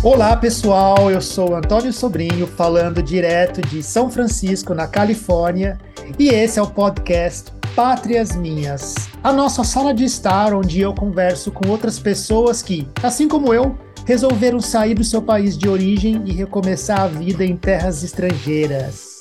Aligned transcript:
Olá 0.00 0.36
pessoal, 0.36 1.10
eu 1.10 1.20
sou 1.20 1.56
Antônio 1.56 1.92
Sobrinho, 1.92 2.46
falando 2.46 3.02
direto 3.02 3.60
de 3.60 3.82
São 3.82 4.08
Francisco, 4.08 4.72
na 4.72 4.86
Califórnia, 4.86 5.76
e 6.16 6.28
esse 6.28 6.56
é 6.56 6.62
o 6.62 6.68
podcast 6.68 7.52
Pátrias 7.74 8.36
Minhas, 8.36 8.94
a 9.24 9.32
nossa 9.32 9.64
sala 9.64 9.92
de 9.92 10.04
estar 10.04 10.54
onde 10.54 10.80
eu 10.80 10.94
converso 10.94 11.50
com 11.50 11.68
outras 11.68 11.98
pessoas 11.98 12.62
que, 12.62 12.86
assim 13.02 13.26
como 13.26 13.52
eu, 13.52 13.76
resolveram 14.06 14.60
sair 14.60 14.94
do 14.94 15.02
seu 15.02 15.20
país 15.20 15.58
de 15.58 15.68
origem 15.68 16.22
e 16.24 16.32
recomeçar 16.32 17.00
a 17.00 17.08
vida 17.08 17.44
em 17.44 17.56
terras 17.56 18.04
estrangeiras. 18.04 19.17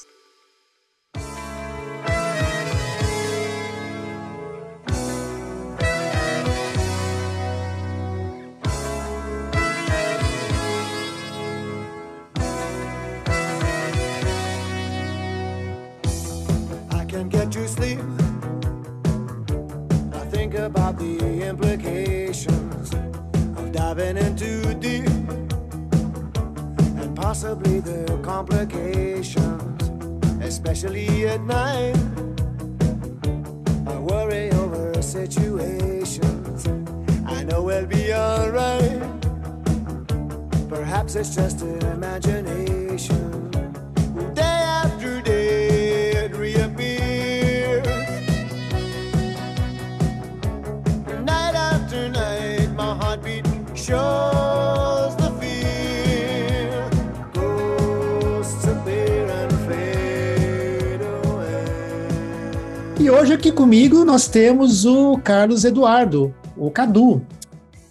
Nós 64.08 64.25
temos 64.30 64.86
o 64.86 65.17
Carlos 65.17 65.66
Eduardo, 65.66 66.33
o 66.55 66.72
Cadu. 66.72 67.22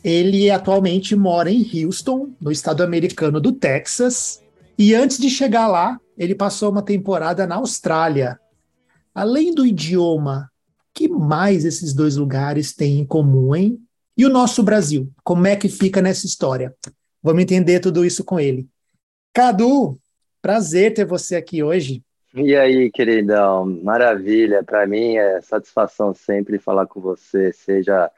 Ele 0.02 0.50
atualmente 0.50 1.14
mora 1.14 1.50
em 1.50 1.84
Houston, 1.84 2.30
no 2.40 2.50
estado 2.50 2.82
americano 2.82 3.38
do 3.38 3.52
Texas, 3.52 4.42
e 4.78 4.94
antes 4.94 5.18
de 5.18 5.28
chegar 5.28 5.68
lá, 5.68 6.00
ele 6.16 6.34
passou 6.34 6.70
uma 6.70 6.80
temporada 6.80 7.46
na 7.46 7.56
Austrália. 7.56 8.40
Além 9.14 9.54
do 9.54 9.66
idioma, 9.66 10.50
que 10.94 11.06
mais 11.06 11.66
esses 11.66 11.92
dois 11.92 12.16
lugares 12.16 12.72
têm 12.72 13.00
em 13.00 13.04
comum, 13.04 13.54
hein? 13.54 13.78
E 14.16 14.24
o 14.24 14.30
nosso 14.30 14.62
Brasil, 14.62 15.12
como 15.22 15.46
é 15.46 15.54
que 15.54 15.68
fica 15.68 16.00
nessa 16.00 16.24
história? 16.24 16.74
Vamos 17.22 17.42
entender 17.42 17.78
tudo 17.78 18.06
isso 18.06 18.24
com 18.24 18.40
ele. 18.40 18.66
Cadu, 19.34 19.98
prazer 20.40 20.94
ter 20.94 21.04
você 21.04 21.36
aqui 21.36 21.62
hoje. 21.62 22.02
E 22.38 22.54
aí, 22.54 22.90
queridão, 22.90 23.64
maravilha. 23.82 24.62
Para 24.62 24.86
mim 24.86 25.16
é 25.16 25.40
satisfação 25.40 26.12
sempre 26.12 26.58
falar 26.58 26.86
com 26.86 27.00
você, 27.00 27.50
seja 27.50 28.10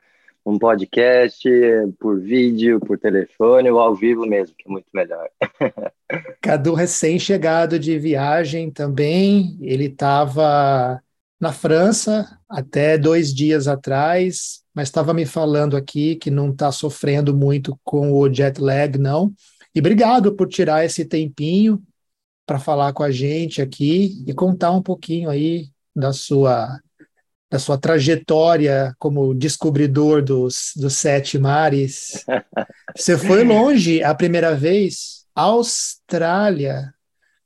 um 0.45 0.59
podcast 0.59 1.49
por 2.01 2.19
vídeo, 2.19 2.81
por 2.81 2.99
telefone 2.99 3.71
ou 3.71 3.79
ao 3.79 3.95
vivo 3.95 4.27
mesmo, 4.27 4.57
que 4.59 4.69
é 4.69 4.73
muito 4.73 4.89
melhor. 4.93 5.29
Cadu, 6.43 6.75
recém-chegado 6.75 7.79
de 7.79 7.97
viagem 7.97 8.73
também, 8.73 9.57
ele 9.61 9.85
estava 9.85 11.01
na 11.41 11.53
França 11.53 12.27
até 12.49 12.99
dois 12.99 13.33
dias 13.33 13.69
atrás, 13.69 14.65
mas 14.75 14.89
estava 14.89 15.15
me 15.15 15.27
falando 15.27 15.77
aqui 15.77 16.17
que 16.17 16.31
não 16.31 16.51
está 16.51 16.73
sofrendo 16.73 17.37
muito 17.37 17.79
com 17.85 18.13
o 18.13 18.33
jet 18.33 18.61
lag, 18.61 18.99
não. 18.99 19.33
E 19.73 19.79
obrigado 19.79 20.35
por 20.35 20.49
tirar 20.49 20.85
esse 20.85 21.05
tempinho 21.05 21.81
para 22.49 22.59
falar 22.59 22.95
com 22.95 23.03
a 23.03 23.11
gente 23.11 23.61
aqui 23.61 24.25
e 24.27 24.33
contar 24.33 24.71
um 24.71 24.81
pouquinho 24.81 25.29
aí 25.29 25.67
da 25.95 26.15
sua 26.15 26.81
da 27.51 27.59
sua 27.59 27.79
trajetória 27.79 28.95
como 28.99 29.35
descobridor 29.35 30.23
dos, 30.23 30.73
dos 30.77 30.95
sete 30.97 31.39
mares. 31.39 32.25
Você 32.97 33.17
foi 33.17 33.43
longe 33.43 34.03
a 34.03 34.15
primeira 34.15 34.55
vez, 34.55 35.25
Austrália. 35.35 36.93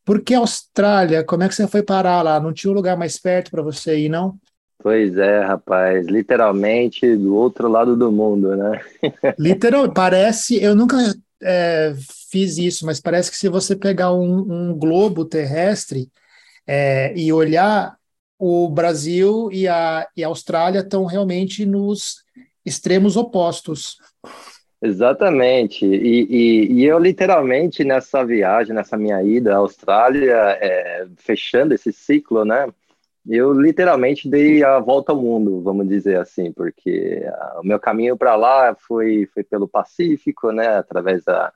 Por 0.05 0.21
que 0.23 0.35
Austrália? 0.35 1.23
Como 1.23 1.45
é 1.45 1.49
que 1.49 1.55
você 1.55 1.69
foi 1.69 1.85
parar 1.85 2.23
lá? 2.23 2.41
Não 2.41 2.53
tinha 2.53 2.73
um 2.73 2.75
lugar 2.75 2.97
mais 2.97 3.17
perto 3.17 3.53
para 3.53 3.63
você 3.63 3.97
ir, 3.97 4.09
não? 4.09 4.37
Pois 4.83 5.17
é, 5.17 5.45
rapaz, 5.45 6.07
literalmente 6.09 7.17
do 7.17 7.37
outro 7.37 7.69
lado 7.69 7.97
do 7.97 8.11
mundo, 8.11 8.57
né? 8.57 8.81
Literal, 9.39 9.93
parece, 9.93 10.61
eu 10.61 10.75
nunca 10.75 10.97
é, 11.43 11.95
fiz 12.31 12.59
isso, 12.59 12.87
mas 12.87 13.01
parece 13.01 13.31
que 13.31 13.37
se 13.37 13.49
você 13.49 13.77
pegar 13.77 14.13
um, 14.13 14.71
um 14.71 14.79
globo 14.79 15.25
terrestre 15.25 16.11
é, 16.67 17.13
e 17.17 17.33
olhar 17.33 17.97
o 18.39 18.69
Brasil 18.69 19.51
e 19.53 19.69
a, 19.69 20.07
e 20.17 20.25
a 20.25 20.29
Austrália 20.29 20.81
estão 20.81 21.05
realmente 21.05 21.65
nos 21.65 22.25
extremos 22.65 23.17
opostos. 23.17 23.97
Exatamente. 24.83 25.87
E, 25.87 26.27
e, 26.29 26.73
e, 26.73 26.85
eu, 26.85 26.99
literalmente, 26.99 27.85
nessa 27.85 28.25
viagem, 28.25 28.75
nessa 28.75 28.97
minha 28.97 29.23
ida 29.23 29.55
à 29.55 29.59
Austrália, 29.59 30.59
é, 30.61 31.07
fechando 31.19 31.73
esse 31.73 31.93
ciclo, 31.93 32.45
né? 32.45 32.67
Eu 33.29 33.53
literalmente 33.53 34.29
dei 34.29 34.65
a 34.65 34.81
volta 34.81 35.13
ao 35.13 35.21
mundo, 35.23 35.63
vamos 35.63 35.89
dizer 35.89 36.19
assim, 36.19 36.53
porque 36.53 37.23
a, 37.27 37.61
o 37.61 37.67
meu 37.67 37.79
caminho 37.79 38.17
para 38.17 38.35
lá 38.35 38.75
foi, 38.75 39.29
foi 39.33 39.45
pelo 39.45 39.69
Pacífico, 39.69 40.51
né? 40.51 40.67
Através 40.77 41.25
da, 41.25 41.53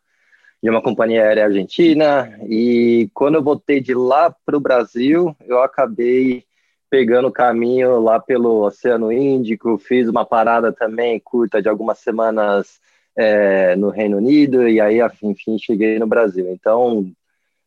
de 0.62 0.71
uma 0.71 0.82
companhia 0.82 1.22
aérea 1.22 1.47
argentina. 1.47 2.38
E 2.49 3.10
quando 3.12 3.34
eu 3.37 3.43
voltei 3.43 3.81
de 3.81 3.94
lá 3.94 4.34
para 4.44 4.56
o 4.56 4.60
Brasil, 4.60 5.37
eu 5.44 5.60
acabei 5.62 6.44
pegando 6.88 7.28
o 7.28 7.32
caminho 7.32 8.00
lá 8.00 8.21
pelo 8.21 8.65
Oceano 8.65 9.10
Índico, 9.12 9.77
fiz 9.78 10.09
uma 10.09 10.25
parada 10.25 10.72
também 10.72 11.21
curta 11.21 11.60
de 11.60 11.69
algumas 11.69 11.98
semanas 11.98 12.81
é, 13.16 13.75
no 13.77 13.91
Reino 13.91 14.19
Unido 14.19 14.69
e 14.69 14.81
aí, 14.81 14.98
enfim, 15.22 15.59
cheguei 15.59 15.98
no 15.98 16.06
Brasil. 16.06 16.48
Então, 16.50 17.10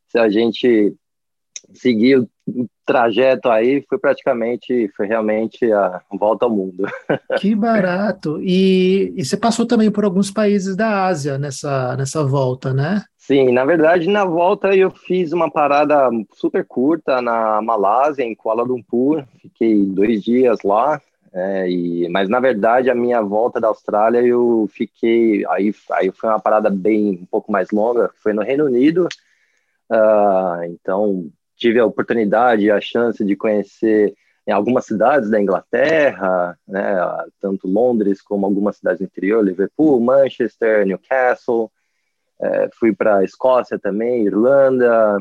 se 0.07 0.17
a 0.17 0.29
gente 0.29 0.95
seguir 1.73 2.17
o 2.19 2.29
trajeto 2.85 3.49
aí, 3.49 3.85
foi 3.87 3.97
praticamente, 3.97 4.91
foi 4.95 5.05
realmente 5.05 5.71
a 5.71 6.01
volta 6.11 6.45
ao 6.45 6.51
mundo. 6.51 6.85
Que 7.39 7.55
barato! 7.55 8.39
E, 8.41 9.13
e 9.15 9.23
você 9.23 9.37
passou 9.37 9.65
também 9.65 9.91
por 9.91 10.03
alguns 10.03 10.31
países 10.31 10.75
da 10.75 11.05
Ásia 11.05 11.37
nessa, 11.37 11.95
nessa 11.95 12.23
volta, 12.23 12.73
né? 12.73 13.03
Sim, 13.17 13.51
na 13.51 13.63
verdade, 13.63 14.09
na 14.09 14.25
volta 14.25 14.75
eu 14.75 14.89
fiz 14.89 15.31
uma 15.31 15.51
parada 15.51 16.09
super 16.33 16.65
curta 16.65 17.21
na 17.21 17.61
Malásia, 17.61 18.23
em 18.23 18.33
Kuala 18.33 18.63
Lumpur. 18.63 19.23
Fiquei 19.39 19.85
dois 19.85 20.23
dias 20.23 20.57
lá. 20.63 20.99
É, 21.31 21.69
e, 21.69 22.09
mas 22.09 22.27
na 22.27 22.39
verdade 22.39 22.89
a 22.89 22.95
minha 22.95 23.21
volta 23.21 23.61
da 23.61 23.67
Austrália 23.67 24.19
eu 24.19 24.67
fiquei 24.73 25.45
aí 25.47 25.71
aí 25.91 26.11
foi 26.11 26.27
uma 26.27 26.39
parada 26.39 26.71
bem 26.71 27.19
um 27.21 27.25
pouco 27.25 27.51
mais 27.51 27.69
longa 27.69 28.09
foi 28.15 28.33
no 28.33 28.41
Reino 28.41 28.65
Unido 28.65 29.07
uh, 29.91 30.63
então 30.63 31.29
tive 31.59 31.79
a 31.79 31.85
oportunidade 31.85 32.71
a 32.71 32.81
chance 32.81 33.23
de 33.23 33.35
conhecer 33.35 34.15
em 34.47 34.51
algumas 34.51 34.85
cidades 34.85 35.29
da 35.29 35.39
Inglaterra 35.39 36.57
né 36.67 36.95
tanto 37.39 37.67
Londres 37.67 38.21
como 38.21 38.47
algumas 38.47 38.77
cidades 38.77 38.99
do 38.99 39.05
interior 39.05 39.43
Liverpool 39.43 39.99
Manchester 39.99 40.85
Newcastle 40.85 41.71
é, 42.41 42.69
fui 42.79 42.95
para 42.95 43.23
Escócia 43.23 43.77
também, 43.77 44.25
Irlanda, 44.25 45.17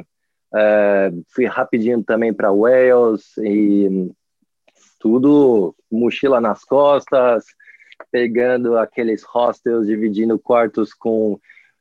é, 0.54 1.10
fui 1.34 1.46
rapidinho 1.46 2.02
também 2.04 2.32
para 2.32 2.52
Wales 2.52 3.36
e 3.38 4.10
tudo 5.00 5.74
mochila 5.90 6.40
nas 6.40 6.64
costas, 6.64 7.44
pegando 8.10 8.78
aqueles 8.78 9.24
hostels, 9.24 9.86
dividindo 9.86 10.38
quartos 10.38 10.94
com, 10.94 11.38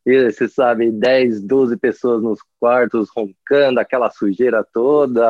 você 0.08 0.48
sabe, 0.48 0.92
10, 0.92 1.42
12 1.44 1.78
pessoas 1.78 2.24
nos 2.24 2.40
quartos, 2.60 3.10
roncando, 3.16 3.80
aquela 3.80 4.10
sujeira 4.10 4.66
toda, 4.74 5.22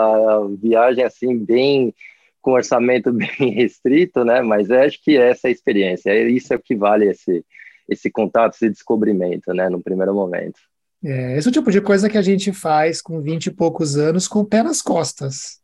viagem 0.60 1.04
assim 1.04 1.38
bem 1.38 1.94
com 2.42 2.52
orçamento 2.52 3.12
bem 3.14 3.52
restrito, 3.52 4.24
né? 4.24 4.42
Mas 4.42 4.70
acho 4.70 5.04
que 5.04 5.18
essa 5.18 5.48
é 5.48 5.50
a 5.50 5.52
experiência, 5.52 6.12
é 6.12 6.30
isso 6.30 6.54
é 6.54 6.56
o 6.58 6.62
que 6.62 6.76
vale 6.76 7.10
esse 7.10 7.44
esse 7.90 8.12
contato, 8.12 8.56
esse 8.56 8.70
descobrimento, 8.70 9.54
né, 9.54 9.70
no 9.70 9.82
primeiro 9.82 10.14
momento. 10.14 10.60
É, 11.04 11.38
esse 11.38 11.48
é 11.48 11.50
o 11.50 11.54
tipo 11.54 11.72
de 11.72 11.80
coisa 11.80 12.10
que 12.10 12.18
a 12.18 12.22
gente 12.22 12.52
faz 12.52 13.02
com 13.02 13.22
20 13.22 13.46
e 13.46 13.52
poucos 13.52 13.96
anos 13.96 14.28
com 14.28 14.40
o 14.40 14.46
pé 14.46 14.62
nas 14.62 14.82
costas. 14.82 15.60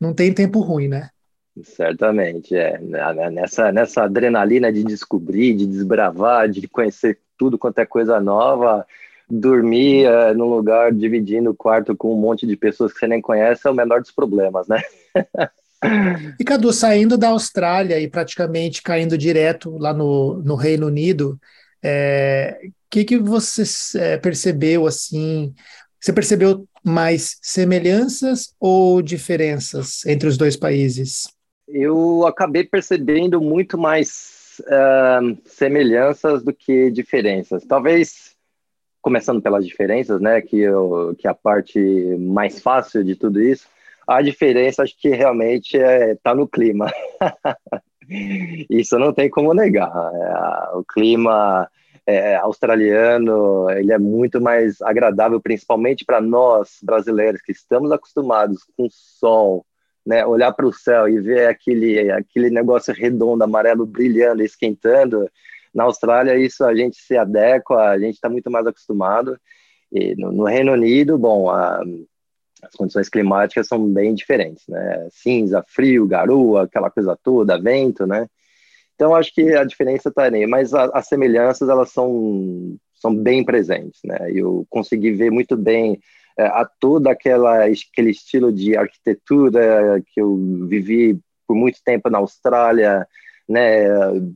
Não 0.00 0.14
tem 0.14 0.32
tempo 0.32 0.60
ruim, 0.60 0.86
né? 0.86 1.10
Certamente, 1.62 2.54
é. 2.54 2.78
Nessa, 3.32 3.72
nessa 3.72 4.04
adrenalina 4.04 4.70
de 4.70 4.84
descobrir, 4.84 5.54
de 5.54 5.66
desbravar, 5.66 6.48
de 6.48 6.68
conhecer 6.68 7.18
tudo 7.36 7.58
quanto 7.58 7.78
é 7.78 7.86
coisa 7.86 8.20
nova, 8.20 8.86
dormir 9.28 10.08
uh, 10.08 10.36
num 10.36 10.48
lugar 10.48 10.92
dividindo 10.92 11.50
o 11.50 11.54
quarto 11.54 11.96
com 11.96 12.12
um 12.12 12.20
monte 12.20 12.46
de 12.46 12.56
pessoas 12.56 12.92
que 12.92 12.98
você 12.98 13.06
nem 13.06 13.20
conhece 13.20 13.66
é 13.66 13.70
o 13.70 13.74
menor 13.74 14.00
dos 14.00 14.12
problemas, 14.12 14.68
né? 14.68 14.82
e 16.38 16.44
Cadu, 16.44 16.72
saindo 16.72 17.18
da 17.18 17.28
Austrália 17.28 17.98
e 18.00 18.08
praticamente 18.08 18.82
caindo 18.82 19.18
direto 19.18 19.76
lá 19.78 19.92
no, 19.92 20.42
no 20.42 20.54
Reino 20.54 20.86
Unido, 20.86 21.32
o 21.32 21.38
é, 21.82 22.58
que, 22.88 23.04
que 23.04 23.18
você 23.18 23.62
é, 23.98 24.16
percebeu 24.16 24.86
assim? 24.86 25.54
Você 26.00 26.12
percebeu 26.12 26.66
mais 26.84 27.36
semelhanças 27.42 28.54
ou 28.60 29.02
diferenças 29.02 30.06
entre 30.06 30.28
os 30.28 30.36
dois 30.36 30.56
países? 30.56 31.28
Eu 31.66 32.24
acabei 32.26 32.62
percebendo 32.62 33.40
muito 33.40 33.76
mais 33.76 34.35
uh, 34.60 35.38
semelhanças 35.44 36.42
do 36.42 36.52
que 36.52 36.90
diferenças. 36.90 37.64
Talvez 37.64 38.36
começando 39.06 39.40
pelas 39.40 39.64
diferenças, 39.64 40.20
né, 40.20 40.40
que, 40.40 40.58
eu, 40.58 41.14
que 41.16 41.28
é 41.28 41.30
a 41.30 41.34
parte 41.34 41.78
mais 42.18 42.60
fácil 42.60 43.04
de 43.04 43.14
tudo 43.14 43.40
isso, 43.40 43.68
a 44.04 44.20
diferença 44.20 44.82
acho 44.82 44.98
que 44.98 45.10
realmente 45.10 45.76
está 45.76 46.32
é, 46.32 46.34
no 46.34 46.48
clima. 46.48 46.92
isso 48.68 48.98
não 48.98 49.12
tem 49.12 49.30
como 49.30 49.54
negar. 49.54 49.90
É, 49.90 50.76
o 50.76 50.84
clima 50.84 51.68
é, 52.06 52.34
australiano, 52.36 53.70
ele 53.70 53.92
é 53.92 53.98
muito 53.98 54.40
mais 54.40 54.80
agradável, 54.82 55.40
principalmente 55.40 56.04
para 56.04 56.20
nós 56.20 56.78
brasileiros 56.82 57.42
que 57.42 57.52
estamos 57.52 57.92
acostumados 57.92 58.64
com 58.76 58.88
sol, 58.90 59.64
né, 60.06 60.24
olhar 60.24 60.52
para 60.52 60.66
o 60.66 60.72
céu 60.72 61.08
e 61.08 61.20
ver 61.20 61.48
aquele 61.48 62.10
aquele 62.12 62.48
negócio 62.48 62.94
redondo, 62.94 63.42
amarelo 63.42 63.84
brilhando, 63.84 64.42
esquentando. 64.42 65.28
Na 65.74 65.84
Austrália 65.84 66.38
isso 66.38 66.64
a 66.64 66.74
gente 66.74 66.96
se 66.96 67.16
adequa, 67.16 67.90
a 67.90 67.98
gente 67.98 68.14
está 68.14 68.28
muito 68.28 68.50
mais 68.50 68.66
acostumado. 68.66 69.38
E 69.92 70.14
no, 70.14 70.32
no 70.32 70.44
Reino 70.44 70.72
Unido, 70.72 71.18
bom, 71.18 71.50
a, 71.50 71.82
as 72.62 72.72
condições 72.74 73.08
climáticas 73.08 73.66
são 73.66 73.86
bem 73.86 74.14
diferentes, 74.14 74.64
né? 74.68 75.08
Cinza, 75.10 75.64
frio, 75.66 76.06
garoa, 76.06 76.64
aquela 76.64 76.90
coisa 76.90 77.18
toda, 77.22 77.60
vento, 77.60 78.06
né? 78.06 78.28
Então, 78.94 79.14
acho 79.14 79.32
que 79.34 79.54
a 79.54 79.64
diferença 79.64 80.08
está 80.08 80.24
aí, 80.24 80.46
mas 80.46 80.72
a, 80.72 80.84
as 80.86 81.06
semelhanças, 81.06 81.68
elas 81.68 81.90
são, 81.90 82.76
são 82.94 83.14
bem 83.14 83.44
presentes, 83.44 84.00
né? 84.04 84.30
Eu 84.32 84.66
consegui 84.70 85.12
ver 85.12 85.30
muito 85.30 85.56
bem 85.56 86.00
a 86.38 86.64
todo 86.64 87.06
aquela, 87.06 87.64
aquele 87.64 88.10
estilo 88.10 88.52
de 88.52 88.76
arquitetura 88.76 90.02
que 90.12 90.20
eu 90.20 90.36
vivi 90.68 91.18
por 91.46 91.56
muito 91.56 91.78
tempo 91.84 92.10
na 92.10 92.18
Austrália, 92.18 93.06
né, 93.48 93.84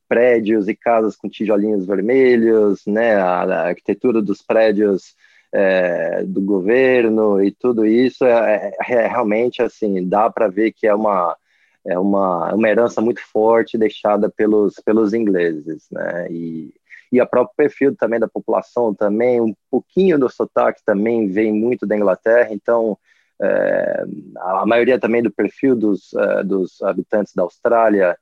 prédios 0.09 0.69
e 0.69 0.75
casas 0.75 1.17
com 1.17 1.29
tijolinhos 1.29 1.87
vermelhos, 1.87 2.83
né, 2.87 3.17
a, 3.17 3.43
a 3.43 3.69
arquitetura 3.69 4.23
dos 4.23 4.41
prédios 4.43 5.15
é, 5.53 6.23
do 6.25 6.41
governo 6.41 7.43
e 7.43 7.51
tudo 7.51 7.85
isso 7.85 8.25
é, 8.25 8.73
é, 8.89 8.93
é 8.93 9.07
realmente 9.09 9.61
assim 9.61 10.07
dá 10.09 10.31
para 10.31 10.47
ver 10.47 10.73
que 10.73 10.87
é 10.87 10.95
uma 10.95 11.37
é 11.85 11.99
uma, 11.99 12.55
uma 12.55 12.69
herança 12.69 13.01
muito 13.01 13.21
forte 13.33 13.79
deixada 13.79 14.29
pelos, 14.29 14.75
pelos 14.85 15.15
ingleses, 15.15 15.87
né? 15.91 16.31
E, 16.31 16.75
e 17.13 17.21
a 17.21 17.27
próprio 17.27 17.57
perfil 17.57 17.97
também 17.97 18.21
da 18.21 18.29
população 18.29 18.95
também, 18.95 19.41
um 19.41 19.55
pouquinho 19.71 20.19
do 20.19 20.29
sotaque 20.29 20.81
também 20.85 21.29
vem 21.29 21.53
muito 21.53 21.87
da 21.87 21.97
Inglaterra, 21.97 22.49
então 22.53 22.97
é, 23.43 24.05
a 24.37 24.67
maioria 24.67 24.99
também 24.99 25.23
do 25.23 25.31
perfil 25.31 25.75
dos, 25.75 26.13
uh, 26.13 26.45
dos 26.45 26.81
habitantes 26.83 27.35
da 27.35 27.43
Austrália 27.43 28.17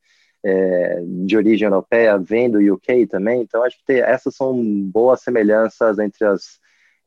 é, 0.45 1.03
de 1.05 1.37
origem 1.37 1.67
europeia 1.67 2.17
vem 2.17 2.49
do 2.49 2.75
UK 2.75 3.07
também, 3.07 3.43
então 3.43 3.63
acho 3.63 3.77
que 3.79 3.85
tem, 3.85 4.01
essas 4.01 4.35
são 4.35 4.63
boas 4.85 5.21
semelhanças 5.21 5.99
entre 5.99 6.25
as 6.25 6.59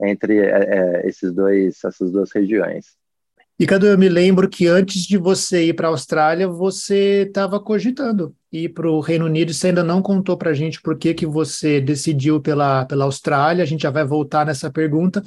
entre 0.04 0.39
é, 0.39 1.07
esses 1.07 1.31
dois 1.31 1.83
essas 1.83 2.12
duas 2.12 2.31
regiões. 2.31 3.00
E 3.62 3.66
Cadu, 3.68 3.86
eu 3.86 3.96
me 3.96 4.10
lembro 4.10 4.50
que 4.50 4.66
antes 4.66 5.04
de 5.04 5.19
você 5.19 5.66
ir 5.66 5.74
para 5.75 5.88
a 5.88 5.92
Austrália, 5.92 6.48
você 6.48 7.28
estava 7.28 7.60
cogitando 7.60 8.34
ir 8.52 8.69
para 8.69 8.90
o 8.90 9.00
Reino 9.00 9.25
Unido. 9.25 9.54
Você 9.54 9.68
ainda 9.68 9.84
não 9.84 10.02
contou 10.02 10.36
para 10.36 10.50
a 10.50 10.54
gente 10.56 10.81
por 10.81 10.98
que, 10.98 11.13
que 11.13 11.28
você 11.28 11.80
decidiu 11.80 12.42
pela, 12.42 12.86
pela 12.86 13.06
Austrália. 13.06 13.62
A 13.62 13.68
gente 13.68 13.84
já 13.84 13.92
vai 13.92 14.04
voltar 14.04 14.48
nessa 14.48 14.72
pergunta. 14.72 15.22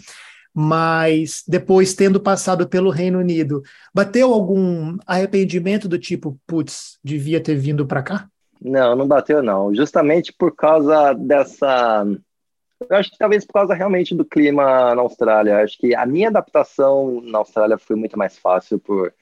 Mas 0.53 1.45
depois, 1.47 1.95
tendo 1.95 2.19
passado 2.19 2.69
pelo 2.69 2.91
Reino 2.91 3.21
Unido, 3.21 3.63
bateu 3.95 4.35
algum 4.35 4.97
arrependimento 5.07 5.89
do 5.89 5.97
tipo, 5.97 6.37
putz, 6.45 6.99
devia 7.05 7.41
ter 7.41 7.55
vindo 7.55 7.87
para 7.87 8.03
cá? 8.03 8.27
Não, 8.61 8.97
não 8.97 9.07
bateu 9.07 9.45
não. 9.45 9.73
Justamente 9.73 10.35
por 10.37 10.57
causa 10.57 11.13
dessa 11.13 12.05
eu 12.89 12.97
acho 12.97 13.11
que 13.11 13.19
talvez 13.19 13.45
por 13.45 13.55
causa 13.55 13.75
realmente 13.75 14.15
do 14.15 14.25
clima 14.25 14.95
na 14.95 15.03
Austrália. 15.03 15.59
Acho 15.59 15.79
que 15.79 15.95
a 15.95 16.07
minha 16.07 16.29
adaptação 16.29 17.21
na 17.23 17.39
Austrália 17.39 17.79
foi 17.79 17.97
muito 17.97 18.19
mais 18.19 18.39
fácil 18.39 18.79
por 18.79 19.13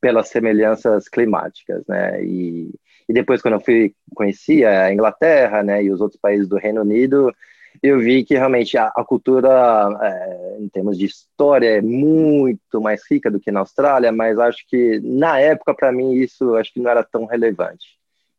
pelas 0.00 0.28
semelhanças 0.28 1.08
climáticas, 1.08 1.82
né? 1.88 2.22
E, 2.22 2.70
e 3.08 3.12
depois 3.12 3.40
quando 3.40 3.54
eu 3.54 3.60
fui 3.60 3.94
conheci 4.14 4.64
a 4.64 4.92
Inglaterra, 4.92 5.62
né, 5.62 5.82
e 5.82 5.90
os 5.90 6.00
outros 6.00 6.20
países 6.20 6.48
do 6.48 6.56
Reino 6.56 6.82
Unido, 6.82 7.34
eu 7.82 7.98
vi 7.98 8.24
que 8.24 8.34
realmente 8.34 8.76
a, 8.78 8.88
a 8.88 9.04
cultura, 9.04 9.48
é, 10.02 10.56
em 10.60 10.68
termos 10.68 10.98
de 10.98 11.06
história, 11.06 11.78
é 11.78 11.82
muito 11.82 12.80
mais 12.80 13.02
rica 13.10 13.30
do 13.30 13.40
que 13.40 13.50
na 13.50 13.60
Austrália, 13.60 14.12
mas 14.12 14.38
acho 14.38 14.64
que 14.68 15.00
na 15.02 15.38
época 15.40 15.74
para 15.74 15.92
mim 15.92 16.14
isso 16.14 16.54
acho 16.56 16.72
que 16.72 16.80
não 16.80 16.90
era 16.90 17.04
tão 17.04 17.26
relevante. 17.26 17.95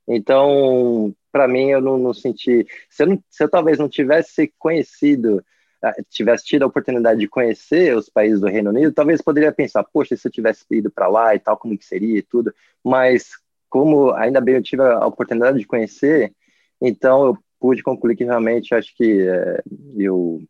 Então, 0.08 1.14
para 1.32 1.48
mim, 1.48 1.70
eu 1.70 1.82
não, 1.82 1.98
não 1.98 2.14
senti. 2.14 2.66
Se 2.90 3.04
eu, 3.04 3.08
não, 3.08 3.24
se 3.30 3.44
eu, 3.44 3.50
talvez 3.50 3.78
não 3.78 3.90
tivesse 3.90 4.54
conhecido, 4.58 5.44
ah, 5.84 5.94
tivesse 6.10 6.46
tido 6.46 6.64
a 6.64 6.68
oportunidade 6.68 7.20
de 7.20 7.28
conhecer 7.28 7.96
os 7.96 8.10
países 8.10 8.40
do 8.40 8.48
Reino 8.48 8.70
Unido, 8.70 8.94
talvez 8.94 9.22
poderia 9.22 9.52
pensar, 9.52 9.84
poxa, 9.84 10.16
se 10.16 10.28
eu 10.28 10.32
tivesse 10.32 10.66
ido 10.72 10.90
para 10.90 11.08
lá 11.08 11.36
e 11.36 11.40
tal, 11.40 11.58
como 11.58 11.78
que 11.78 11.86
seria 11.86 12.20
e 12.20 12.24
tudo. 12.24 12.54
Mas, 12.84 13.32
como 13.70 14.12
ainda 14.14 14.42
bem 14.42 14.56
eu 14.56 14.64
tive 14.64 14.82
a 14.84 15.06
oportunidade 15.06 15.60
de 15.60 15.68
conhecer, 15.68 16.34
então 16.82 17.26
eu 17.26 17.38
pude 17.60 17.84
concluir 17.84 18.16
que 18.16 18.24
realmente 18.24 18.74
acho 18.74 18.96
que 18.96 19.28
é, 19.28 19.62
eu, 19.98 20.42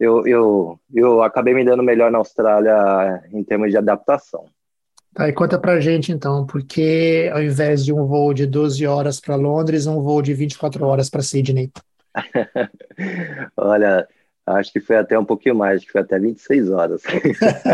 eu, 0.00 0.26
eu, 0.26 0.80
eu 0.94 1.22
acabei 1.22 1.54
me 1.54 1.64
dando 1.64 1.82
melhor 1.82 2.10
na 2.10 2.18
Austrália 2.18 3.22
em 3.32 3.44
termos 3.44 3.70
de 3.70 3.76
adaptação. 3.76 4.46
Tá, 5.14 5.28
e 5.28 5.32
conta 5.32 5.58
pra 5.58 5.80
gente 5.80 6.12
então, 6.12 6.46
porque 6.46 7.30
ao 7.32 7.42
invés 7.42 7.84
de 7.84 7.92
um 7.92 8.04
voo 8.06 8.32
de 8.32 8.46
12 8.46 8.86
horas 8.86 9.18
para 9.20 9.34
Londres, 9.34 9.86
um 9.86 10.00
voo 10.00 10.22
de 10.22 10.32
24 10.34 10.84
horas 10.84 11.10
para 11.10 11.22
Sydney? 11.22 11.72
Olha, 13.56 14.06
acho 14.46 14.72
que 14.72 14.80
foi 14.80 14.96
até 14.96 15.18
um 15.18 15.24
pouquinho 15.24 15.54
mais, 15.54 15.78
acho 15.78 15.86
que 15.86 15.92
foi 15.92 16.02
até 16.02 16.18
26 16.18 16.70
horas. 16.70 17.02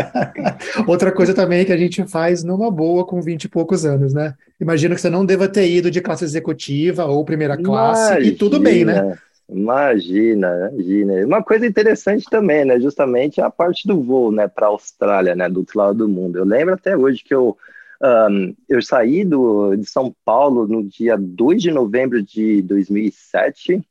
Outra 0.87 1.11
coisa 1.11 1.33
também 1.33 1.65
que 1.65 1.71
a 1.71 1.77
gente 1.77 2.05
faz 2.07 2.43
numa 2.43 2.71
boa 2.71 3.05
com 3.05 3.21
20 3.21 3.43
e 3.43 3.49
poucos 3.49 3.85
anos, 3.85 4.13
né? 4.13 4.33
Imagino 4.59 4.95
que 4.95 5.01
você 5.01 5.09
não 5.09 5.25
deva 5.25 5.47
ter 5.47 5.69
ido 5.69 5.91
de 5.91 6.01
classe 6.01 6.23
executiva 6.23 7.05
ou 7.05 7.25
primeira 7.25 7.57
classe, 7.57 8.11
Imagina. 8.13 8.31
e 8.31 8.35
tudo 8.35 8.59
bem, 8.59 8.85
né? 8.85 9.17
Imagina, 9.47 10.71
imagina. 10.73 11.25
Uma 11.25 11.43
coisa 11.43 11.67
interessante 11.67 12.25
também, 12.29 12.65
né? 12.65 12.79
Justamente 12.79 13.39
a 13.39 13.49
parte 13.49 13.87
do 13.87 14.01
voo, 14.01 14.31
né, 14.31 14.47
para 14.47 14.65
a 14.65 14.69
Austrália, 14.69 15.35
né, 15.35 15.47
do 15.47 15.59
outro 15.59 15.77
lado 15.77 15.99
do 15.99 16.09
mundo. 16.09 16.37
Eu 16.37 16.45
lembro 16.45 16.73
até 16.73 16.97
hoje 16.97 17.23
que 17.23 17.33
eu, 17.33 17.55
um, 18.01 18.55
eu 18.67 18.81
saí 18.81 19.23
do, 19.23 19.75
de 19.75 19.85
São 19.85 20.13
Paulo 20.25 20.67
no 20.67 20.83
dia 20.83 21.15
2 21.17 21.61
de 21.61 21.71
novembro 21.71 22.23
de 22.23 22.61
2007 22.63 23.83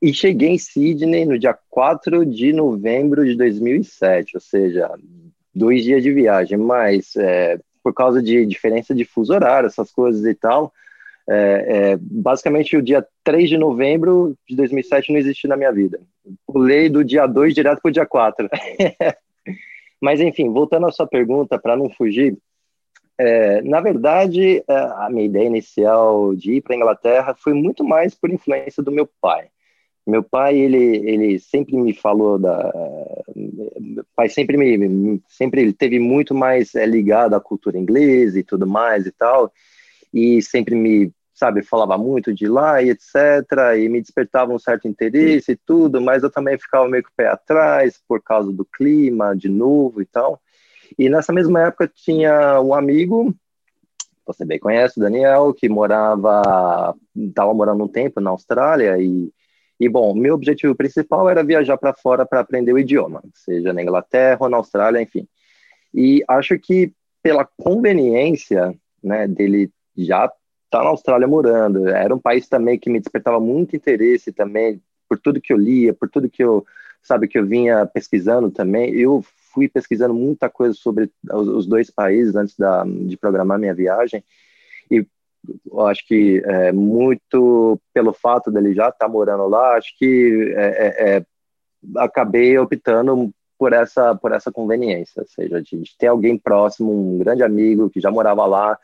e 0.00 0.12
cheguei 0.14 0.50
em 0.50 0.58
Sydney 0.58 1.24
no 1.24 1.38
dia 1.38 1.56
4 1.70 2.24
de 2.24 2.52
novembro 2.52 3.24
de 3.24 3.34
2007, 3.36 4.36
ou 4.36 4.40
seja, 4.40 4.90
dois 5.54 5.82
dias 5.82 6.02
de 6.02 6.12
viagem, 6.12 6.56
mas 6.56 7.16
é, 7.16 7.58
por 7.82 7.92
causa 7.92 8.22
de 8.22 8.46
diferença 8.46 8.94
de 8.94 9.04
fuso 9.04 9.32
horário, 9.32 9.66
essas 9.66 9.90
coisas 9.90 10.24
e 10.24 10.34
tal, 10.34 10.72
é, 11.28 11.92
é, 11.92 11.98
basicamente, 12.00 12.76
o 12.76 12.82
dia 12.82 13.06
3 13.22 13.50
de 13.50 13.58
novembro 13.58 14.34
de 14.48 14.56
2007 14.56 15.12
não 15.12 15.18
existiu 15.18 15.50
na 15.50 15.56
minha 15.56 15.70
vida. 15.70 16.00
Pulei 16.46 16.88
do 16.88 17.04
dia 17.04 17.26
2 17.26 17.54
direto 17.54 17.82
para 17.82 17.88
o 17.88 17.92
dia 17.92 18.06
4. 18.06 18.48
Mas, 20.00 20.20
enfim, 20.20 20.50
voltando 20.50 20.86
à 20.86 20.92
sua 20.92 21.06
pergunta, 21.06 21.58
para 21.58 21.76
não 21.76 21.90
fugir, 21.90 22.38
é, 23.18 23.60
na 23.62 23.80
verdade, 23.80 24.58
é, 24.58 24.64
a 24.68 25.08
minha 25.10 25.26
ideia 25.26 25.46
inicial 25.46 26.34
de 26.34 26.54
ir 26.54 26.60
para 26.62 26.74
a 26.74 26.76
Inglaterra 26.76 27.34
foi 27.34 27.52
muito 27.52 27.84
mais 27.84 28.14
por 28.14 28.30
influência 28.30 28.82
do 28.82 28.92
meu 28.92 29.08
pai. 29.20 29.48
Meu 30.06 30.22
pai, 30.22 30.56
ele, 30.56 30.96
ele 31.06 31.38
sempre 31.38 31.76
me 31.76 31.92
falou 31.92 32.38
da... 32.38 32.72
Meu 33.78 34.04
pai 34.16 34.30
sempre 34.30 34.56
me... 34.56 35.20
Sempre 35.28 35.60
ele 35.60 35.74
teve 35.74 35.98
muito 35.98 36.34
mais 36.34 36.74
é, 36.74 36.86
ligado 36.86 37.34
à 37.34 37.40
cultura 37.40 37.76
inglesa 37.76 38.38
e 38.38 38.42
tudo 38.42 38.66
mais 38.66 39.04
e 39.04 39.12
tal, 39.12 39.52
e 40.14 40.40
sempre 40.40 40.74
me 40.74 41.12
sabe, 41.38 41.62
falava 41.62 41.96
muito 41.96 42.34
de 42.34 42.48
lá 42.48 42.82
e 42.82 42.90
etc, 42.90 43.14
e 43.78 43.88
me 43.88 44.00
despertava 44.00 44.52
um 44.52 44.58
certo 44.58 44.88
interesse 44.88 45.52
e 45.52 45.56
tudo, 45.56 46.00
mas 46.00 46.22
eu 46.22 46.30
também 46.30 46.58
ficava 46.58 46.88
meio 46.88 47.04
que 47.04 47.10
pé 47.16 47.28
atrás 47.28 48.00
por 48.08 48.20
causa 48.22 48.52
do 48.52 48.64
clima, 48.64 49.36
de 49.36 49.48
novo 49.48 50.02
e 50.02 50.04
tal. 50.04 50.40
E 50.98 51.08
nessa 51.08 51.32
mesma 51.32 51.62
época 51.62 51.90
tinha 51.94 52.60
um 52.60 52.74
amigo, 52.74 53.32
você 54.26 54.44
bem 54.44 54.58
conhece, 54.58 54.98
o 54.98 55.02
Daniel, 55.02 55.54
que 55.54 55.68
morava, 55.68 56.94
estava 57.16 57.54
morando 57.54 57.84
um 57.84 57.88
tempo 57.88 58.20
na 58.20 58.30
Austrália 58.30 58.98
e, 58.98 59.32
E 59.80 59.88
bom, 59.88 60.12
meu 60.14 60.34
objetivo 60.34 60.74
principal 60.74 61.28
era 61.30 61.44
viajar 61.44 61.78
para 61.78 61.94
fora 61.94 62.26
para 62.26 62.40
aprender 62.40 62.72
o 62.72 62.78
idioma, 62.78 63.22
seja 63.32 63.72
na 63.72 63.82
Inglaterra 63.82 64.38
ou 64.40 64.48
na 64.48 64.56
Austrália, 64.56 65.00
enfim. 65.00 65.26
E 65.94 66.24
acho 66.28 66.58
que 66.58 66.92
pela 67.22 67.44
conveniência, 67.44 68.74
né, 69.02 69.28
dele 69.28 69.70
já 69.96 70.30
tá 70.70 70.82
na 70.82 70.90
Austrália 70.90 71.26
morando, 71.26 71.88
era 71.88 72.14
um 72.14 72.18
país 72.18 72.48
também 72.48 72.78
que 72.78 72.90
me 72.90 73.00
despertava 73.00 73.40
muito 73.40 73.76
interesse 73.76 74.32
também 74.32 74.80
por 75.08 75.18
tudo 75.18 75.40
que 75.40 75.52
eu 75.52 75.56
lia, 75.56 75.94
por 75.94 76.08
tudo 76.08 76.28
que 76.28 76.44
eu, 76.44 76.66
sabe, 77.02 77.28
que 77.28 77.38
eu 77.38 77.46
vinha 77.46 77.86
pesquisando 77.86 78.50
também. 78.50 78.92
Eu 78.94 79.24
fui 79.52 79.68
pesquisando 79.68 80.14
muita 80.14 80.48
coisa 80.48 80.74
sobre 80.74 81.10
os 81.32 81.66
dois 81.66 81.90
países 81.90 82.36
antes 82.36 82.56
da, 82.56 82.84
de 82.84 83.16
programar 83.16 83.58
minha 83.58 83.74
viagem. 83.74 84.22
E 84.90 85.06
eu 85.70 85.86
acho 85.86 86.06
que 86.06 86.42
é, 86.44 86.72
muito 86.72 87.80
pelo 87.94 88.12
fato 88.12 88.50
dele 88.50 88.74
já 88.74 88.88
estar 88.88 89.06
tá 89.06 89.08
morando 89.08 89.46
lá, 89.48 89.76
acho 89.76 89.96
que 89.96 90.52
é, 90.56 90.66
é, 90.66 91.16
é, 91.16 91.26
acabei 91.96 92.58
optando 92.58 93.32
por 93.58 93.72
essa 93.72 94.14
por 94.14 94.32
essa 94.32 94.52
conveniência, 94.52 95.22
ou 95.22 95.28
seja, 95.28 95.62
de, 95.62 95.80
de, 95.80 95.96
ter 95.96 96.08
alguém 96.08 96.38
próximo, 96.38 96.92
um 96.92 97.18
grande 97.18 97.42
amigo 97.42 97.90
que 97.90 98.00
já 98.00 98.10
morava 98.10 98.46
lá, 98.46 98.78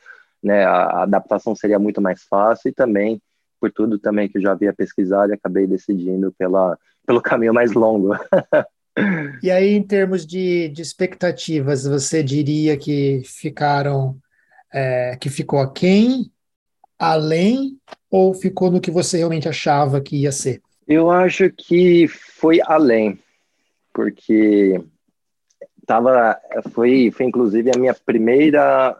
né, 0.44 0.64
a, 0.64 1.02
adaptação 1.02 1.54
seria 1.54 1.78
muito 1.78 2.00
mais 2.00 2.22
fácil 2.22 2.68
e 2.68 2.72
também 2.72 3.20
por 3.60 3.72
tudo 3.72 3.98
também 3.98 4.28
que 4.28 4.38
eu 4.38 4.42
já 4.42 4.52
havia 4.52 4.74
pesquisado, 4.74 5.32
acabei 5.32 5.66
decidindo 5.66 6.32
pela 6.36 6.78
pelo 7.06 7.20
caminho 7.20 7.52
mais 7.52 7.72
longo. 7.72 8.12
e 9.42 9.50
aí, 9.50 9.74
em 9.74 9.82
termos 9.82 10.26
de, 10.26 10.68
de 10.68 10.82
expectativas, 10.82 11.86
você 11.86 12.22
diria 12.22 12.76
que 12.76 13.22
ficaram 13.24 14.16
é, 14.72 15.16
que 15.16 15.28
ficou 15.28 15.60
aquém 15.60 16.30
além 16.98 17.78
ou 18.10 18.34
ficou 18.34 18.70
no 18.70 18.80
que 18.80 18.90
você 18.90 19.18
realmente 19.18 19.48
achava 19.48 20.00
que 20.00 20.22
ia 20.22 20.32
ser? 20.32 20.62
Eu 20.86 21.10
acho 21.10 21.50
que 21.50 22.06
foi 22.08 22.60
além, 22.64 23.18
porque 23.92 24.80
tava, 25.86 26.38
foi, 26.72 27.10
foi 27.10 27.26
inclusive 27.26 27.70
a 27.74 27.78
minha 27.78 27.94
primeira 27.94 28.96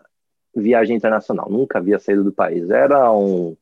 viagem 0.54 0.96
internacional. 0.96 1.48
Nunca 1.50 1.78
havia 1.78 1.98
saído 1.98 2.24
do 2.24 2.32
país. 2.32 2.70
Era 2.70 3.12
um, 3.12 3.56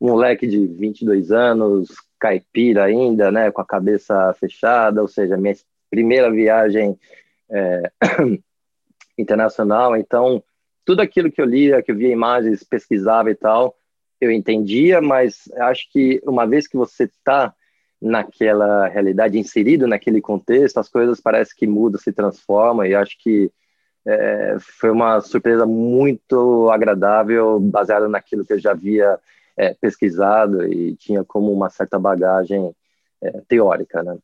um 0.00 0.08
moleque 0.08 0.46
de 0.46 0.66
22 0.66 1.32
anos, 1.32 1.88
caipira 2.18 2.84
ainda, 2.84 3.30
né, 3.30 3.50
com 3.50 3.60
a 3.60 3.66
cabeça 3.66 4.34
fechada, 4.34 5.02
ou 5.02 5.08
seja, 5.08 5.36
minha 5.36 5.54
primeira 5.90 6.30
viagem 6.30 6.98
é, 7.50 7.90
internacional. 9.18 9.96
Então, 9.96 10.42
tudo 10.84 11.00
aquilo 11.00 11.30
que 11.30 11.40
eu 11.40 11.46
lia, 11.46 11.82
que 11.82 11.90
eu 11.90 11.96
via 11.96 12.12
imagens, 12.12 12.62
pesquisava 12.62 13.30
e 13.30 13.34
tal, 13.34 13.76
eu 14.20 14.30
entendia, 14.30 15.00
mas 15.00 15.50
acho 15.56 15.90
que 15.92 16.20
uma 16.24 16.46
vez 16.46 16.66
que 16.66 16.76
você 16.76 17.04
está 17.04 17.54
naquela 18.00 18.86
realidade, 18.88 19.38
inserido 19.38 19.86
naquele 19.86 20.20
contexto, 20.20 20.78
as 20.78 20.88
coisas 20.88 21.20
parece 21.20 21.54
que 21.54 21.66
mudam, 21.66 22.00
se 22.00 22.12
transformam, 22.12 22.84
e 22.84 22.94
acho 22.94 23.16
que 23.18 23.50
é, 24.06 24.56
foi 24.60 24.90
uma 24.90 25.20
surpresa 25.20 25.66
muito 25.66 26.70
agradável, 26.70 27.58
baseada 27.58 28.08
naquilo 28.08 28.44
que 28.44 28.52
eu 28.52 28.58
já 28.58 28.70
havia 28.70 29.18
é, 29.56 29.74
pesquisado 29.74 30.64
e 30.64 30.94
tinha 30.94 31.24
como 31.24 31.52
uma 31.52 31.68
certa 31.68 31.98
bagagem 31.98 32.72
é, 33.22 33.40
teórica, 33.48 34.02
né? 34.02 34.16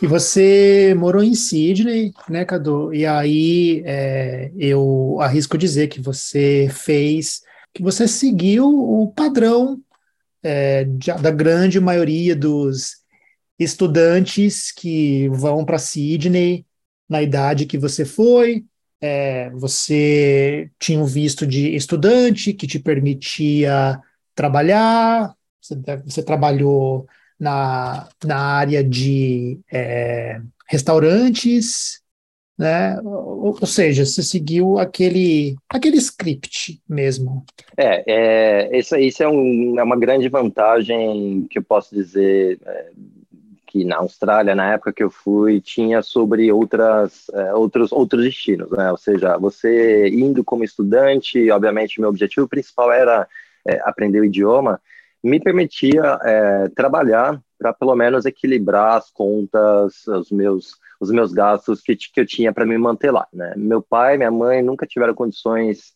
E 0.00 0.06
você 0.06 0.94
morou 0.96 1.22
em 1.22 1.34
Sydney, 1.34 2.12
né, 2.28 2.44
Cadu? 2.44 2.94
E 2.94 3.04
aí 3.04 3.82
é, 3.84 4.50
eu 4.56 5.18
arrisco 5.20 5.58
dizer 5.58 5.88
que 5.88 6.00
você 6.00 6.68
fez 6.72 7.42
que 7.74 7.82
você 7.82 8.08
seguiu 8.08 8.66
o 8.66 9.12
padrão 9.14 9.78
é, 10.42 10.84
de, 10.84 11.12
da 11.12 11.30
grande 11.30 11.78
maioria 11.78 12.34
dos 12.34 12.96
estudantes 13.58 14.72
que 14.72 15.28
vão 15.30 15.64
para 15.64 15.78
Sydney 15.78 16.64
na 17.08 17.22
idade 17.22 17.66
que 17.66 17.78
você 17.78 18.04
foi. 18.04 18.64
É, 19.00 19.50
você 19.50 20.70
tinha 20.78 20.98
um 20.98 21.04
visto 21.04 21.46
de 21.46 21.74
estudante 21.74 22.52
que 22.52 22.66
te 22.66 22.80
permitia 22.80 24.00
trabalhar, 24.34 25.34
você, 25.60 25.76
você 26.04 26.22
trabalhou 26.22 27.06
na, 27.38 28.08
na 28.24 28.36
área 28.36 28.82
de 28.82 29.60
é, 29.72 30.40
restaurantes, 30.68 32.02
né? 32.58 33.00
Ou, 33.02 33.56
ou, 33.60 33.66
seja, 33.66 34.04
você 34.04 34.22
seguiu 34.22 34.78
aquele, 34.78 35.54
aquele 35.68 35.96
script 35.98 36.82
mesmo. 36.88 37.44
É, 37.76 38.02
é 38.06 38.78
isso, 38.78 38.96
isso 38.96 39.22
é, 39.22 39.28
um, 39.28 39.78
é 39.78 39.82
uma 39.82 39.96
grande 39.96 40.28
vantagem 40.28 41.46
que 41.48 41.58
eu 41.58 41.62
posso 41.62 41.94
dizer 41.94 42.58
é, 42.66 42.90
que 43.68 43.84
na 43.84 43.98
Austrália, 43.98 44.54
na 44.54 44.72
época 44.72 44.92
que 44.92 45.02
eu 45.02 45.10
fui, 45.10 45.60
tinha 45.60 46.00
sobre 46.00 46.50
outras, 46.50 47.26
é, 47.34 47.54
outros, 47.54 47.92
outros 47.92 48.24
destinos, 48.24 48.70
né? 48.70 48.90
Ou 48.90 48.96
seja, 48.96 49.36
você 49.36 50.08
indo 50.08 50.42
como 50.42 50.64
estudante, 50.64 51.50
obviamente 51.50 52.00
meu 52.00 52.08
objetivo 52.08 52.48
principal 52.48 52.90
era 52.90 53.28
é, 53.66 53.78
aprender 53.84 54.20
o 54.20 54.24
idioma, 54.24 54.80
me 55.22 55.38
permitia 55.38 56.18
é, 56.22 56.68
trabalhar 56.68 57.40
para 57.58 57.72
pelo 57.74 57.94
menos 57.94 58.24
equilibrar 58.24 58.96
as 58.96 59.10
contas, 59.10 60.06
os 60.06 60.30
meus 60.30 60.78
os 61.00 61.10
meus 61.12 61.32
gastos 61.32 61.80
que, 61.80 61.94
que 61.94 62.20
eu 62.20 62.26
tinha 62.26 62.52
para 62.52 62.66
me 62.66 62.76
manter 62.76 63.12
lá. 63.12 63.28
Né? 63.32 63.54
Meu 63.56 63.80
pai, 63.80 64.16
minha 64.16 64.32
mãe 64.32 64.62
nunca 64.62 64.84
tiveram 64.84 65.14
condições, 65.14 65.92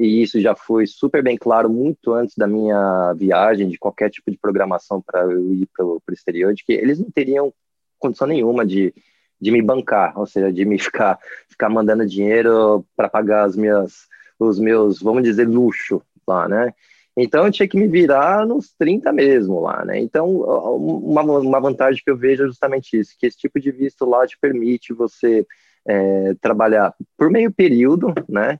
e 0.00 0.22
isso 0.22 0.40
já 0.40 0.56
foi 0.56 0.86
super 0.86 1.22
bem 1.22 1.36
claro 1.36 1.68
muito 1.68 2.14
antes 2.14 2.34
da 2.34 2.46
minha 2.46 3.12
viagem, 3.12 3.68
de 3.68 3.78
qualquer 3.78 4.08
tipo 4.08 4.30
de 4.30 4.38
programação 4.38 5.02
para 5.02 5.20
eu 5.24 5.52
ir 5.52 5.68
para 5.76 5.84
o 5.84 6.00
exterior, 6.10 6.54
de 6.54 6.64
que 6.64 6.72
eles 6.72 6.98
não 6.98 7.10
teriam 7.10 7.52
condição 7.98 8.26
nenhuma 8.26 8.64
de, 8.64 8.94
de 9.38 9.50
me 9.50 9.60
bancar, 9.60 10.18
ou 10.18 10.24
seja, 10.24 10.50
de 10.50 10.64
me 10.64 10.78
ficar, 10.80 11.18
ficar 11.50 11.68
mandando 11.68 12.06
dinheiro 12.06 12.82
para 12.96 13.10
pagar 13.10 13.44
as 13.44 13.54
minhas, 13.54 14.06
os 14.38 14.58
meus, 14.58 15.02
vamos 15.02 15.22
dizer, 15.22 15.46
luxo 15.46 16.00
lá, 16.26 16.48
né? 16.48 16.72
Então 17.14 17.44
eu 17.44 17.52
tinha 17.52 17.68
que 17.68 17.76
me 17.76 17.86
virar 17.86 18.46
nos 18.46 18.72
30 18.78 19.12
mesmo 19.12 19.60
lá, 19.60 19.84
né? 19.84 19.98
Então, 19.98 20.30
uma, 20.30 21.20
uma 21.20 21.60
vantagem 21.60 22.02
que 22.02 22.10
eu 22.10 22.16
vejo 22.16 22.44
é 22.44 22.46
justamente 22.46 22.98
isso, 22.98 23.14
que 23.18 23.26
esse 23.26 23.36
tipo 23.36 23.60
de 23.60 23.70
visto 23.70 24.06
lá 24.06 24.26
te 24.26 24.38
permite 24.40 24.94
você 24.94 25.46
é, 25.86 26.34
trabalhar 26.40 26.94
por 27.18 27.28
meio 27.28 27.52
período, 27.52 28.14
né? 28.26 28.58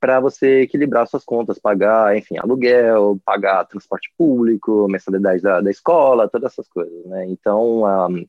Para 0.00 0.18
você 0.18 0.62
equilibrar 0.62 1.06
suas 1.06 1.24
contas, 1.24 1.58
pagar, 1.58 2.16
enfim, 2.16 2.38
aluguel, 2.38 3.20
pagar 3.24 3.66
transporte 3.66 4.10
público, 4.16 4.88
mensalidade 4.88 5.42
da, 5.42 5.60
da 5.60 5.70
escola, 5.70 6.28
todas 6.28 6.52
essas 6.52 6.66
coisas, 6.68 7.04
né? 7.04 7.26
Então, 7.28 7.84
um, 7.84 8.26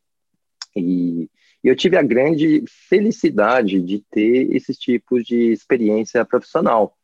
e, 0.76 1.30
e 1.64 1.68
eu 1.68 1.76
tive 1.76 1.98
a 1.98 2.04
grande 2.04 2.64
felicidade 2.68 3.82
de 3.82 4.04
ter 4.12 4.54
esses 4.56 4.78
tipos 4.78 5.24
de 5.24 5.52
experiência 5.52 6.26
profissional. 6.26 6.98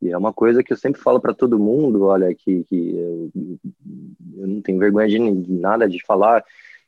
E 0.00 0.10
é 0.10 0.18
uma 0.18 0.32
coisa 0.32 0.62
que 0.62 0.72
eu 0.72 0.76
sempre 0.76 1.00
falo 1.00 1.18
para 1.20 1.32
todo 1.32 1.58
mundo, 1.58 2.04
olha, 2.04 2.34
que, 2.34 2.64
que 2.64 2.96
eu, 2.96 3.30
eu, 4.36 4.46
não 4.46 4.60
tenho 4.60 4.78
vergonha 4.78 5.08
de, 5.08 5.18
nada 5.18 5.88
de 5.88 6.04
falar 6.04 6.44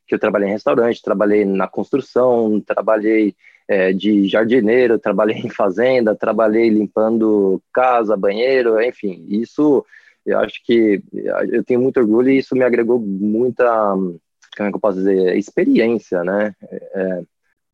que 0.06 0.14
eu 0.14 0.18
trabalhei 0.18 0.48
em 0.48 0.52
restaurante, 0.52 1.02
trabalhei 1.02 1.44
na 1.44 1.66
construção, 1.66 2.60
trabalhei 2.60 3.34
é, 3.68 3.92
de 3.92 4.28
jardineiro, 4.28 4.98
trabalhei 5.00 5.38
em 5.38 5.50
fazenda, 5.50 6.14
trabalhei 6.14 6.68
limpando 6.68 7.60
casa, 7.72 8.16
banheiro, 8.16 8.80
enfim, 8.82 9.24
isso 9.28 9.84
eu 10.24 10.40
acho 10.40 10.60
que 10.64 11.00
eu 11.52 11.62
tenho 11.62 11.80
muito 11.80 12.00
orgulho 12.00 12.28
e 12.28 12.38
isso 12.38 12.56
me 12.56 12.64
agregou 12.64 12.98
muita, 12.98 13.64
como 13.92 14.18
é 14.58 14.70
que 14.70 14.76
eu 14.76 14.80
posso 14.80 14.98
dizer, 14.98 15.36
experiência, 15.36 16.24
né? 16.24 16.52
É, 16.72 17.22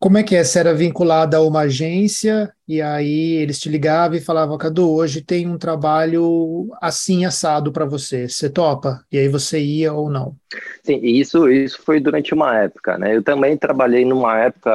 como 0.02 0.18
é 0.18 0.24
que 0.24 0.34
é? 0.34 0.42
Você 0.42 0.58
era 0.58 0.74
vinculada 0.74 1.36
a 1.36 1.42
uma 1.42 1.60
agência 1.60 2.52
e 2.66 2.82
aí 2.82 3.34
eles 3.34 3.60
te 3.60 3.68
ligavam 3.68 4.16
e 4.16 4.20
falavam, 4.20 4.58
Cadu, 4.58 4.90
hoje 4.90 5.22
tem 5.22 5.46
um 5.46 5.56
trabalho 5.56 6.68
assim 6.80 7.24
assado 7.24 7.70
para 7.70 7.84
você, 7.84 8.28
você 8.28 8.50
topa? 8.50 9.04
E 9.12 9.16
aí 9.16 9.28
você 9.28 9.60
ia 9.60 9.92
ou 9.92 10.10
não? 10.10 10.34
Sim, 10.82 10.98
isso, 11.04 11.48
isso 11.48 11.80
foi 11.82 12.00
durante 12.00 12.34
uma 12.34 12.58
época, 12.58 12.98
né? 12.98 13.14
Eu 13.14 13.22
também 13.22 13.56
trabalhei 13.56 14.04
numa 14.04 14.40
época 14.40 14.72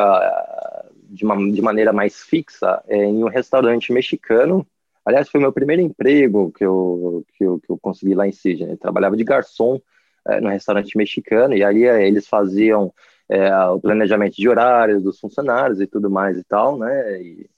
de, 1.09 1.25
uma, 1.25 1.35
de 1.51 1.61
maneira 1.61 1.93
mais 1.93 2.21
fixa 2.21 2.81
é, 2.87 3.05
em 3.05 3.23
um 3.23 3.27
restaurante 3.29 3.91
mexicano. 3.91 4.65
Aliás, 5.05 5.29
foi 5.29 5.39
meu 5.39 5.53
primeiro 5.53 5.81
emprego 5.81 6.51
que 6.51 6.65
eu, 6.65 7.25
que 7.37 7.43
eu, 7.43 7.59
que 7.59 7.69
eu 7.71 7.77
consegui 7.77 8.13
lá 8.13 8.27
em 8.27 8.31
Sydney. 8.31 8.71
Eu 8.71 8.77
trabalhava 8.77 9.15
de 9.15 9.23
garçom 9.23 9.79
é, 10.27 10.41
no 10.41 10.49
restaurante 10.49 10.97
mexicano 10.97 11.55
e 11.55 11.63
ali 11.63 11.85
eles 11.85 12.27
faziam 12.27 12.93
é, 13.29 13.53
o 13.67 13.79
planejamento 13.79 14.35
de 14.35 14.47
horários 14.47 15.03
dos 15.03 15.19
funcionários 15.19 15.81
e 15.81 15.87
tudo 15.87 16.09
mais 16.09 16.37
e 16.37 16.43
tal, 16.43 16.77
né? 16.77 17.21
E, 17.21 17.49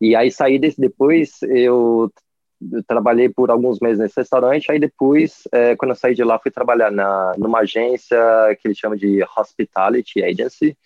e 0.00 0.16
aí 0.16 0.30
saí 0.30 0.58
desse 0.58 0.80
depois, 0.80 1.42
eu, 1.42 2.10
eu, 2.72 2.82
trabalhei 2.84 3.28
por 3.28 3.50
alguns 3.50 3.80
meses 3.80 3.98
nesse 3.98 4.16
restaurante, 4.16 4.70
aí 4.70 4.78
depois, 4.78 5.42
é, 5.52 5.76
quando 5.76 5.90
eu 5.90 5.96
saí 5.96 6.14
de 6.14 6.22
lá, 6.24 6.38
fui 6.38 6.50
trabalhar 6.50 6.90
na, 6.90 7.34
numa 7.36 7.60
agência 7.60 8.18
que 8.60 8.68
eles 8.68 8.78
chamam 8.78 8.96
de 8.96 9.24
Hospitality 9.36 10.22
Agency, 10.22 10.76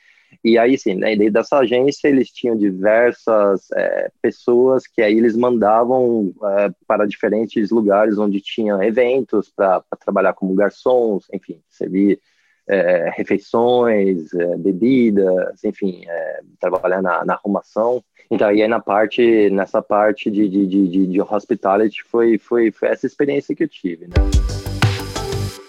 E 0.45 0.59
aí, 0.59 0.77
sim, 0.77 0.95
né, 0.97 1.15
dentro 1.15 1.35
dessa 1.35 1.59
agência, 1.59 2.09
eles 2.09 2.29
tinham 2.29 2.57
diversas 2.57 3.71
é, 3.77 4.11
pessoas 4.21 4.89
que 4.89 5.01
aí 5.01 5.17
eles 5.17 5.37
mandavam 5.37 6.35
é, 6.45 6.71
para 6.87 7.07
diferentes 7.07 7.71
lugares 7.71 8.19
onde 8.19 8.41
tinha 8.41 8.75
eventos 8.85 9.53
para 9.55 9.85
trabalhar 10.01 10.33
como 10.33 10.55
garçons, 10.55 11.27
enfim, 11.33 11.61
servir 11.69 12.21
é, 12.69 13.11
refeições, 13.15 14.33
é, 14.35 14.57
bebidas, 14.57 15.63
enfim, 15.65 16.03
é, 16.09 16.41
trabalhar 16.59 17.01
na, 17.01 17.25
na, 17.25 17.35
arrumação. 17.35 18.03
Então, 18.31 18.49
aí 18.49 18.67
na 18.67 18.81
parte, 18.81 19.49
nessa 19.51 19.81
parte 19.81 20.31
de, 20.31 20.49
de, 20.49 20.67
de, 20.67 21.07
de 21.07 21.21
hospitality 21.21 22.03
foi, 22.05 22.39
foi, 22.39 22.73
foi 22.73 22.89
essa 22.89 23.07
experiência 23.07 23.55
que 23.55 23.63
eu 23.63 23.69
tive, 23.69 24.07
né? 24.07 24.15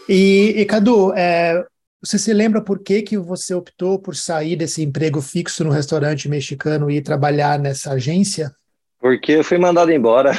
E, 0.08 0.54
e 0.58 0.66
Cadu, 0.66 1.14
é, 1.14 1.66
você 2.04 2.20
se 2.20 2.34
lembra 2.34 2.62
por 2.62 2.80
que, 2.80 3.02
que 3.02 3.18
você 3.18 3.54
optou 3.54 3.98
por 3.98 4.16
sair 4.16 4.56
desse 4.56 4.84
emprego 4.84 5.22
fixo 5.22 5.64
no 5.64 5.70
restaurante 5.70 6.28
mexicano 6.28 6.92
e 6.92 6.98
ir 6.98 7.02
trabalhar 7.02 7.58
nessa 7.58 7.94
agência? 7.94 8.52
Porque 9.00 9.34
eu 9.34 9.44
fui 9.44 9.58
mandado 9.58 9.92
embora. 9.92 10.32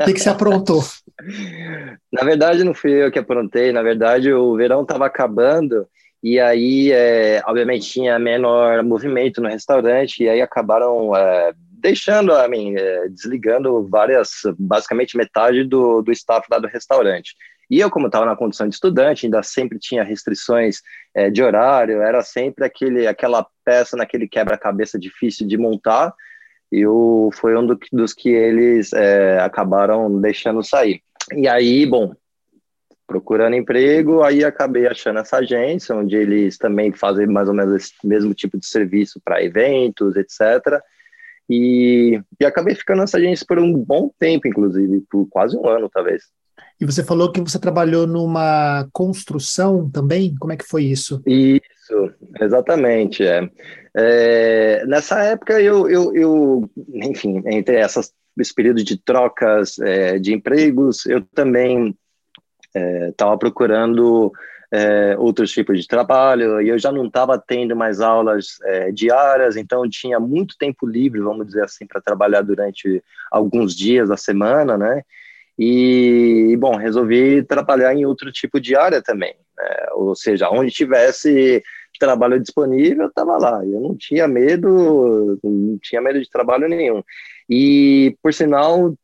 O 0.00 0.04
que, 0.04 0.12
que 0.12 0.20
você 0.20 0.28
aprontou? 0.28 0.82
Na 2.12 2.22
verdade, 2.22 2.62
não 2.62 2.72
fui 2.72 2.92
eu 2.92 3.10
que 3.10 3.18
aprontei. 3.18 3.72
Na 3.72 3.82
verdade, 3.82 4.32
o 4.32 4.54
verão 4.54 4.82
estava 4.82 5.06
acabando 5.06 5.88
e 6.22 6.40
aí, 6.40 6.90
é, 6.90 7.42
obviamente, 7.46 7.90
tinha 7.90 8.18
menor 8.18 8.82
movimento 8.82 9.42
no 9.42 9.48
restaurante 9.48 10.22
e 10.22 10.28
aí 10.28 10.40
acabaram 10.40 11.14
é, 11.14 11.52
deixando, 11.56 12.32
a 12.32 12.48
mim, 12.48 12.74
é, 12.76 13.08
desligando 13.10 13.86
várias, 13.88 14.30
basicamente 14.58 15.18
metade 15.18 15.64
do, 15.64 16.00
do 16.00 16.10
staff 16.12 16.46
lá 16.50 16.58
do 16.58 16.66
restaurante. 16.66 17.34
E 17.70 17.80
eu, 17.80 17.90
como 17.90 18.06
estava 18.06 18.26
na 18.26 18.36
condição 18.36 18.68
de 18.68 18.74
estudante, 18.74 19.26
ainda 19.26 19.42
sempre 19.42 19.78
tinha 19.78 20.04
restrições 20.04 20.80
é, 21.14 21.30
de 21.30 21.42
horário, 21.42 22.02
era 22.02 22.22
sempre 22.22 22.64
aquele, 22.64 23.06
aquela 23.06 23.46
peça 23.64 23.96
naquele 23.96 24.28
quebra-cabeça 24.28 24.98
difícil 24.98 25.46
de 25.46 25.56
montar, 25.56 26.12
e 26.70 26.86
o, 26.86 27.30
foi 27.32 27.56
um 27.56 27.66
do, 27.66 27.78
dos 27.92 28.12
que 28.12 28.28
eles 28.28 28.92
é, 28.92 29.38
acabaram 29.40 30.20
deixando 30.20 30.62
sair. 30.62 31.00
E 31.32 31.48
aí, 31.48 31.86
bom, 31.86 32.14
procurando 33.06 33.54
emprego, 33.54 34.22
aí 34.22 34.44
acabei 34.44 34.86
achando 34.86 35.20
essa 35.20 35.38
agência, 35.38 35.94
onde 35.94 36.16
eles 36.16 36.58
também 36.58 36.92
fazem 36.92 37.26
mais 37.26 37.48
ou 37.48 37.54
menos 37.54 37.74
esse 37.74 37.92
mesmo 38.04 38.34
tipo 38.34 38.58
de 38.58 38.66
serviço 38.66 39.20
para 39.24 39.42
eventos, 39.42 40.16
etc., 40.16 40.80
e, 41.48 42.20
e 42.40 42.46
acabei 42.46 42.74
ficando 42.74 43.00
nessa 43.00 43.18
agência 43.18 43.44
por 43.46 43.58
um 43.58 43.72
bom 43.72 44.10
tempo, 44.18 44.48
inclusive, 44.48 45.04
por 45.10 45.26
quase 45.28 45.56
um 45.56 45.68
ano, 45.68 45.90
talvez. 45.92 46.24
E 46.80 46.84
você 46.84 47.04
falou 47.04 47.30
que 47.30 47.40
você 47.40 47.58
trabalhou 47.58 48.06
numa 48.06 48.88
construção 48.92 49.88
também? 49.90 50.34
Como 50.38 50.52
é 50.52 50.56
que 50.56 50.66
foi 50.66 50.84
isso? 50.84 51.22
Isso, 51.26 52.12
exatamente. 52.40 53.24
É. 53.24 53.48
é 53.94 54.84
nessa 54.86 55.22
época, 55.22 55.60
eu, 55.60 55.88
eu, 55.88 56.14
eu, 56.14 56.70
enfim, 56.94 57.42
entre 57.46 57.76
essas, 57.76 58.12
esse 58.38 58.54
período 58.54 58.82
de 58.82 58.96
trocas 58.96 59.78
é, 59.78 60.18
de 60.18 60.32
empregos, 60.32 61.06
eu 61.06 61.20
também 61.34 61.96
estava 63.10 63.34
é, 63.34 63.38
procurando 63.38 64.32
é, 64.72 65.16
outros 65.16 65.52
tipos 65.52 65.80
de 65.80 65.86
trabalho, 65.86 66.60
e 66.60 66.68
eu 66.68 66.78
já 66.78 66.90
não 66.90 67.06
estava 67.06 67.38
tendo 67.38 67.76
mais 67.76 68.00
aulas 68.00 68.58
é, 68.64 68.90
diárias, 68.90 69.56
então 69.56 69.88
tinha 69.88 70.18
muito 70.18 70.56
tempo 70.58 70.84
livre, 70.84 71.20
vamos 71.20 71.46
dizer 71.46 71.62
assim, 71.62 71.86
para 71.86 72.00
trabalhar 72.00 72.42
durante 72.42 73.02
alguns 73.30 73.76
dias 73.76 74.08
da 74.08 74.16
semana, 74.16 74.76
né? 74.76 75.02
E, 75.58 76.56
bom, 76.58 76.76
resolvi 76.76 77.42
trabalhar 77.44 77.94
em 77.94 78.04
outro 78.04 78.32
tipo 78.32 78.60
de 78.60 78.74
área 78.74 79.00
também, 79.00 79.34
né? 79.56 79.86
ou 79.92 80.14
seja, 80.14 80.50
onde 80.50 80.70
tivesse 80.70 81.62
trabalho 81.98 82.40
disponível, 82.40 83.06
estava 83.06 83.36
lá. 83.36 83.64
Eu 83.64 83.80
não 83.80 83.96
tinha 83.96 84.26
medo, 84.26 85.38
não 85.42 85.78
tinha 85.80 86.00
medo 86.00 86.20
de 86.20 86.28
trabalho 86.28 86.68
nenhum. 86.68 87.02
E, 87.48 88.16
por 88.22 88.32
sinal, 88.34 88.94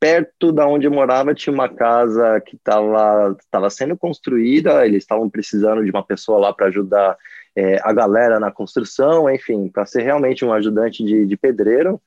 perto 0.00 0.52
da 0.52 0.66
onde 0.66 0.86
eu 0.86 0.90
morava 0.90 1.34
tinha 1.34 1.52
uma 1.52 1.68
casa 1.68 2.40
que 2.40 2.56
estava 2.56 3.36
tava 3.50 3.68
sendo 3.70 3.96
construída, 3.96 4.86
eles 4.86 5.02
estavam 5.02 5.28
precisando 5.28 5.84
de 5.84 5.90
uma 5.90 6.04
pessoa 6.04 6.38
lá 6.38 6.52
para 6.52 6.66
ajudar 6.66 7.16
é, 7.56 7.80
a 7.82 7.92
galera 7.92 8.38
na 8.38 8.52
construção, 8.52 9.28
enfim, 9.28 9.68
para 9.68 9.86
ser 9.86 10.02
realmente 10.02 10.44
um 10.44 10.52
ajudante 10.52 11.04
de, 11.04 11.26
de 11.26 11.36
pedreiro. 11.36 12.00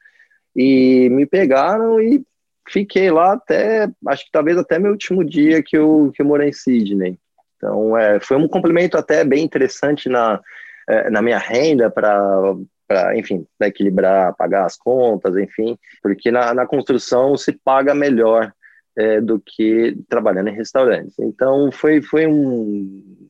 E 0.55 1.09
me 1.09 1.25
pegaram 1.25 2.01
e 2.01 2.25
fiquei 2.69 3.09
lá 3.11 3.33
até, 3.33 3.89
acho 4.07 4.25
que 4.25 4.31
talvez 4.31 4.57
até 4.57 4.79
meu 4.79 4.91
último 4.91 5.23
dia 5.23 5.61
que 5.63 5.77
eu, 5.77 6.11
que 6.13 6.21
eu 6.21 6.25
morei 6.25 6.49
em 6.49 6.53
Sydney. 6.53 7.17
Então, 7.57 7.97
é, 7.97 8.19
foi 8.19 8.37
um 8.37 8.47
complemento 8.47 8.97
até 8.97 9.23
bem 9.23 9.43
interessante 9.43 10.09
na, 10.09 10.41
é, 10.89 11.09
na 11.09 11.21
minha 11.21 11.37
renda 11.37 11.89
para, 11.89 12.55
enfim, 13.15 13.45
pra 13.57 13.67
equilibrar, 13.67 14.35
pagar 14.35 14.65
as 14.65 14.75
contas, 14.75 15.37
enfim, 15.37 15.77
porque 16.01 16.31
na, 16.31 16.53
na 16.53 16.65
construção 16.65 17.37
se 17.37 17.51
paga 17.51 17.93
melhor 17.93 18.51
é, 18.97 19.21
do 19.21 19.39
que 19.39 19.95
trabalhando 20.09 20.49
em 20.49 20.55
restaurantes. 20.55 21.17
Então, 21.19 21.71
foi, 21.71 22.01
foi 22.01 22.25
um, 22.25 23.29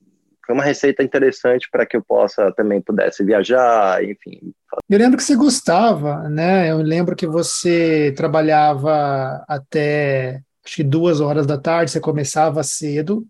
foi 0.52 0.54
uma 0.54 0.64
receita 0.64 1.02
interessante 1.02 1.70
para 1.72 1.86
que 1.86 1.96
eu 1.96 2.04
possa 2.04 2.52
também 2.52 2.82
pudesse 2.82 3.24
viajar, 3.24 4.04
enfim. 4.04 4.54
Eu 4.90 5.00
lembro 5.00 5.18
que 5.18 5.24
você 5.24 5.36
gostava, 5.36 6.30
né? 6.30 6.70
Eu 6.70 6.78
lembro 6.78 7.16
que 7.16 7.26
você 7.26 8.14
trabalhava 8.16 9.44
até 9.48 10.42
acho 10.64 10.76
que 10.76 10.84
duas 10.84 11.22
horas 11.22 11.48
da 11.48 11.58
tarde, 11.58 11.90
você 11.90 12.00
começava 12.00 12.62
cedo 12.64 13.26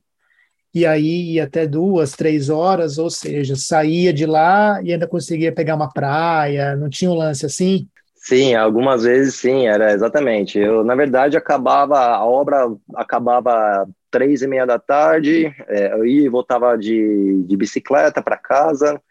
e 0.73 0.85
aí 0.85 1.33
ia 1.33 1.43
até 1.43 1.67
duas, 1.67 2.13
três 2.13 2.49
horas, 2.49 2.97
ou 2.97 3.09
seja, 3.09 3.55
saía 3.55 4.11
de 4.11 4.25
lá 4.25 4.81
e 4.83 4.91
ainda 4.91 5.07
conseguia 5.07 5.53
pegar 5.53 5.75
uma 5.75 5.91
praia, 5.91 6.75
não 6.75 6.89
tinha 6.89 7.11
um 7.11 7.15
lance 7.15 7.45
assim? 7.45 7.87
Sim, 8.15 8.55
algumas 8.55 9.03
vezes 9.03 9.35
sim, 9.35 9.67
era 9.67 9.93
exatamente. 9.93 10.57
Eu, 10.57 10.83
na 10.83 10.95
verdade, 10.95 11.37
acabava, 11.37 11.99
a 11.99 12.25
obra 12.25 12.67
acabava 12.95 13.87
três 14.11 14.41
e 14.41 14.47
meia 14.47 14.65
da 14.65 14.77
tarde, 14.77 15.45
é, 15.67 15.93
eu 15.93 16.05
ia 16.05 16.25
e 16.25 16.29
voltava 16.29 16.77
de, 16.77 17.43
de 17.43 17.57
bicicleta 17.57 18.21
para 18.21 18.37
casa, 18.37 19.01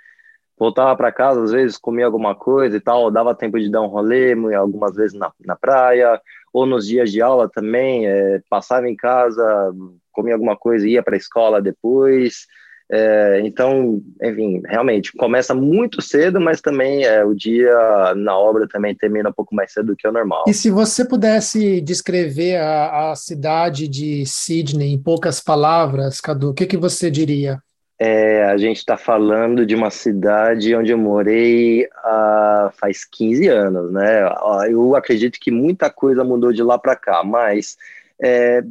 voltava 0.59 0.95
para 0.95 1.11
casa, 1.11 1.43
às 1.43 1.51
vezes 1.51 1.79
comia 1.79 2.05
alguma 2.05 2.35
coisa 2.35 2.77
e 2.77 2.81
tal, 2.81 3.11
dava 3.11 3.35
tempo 3.35 3.59
de 3.59 3.71
dar 3.71 3.81
um 3.81 3.87
rolê, 3.87 4.35
algumas 4.55 4.95
vezes 4.95 5.19
na, 5.19 5.33
na 5.45 5.57
praia, 5.57 6.21
ou 6.53 6.67
nos 6.67 6.87
dias 6.87 7.11
de 7.11 7.23
aula 7.23 7.49
também, 7.49 8.07
é, 8.07 8.43
passava 8.51 8.89
em 8.89 8.95
casa, 8.95 9.73
comia 10.13 10.35
alguma 10.35 10.57
coisa, 10.57 10.87
ia 10.87 11.03
para 11.03 11.15
a 11.15 11.19
escola 11.19 11.63
depois, 11.63 12.47
é, 12.92 13.40
então, 13.44 14.03
enfim, 14.20 14.61
realmente, 14.66 15.12
começa 15.12 15.55
muito 15.55 16.03
cedo, 16.03 16.40
mas 16.40 16.61
também 16.61 17.05
é, 17.05 17.24
o 17.24 17.33
dia 17.35 17.72
na 18.16 18.37
obra 18.37 18.66
também 18.66 18.96
termina 18.96 19.29
um 19.29 19.33
pouco 19.33 19.55
mais 19.55 19.72
cedo 19.72 19.87
do 19.87 19.96
que 19.96 20.09
o 20.09 20.12
normal. 20.12 20.44
E 20.48 20.53
se 20.53 20.70
você 20.70 21.05
pudesse 21.05 21.81
descrever 21.81 22.57
a, 22.57 23.12
a 23.12 23.16
cidade 23.16 23.87
de 23.87 24.26
Sydney 24.26 24.92
em 24.92 24.98
poucas 25.00 25.40
palavras, 25.40 26.20
Cadu, 26.20 26.50
o 26.50 26.55
que, 26.55 26.66
que 26.66 26.76
você 26.76 27.11
diria? 27.12 27.62
É, 27.96 28.44
a 28.44 28.57
gente 28.57 28.79
está 28.79 28.96
falando 28.96 29.64
de 29.64 29.76
uma 29.76 29.90
cidade 29.90 30.74
onde 30.74 30.90
eu 30.90 30.98
morei 30.98 31.85
uh, 31.85 32.72
faz 32.72 33.05
15 33.05 33.46
anos, 33.46 33.92
né? 33.92 34.22
Eu 34.68 34.96
acredito 34.96 35.38
que 35.38 35.50
muita 35.50 35.90
coisa 35.90 36.24
mudou 36.24 36.53
de 36.53 36.62
lá 36.62 36.79
para 36.79 36.96
cá, 36.96 37.22
mas 37.22 37.76
é, 38.20 38.64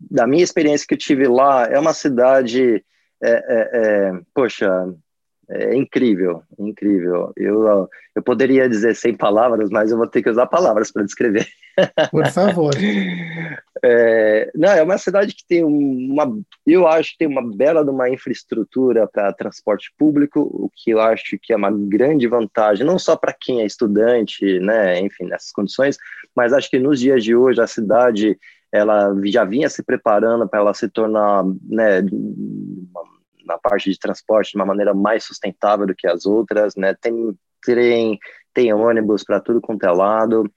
da 0.00 0.26
minha 0.26 0.44
experiência 0.44 0.86
que 0.86 0.94
eu 0.94 0.98
tive 0.98 1.26
lá, 1.26 1.66
é 1.66 1.78
uma 1.78 1.92
cidade 1.92 2.82
é, 3.22 3.30
é, 3.30 3.70
é, 3.72 4.20
poxa, 4.34 4.68
é 5.48 5.76
incrível, 5.76 6.42
incrível. 6.58 7.32
Eu, 7.36 7.88
eu 8.14 8.22
poderia 8.22 8.68
dizer 8.68 8.96
sem 8.96 9.14
palavras, 9.14 9.70
mas 9.70 9.90
eu 9.90 9.96
vou 9.96 10.06
ter 10.06 10.22
que 10.22 10.30
usar 10.30 10.46
palavras 10.46 10.90
para 10.90 11.04
descrever. 11.04 11.46
Por 12.10 12.26
favor. 12.26 12.72
É, 13.84 14.50
não, 14.54 14.70
é 14.70 14.82
uma 14.82 14.98
cidade 14.98 15.34
que 15.34 15.46
tem 15.46 15.62
uma, 15.62 16.36
eu 16.66 16.88
acho 16.88 17.12
que 17.12 17.18
tem 17.18 17.28
uma 17.28 17.54
bela 17.54 17.84
de 17.84 17.90
uma 17.90 18.10
infraestrutura 18.10 19.06
para 19.06 19.32
transporte 19.32 19.92
público, 19.96 20.40
o 20.40 20.70
que 20.74 20.90
eu 20.90 21.00
acho 21.00 21.38
que 21.40 21.52
é 21.52 21.56
uma 21.56 21.70
grande 21.70 22.26
vantagem, 22.26 22.86
não 22.86 22.98
só 22.98 23.14
para 23.14 23.36
quem 23.38 23.60
é 23.60 23.66
estudante, 23.66 24.58
né, 24.60 24.98
enfim, 25.00 25.26
nessas 25.26 25.52
condições, 25.52 25.98
mas 26.34 26.52
acho 26.52 26.70
que 26.70 26.78
nos 26.78 26.98
dias 26.98 27.22
de 27.22 27.36
hoje 27.36 27.60
a 27.60 27.66
cidade 27.66 28.38
ela 28.76 29.14
já 29.24 29.44
vinha 29.44 29.68
se 29.68 29.82
preparando 29.82 30.48
para 30.48 30.60
ela 30.60 30.74
se 30.74 30.88
tornar, 30.88 31.44
né, 31.62 32.02
na 33.44 33.58
parte 33.58 33.90
de 33.90 33.98
transporte 33.98 34.52
de 34.52 34.56
uma 34.56 34.66
maneira 34.66 34.92
mais 34.92 35.24
sustentável 35.24 35.86
do 35.86 35.94
que 35.94 36.06
as 36.06 36.26
outras, 36.26 36.74
né? 36.76 36.94
Tem 37.00 37.36
trem, 37.62 38.18
tem 38.52 38.72
ônibus 38.72 39.24
para 39.24 39.40
tudo 39.40 39.60
quanto 39.60 39.84
é 39.84 39.90
lado. 39.90 40.50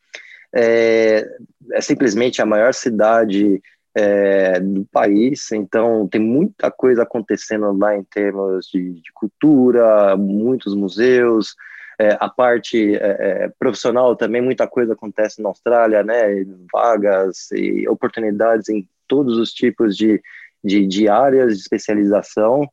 É, 0.53 1.27
é 1.73 1.82
simplesmente 1.82 2.41
a 2.41 2.45
maior 2.45 2.73
cidade 2.73 3.62
é, 3.95 4.60
do 4.60 4.86
país, 4.91 5.51
então 5.51 6.08
tem 6.08 6.21
muita 6.21 6.71
coisa 6.71 7.03
acontecendo 7.03 7.71
lá 7.77 7.95
em 7.95 8.03
termos 8.03 8.67
de, 8.67 8.93
de 8.93 9.12
cultura, 9.13 10.15
muitos 10.15 10.75
museus, 10.75 11.55
é, 11.99 12.17
a 12.17 12.29
parte 12.29 12.95
é, 12.95 12.99
é, 12.99 13.51
profissional 13.59 14.15
também, 14.15 14.41
muita 14.41 14.65
coisa 14.65 14.93
acontece 14.93 15.41
na 15.41 15.49
Austrália, 15.49 16.01
né? 16.01 16.45
Vagas 16.71 17.51
e 17.51 17.88
oportunidades 17.89 18.69
em 18.69 18.88
todos 19.05 19.38
os 19.38 19.51
tipos 19.51 19.97
de, 19.97 20.21
de, 20.63 20.88
de 20.88 21.09
áreas 21.09 21.55
de 21.55 21.62
especialização. 21.62 22.65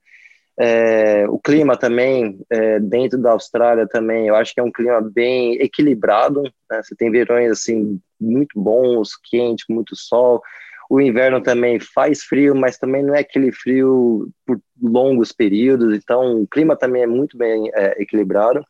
É, 0.59 1.29
o 1.29 1.39
clima 1.41 1.77
também, 1.77 2.41
é, 2.49 2.79
dentro 2.79 3.19
da 3.19 3.33
Austrália 3.33 3.87
também, 3.87 4.29
eu 4.29 4.37
acho 4.37 4.55
que 4.55 4.61
é 4.61 4.63
um 4.63 4.73
clima 4.73 5.01
bem 5.01 5.55
equilibrado, 5.61 6.43
né? 6.71 6.81
Você 6.83 6.95
tem 6.95 7.11
verões, 7.11 7.51
assim, 7.51 8.01
muito 8.21 8.59
bons, 8.59 9.17
quente, 9.29 9.65
muito 9.69 9.97
sol. 9.97 10.41
O 10.89 11.01
inverno 11.01 11.41
também 11.43 11.81
faz 11.81 12.23
frio, 12.23 12.55
mas 12.55 12.79
também 12.79 13.03
não 13.03 13.13
é 13.13 13.19
aquele 13.19 13.51
frio 13.51 14.31
por 14.47 14.61
longos 14.81 15.33
períodos, 15.33 15.93
então 15.97 16.43
o 16.43 16.47
clima 16.47 16.77
também 16.77 17.03
é 17.03 17.07
muito 17.09 17.37
bem 17.37 17.69
é, 17.75 18.01
equilibrado. 18.01 18.65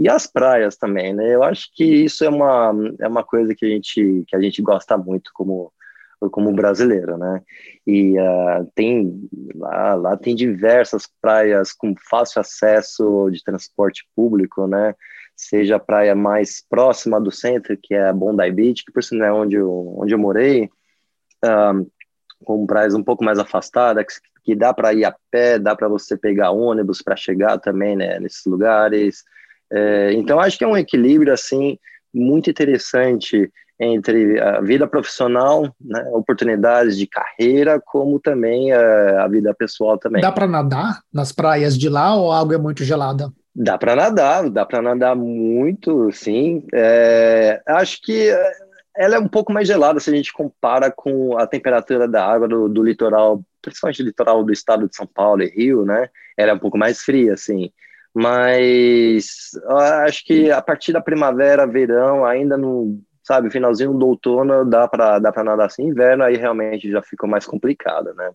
E 0.00 0.08
as 0.08 0.28
praias 0.28 0.76
também, 0.76 1.12
né? 1.12 1.34
Eu 1.34 1.42
acho 1.42 1.74
que 1.74 1.82
isso 1.82 2.24
é 2.24 2.28
uma, 2.28 2.72
é 3.00 3.08
uma 3.08 3.24
coisa 3.24 3.52
que 3.52 3.66
a 3.66 3.68
gente, 3.68 4.24
que 4.28 4.36
a 4.36 4.40
gente 4.40 4.62
gosta 4.62 4.96
muito 4.96 5.32
como, 5.34 5.72
como 6.30 6.52
brasileiro, 6.52 7.18
né? 7.18 7.42
E 7.84 8.16
uh, 8.16 8.64
tem 8.76 9.28
lá, 9.56 9.94
lá 9.94 10.16
tem 10.16 10.36
diversas 10.36 11.08
praias 11.20 11.72
com 11.72 11.96
fácil 12.08 12.40
acesso 12.40 13.28
de 13.32 13.42
transporte 13.42 14.08
público, 14.14 14.68
né? 14.68 14.94
Seja 15.34 15.76
a 15.76 15.80
praia 15.80 16.14
mais 16.14 16.64
próxima 16.70 17.20
do 17.20 17.32
centro, 17.32 17.76
que 17.76 17.92
é 17.92 18.06
a 18.06 18.12
Bondi 18.12 18.52
Beach, 18.52 18.84
que 18.84 18.92
por 18.92 19.02
sinal 19.02 19.28
é 19.28 19.32
onde 19.32 19.56
eu, 19.56 19.96
onde 19.98 20.14
eu 20.14 20.18
morei, 20.18 20.70
uh, 21.44 21.90
com 22.44 22.64
praias 22.68 22.94
um 22.94 23.02
pouco 23.02 23.24
mais 23.24 23.40
afastadas, 23.40 24.06
que, 24.06 24.20
que 24.44 24.54
dá 24.54 24.72
para 24.72 24.94
ir 24.94 25.04
a 25.04 25.16
pé, 25.28 25.58
dá 25.58 25.74
para 25.74 25.88
você 25.88 26.16
pegar 26.16 26.52
ônibus 26.52 27.02
para 27.02 27.16
chegar 27.16 27.58
também, 27.58 27.96
né? 27.96 28.20
Nesses 28.20 28.46
lugares. 28.46 29.24
É, 29.72 30.12
então 30.14 30.40
acho 30.40 30.56
que 30.56 30.64
é 30.64 30.68
um 30.68 30.76
equilíbrio 30.76 31.32
assim 31.32 31.78
muito 32.12 32.50
interessante 32.50 33.50
entre 33.80 34.40
a 34.40 34.60
vida 34.60 34.88
profissional, 34.88 35.62
né, 35.80 36.02
oportunidades 36.12 36.98
de 36.98 37.06
carreira, 37.06 37.80
como 37.84 38.18
também 38.18 38.72
a, 38.72 39.24
a 39.24 39.28
vida 39.28 39.54
pessoal 39.54 39.96
também. 39.96 40.20
Dá 40.20 40.32
para 40.32 40.48
nadar 40.48 41.00
nas 41.12 41.30
praias 41.30 41.78
de 41.78 41.88
lá 41.88 42.16
ou 42.16 42.32
a 42.32 42.40
água 42.40 42.56
é 42.56 42.58
muito 42.58 42.82
gelada? 42.82 43.32
Dá 43.54 43.78
para 43.78 43.94
nadar, 43.94 44.50
dá 44.50 44.66
para 44.66 44.82
nadar 44.82 45.14
muito, 45.14 46.10
sim. 46.12 46.64
É, 46.74 47.60
acho 47.66 48.00
que 48.02 48.30
ela 48.96 49.14
é 49.14 49.18
um 49.18 49.28
pouco 49.28 49.52
mais 49.52 49.68
gelada 49.68 50.00
se 50.00 50.10
a 50.10 50.14
gente 50.14 50.32
compara 50.32 50.90
com 50.90 51.38
a 51.38 51.46
temperatura 51.46 52.08
da 52.08 52.26
água 52.26 52.48
do, 52.48 52.68
do 52.68 52.82
litoral, 52.82 53.42
principalmente 53.62 54.02
do 54.02 54.06
litoral 54.06 54.42
do 54.42 54.52
estado 54.52 54.88
de 54.88 54.96
São 54.96 55.06
Paulo 55.06 55.42
e 55.42 55.50
Rio, 55.50 55.84
né? 55.84 56.08
Ela 56.36 56.50
é 56.50 56.54
um 56.54 56.58
pouco 56.58 56.76
mais 56.76 57.00
fria, 57.00 57.34
assim 57.34 57.70
mas 58.20 59.52
acho 60.04 60.24
que 60.24 60.50
a 60.50 60.60
partir 60.60 60.92
da 60.92 61.00
primavera, 61.00 61.64
verão, 61.68 62.24
ainda 62.24 62.56
no 62.56 63.00
sabe, 63.22 63.48
finalzinho 63.48 63.94
do 63.94 64.08
outono 64.08 64.64
dá 64.64 64.88
para 64.88 65.20
dá 65.20 65.30
para 65.30 65.44
nadar 65.44 65.66
assim, 65.66 65.84
inverno 65.84 66.24
aí 66.24 66.36
realmente 66.36 66.90
já 66.90 67.00
ficou 67.00 67.28
mais 67.28 67.46
complicado, 67.46 68.12
né? 68.14 68.30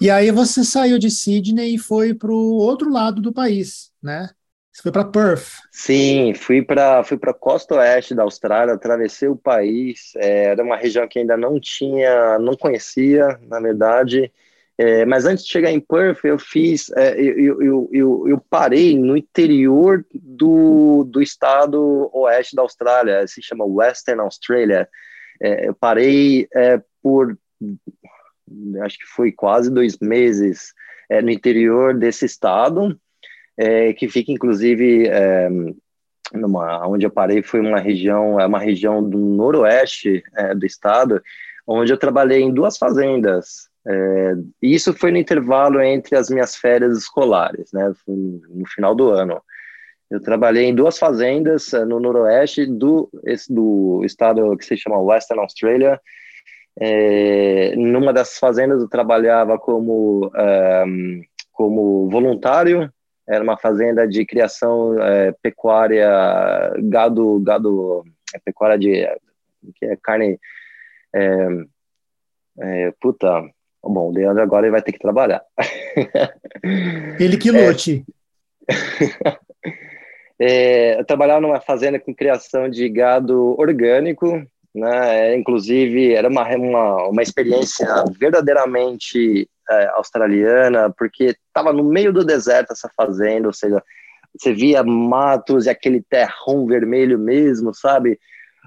E 0.00 0.10
aí 0.10 0.32
você 0.32 0.64
saiu 0.64 0.98
de 0.98 1.08
Sydney 1.08 1.76
e 1.76 1.78
foi 1.78 2.14
para 2.14 2.32
o 2.32 2.56
outro 2.56 2.90
lado 2.90 3.22
do 3.22 3.32
país, 3.32 3.92
né? 4.02 4.28
Você 4.72 4.82
foi 4.82 4.90
para 4.90 5.04
Perth. 5.04 5.46
Sim, 5.70 6.34
fui 6.34 6.62
para 6.62 7.04
fui 7.04 7.16
para 7.16 7.32
costa 7.32 7.76
oeste 7.76 8.12
da 8.12 8.24
Austrália, 8.24 8.74
atravessei 8.74 9.28
o 9.28 9.36
país. 9.36 10.12
É, 10.16 10.46
era 10.46 10.64
uma 10.64 10.76
região 10.76 11.06
que 11.06 11.20
ainda 11.20 11.36
não 11.36 11.60
tinha, 11.60 12.40
não 12.40 12.56
conhecia, 12.56 13.38
na 13.42 13.60
verdade. 13.60 14.32
É, 14.80 15.04
mas 15.04 15.24
antes 15.24 15.44
de 15.44 15.50
chegar 15.50 15.72
em 15.72 15.80
Perth, 15.80 16.24
eu 16.24 16.38
fiz, 16.38 16.88
é, 16.96 17.20
eu, 17.20 17.60
eu, 17.60 17.90
eu, 17.92 18.28
eu, 18.28 18.40
parei 18.48 18.96
no 18.96 19.16
interior 19.16 20.06
do, 20.14 21.02
do 21.02 21.20
estado 21.20 22.08
oeste 22.14 22.54
da 22.54 22.62
Austrália, 22.62 23.26
se 23.26 23.42
chama 23.42 23.64
Western 23.64 24.20
Australia. 24.20 24.88
É, 25.42 25.66
eu 25.66 25.74
parei 25.74 26.46
é, 26.54 26.80
por, 27.02 27.36
acho 28.82 28.98
que 28.98 29.06
foi 29.06 29.32
quase 29.32 29.68
dois 29.68 29.98
meses 29.98 30.72
é, 31.10 31.20
no 31.20 31.30
interior 31.30 31.92
desse 31.92 32.24
estado, 32.24 32.96
é, 33.56 33.92
que 33.92 34.08
fica 34.08 34.30
inclusive 34.30 35.10
numa, 36.32 36.86
onde 36.86 37.04
eu 37.04 37.10
parei 37.10 37.42
foi 37.42 37.58
uma 37.58 37.80
região, 37.80 38.38
é 38.38 38.46
uma 38.46 38.60
região 38.60 39.02
do 39.02 39.18
noroeste 39.18 40.22
do 40.56 40.64
estado, 40.64 41.20
onde 41.66 41.92
eu 41.92 41.98
trabalhei 41.98 42.42
em 42.42 42.54
duas 42.54 42.78
fazendas. 42.78 43.68
É, 43.90 44.34
isso 44.60 44.92
foi 44.92 45.10
no 45.10 45.16
intervalo 45.16 45.80
entre 45.80 46.14
as 46.14 46.28
minhas 46.28 46.54
férias 46.54 46.98
escolares, 46.98 47.72
né? 47.72 47.90
No 48.06 48.66
final 48.66 48.94
do 48.94 49.10
ano. 49.10 49.40
Eu 50.10 50.20
trabalhei 50.20 50.64
em 50.64 50.74
duas 50.74 50.98
fazendas 50.98 51.72
é, 51.72 51.84
no 51.84 51.98
noroeste 51.98 52.66
do, 52.66 53.10
do 53.48 54.02
estado 54.04 54.56
que 54.56 54.64
se 54.64 54.76
chama 54.76 55.00
Western 55.00 55.40
Australia. 55.40 56.00
É, 56.80 57.74
numa 57.76 58.12
das 58.12 58.38
fazendas 58.38 58.82
eu 58.82 58.88
trabalhava 58.88 59.58
como, 59.58 60.30
um, 60.86 61.22
como 61.52 62.08
voluntário, 62.10 62.92
era 63.26 63.42
uma 63.42 63.58
fazenda 63.58 64.06
de 64.06 64.24
criação 64.24 65.00
é, 65.02 65.32
pecuária, 65.42 66.08
gado, 66.84 67.40
gado, 67.40 68.04
é, 68.34 68.38
pecuária 68.38 68.78
de 68.78 69.06
que 69.74 69.84
é 69.86 69.96
carne, 69.96 70.38
puta, 73.00 73.42
Bom, 73.82 74.08
o 74.08 74.12
Leandro 74.12 74.42
agora 74.42 74.66
ele 74.66 74.72
vai 74.72 74.82
ter 74.82 74.92
que 74.92 74.98
trabalhar. 74.98 75.42
Ele 77.18 77.36
que 77.36 77.50
lute. 77.50 78.04
É, 78.68 79.34
é, 80.96 81.00
eu 81.00 81.04
trabalhava 81.04 81.40
numa 81.40 81.60
fazenda 81.60 81.98
com 81.98 82.14
criação 82.14 82.68
de 82.68 82.88
gado 82.88 83.58
orgânico, 83.58 84.44
né? 84.74 85.30
É, 85.30 85.36
inclusive, 85.36 86.12
era 86.12 86.28
uma, 86.28 86.46
uma, 86.56 87.08
uma 87.08 87.22
experiência 87.22 87.86
verdadeiramente 88.18 89.48
é, 89.70 89.86
australiana, 89.94 90.92
porque 90.96 91.36
estava 91.46 91.72
no 91.72 91.84
meio 91.84 92.12
do 92.12 92.24
deserto 92.24 92.72
essa 92.72 92.90
fazenda, 92.96 93.46
ou 93.46 93.54
seja, 93.54 93.82
você 94.36 94.52
via 94.52 94.82
matos 94.82 95.66
e 95.66 95.70
aquele 95.70 96.02
terrão 96.02 96.66
vermelho 96.66 97.18
mesmo, 97.18 97.74
sabe? 97.74 98.18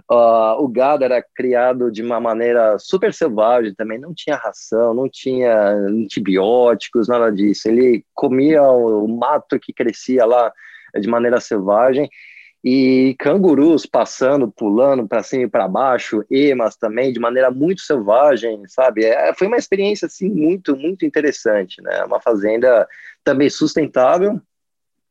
Uh, 0.10 0.60
o 0.60 0.68
gado 0.68 1.04
era 1.04 1.24
criado 1.36 1.92
de 1.92 2.02
uma 2.02 2.20
maneira 2.20 2.78
super 2.80 3.14
selvagem 3.14 3.74
também, 3.74 4.00
não 4.00 4.14
tinha 4.14 4.36
ração, 4.36 4.94
não 4.94 5.08
tinha 5.10 5.70
antibióticos, 5.70 7.08
nada 7.08 7.32
disso. 7.32 7.68
Ele 7.68 8.04
comia 8.14 8.62
o 8.64 9.08
mato 9.08 9.60
que 9.60 9.74
crescia 9.74 10.26
lá 10.26 10.52
de 11.00 11.08
maneira 11.08 11.40
selvagem 11.40 12.10
e 12.64 13.16
cangurus 13.18 13.86
passando, 13.86 14.52
pulando 14.52 15.08
para 15.08 15.24
cima 15.24 15.44
e 15.44 15.50
para 15.50 15.68
baixo, 15.68 16.24
emas 16.30 16.76
também 16.76 17.12
de 17.12 17.20
maneira 17.20 17.50
muito 17.50 17.82
selvagem, 17.82 18.64
sabe? 18.68 19.04
É, 19.04 19.34
foi 19.34 19.48
uma 19.48 19.58
experiência 19.58 20.06
assim 20.06 20.30
muito 20.30 20.76
muito 20.76 21.06
interessante, 21.06 21.82
né? 21.82 22.04
Uma 22.04 22.22
fazenda 22.22 22.88
também 23.24 23.50
sustentável, 23.50 24.40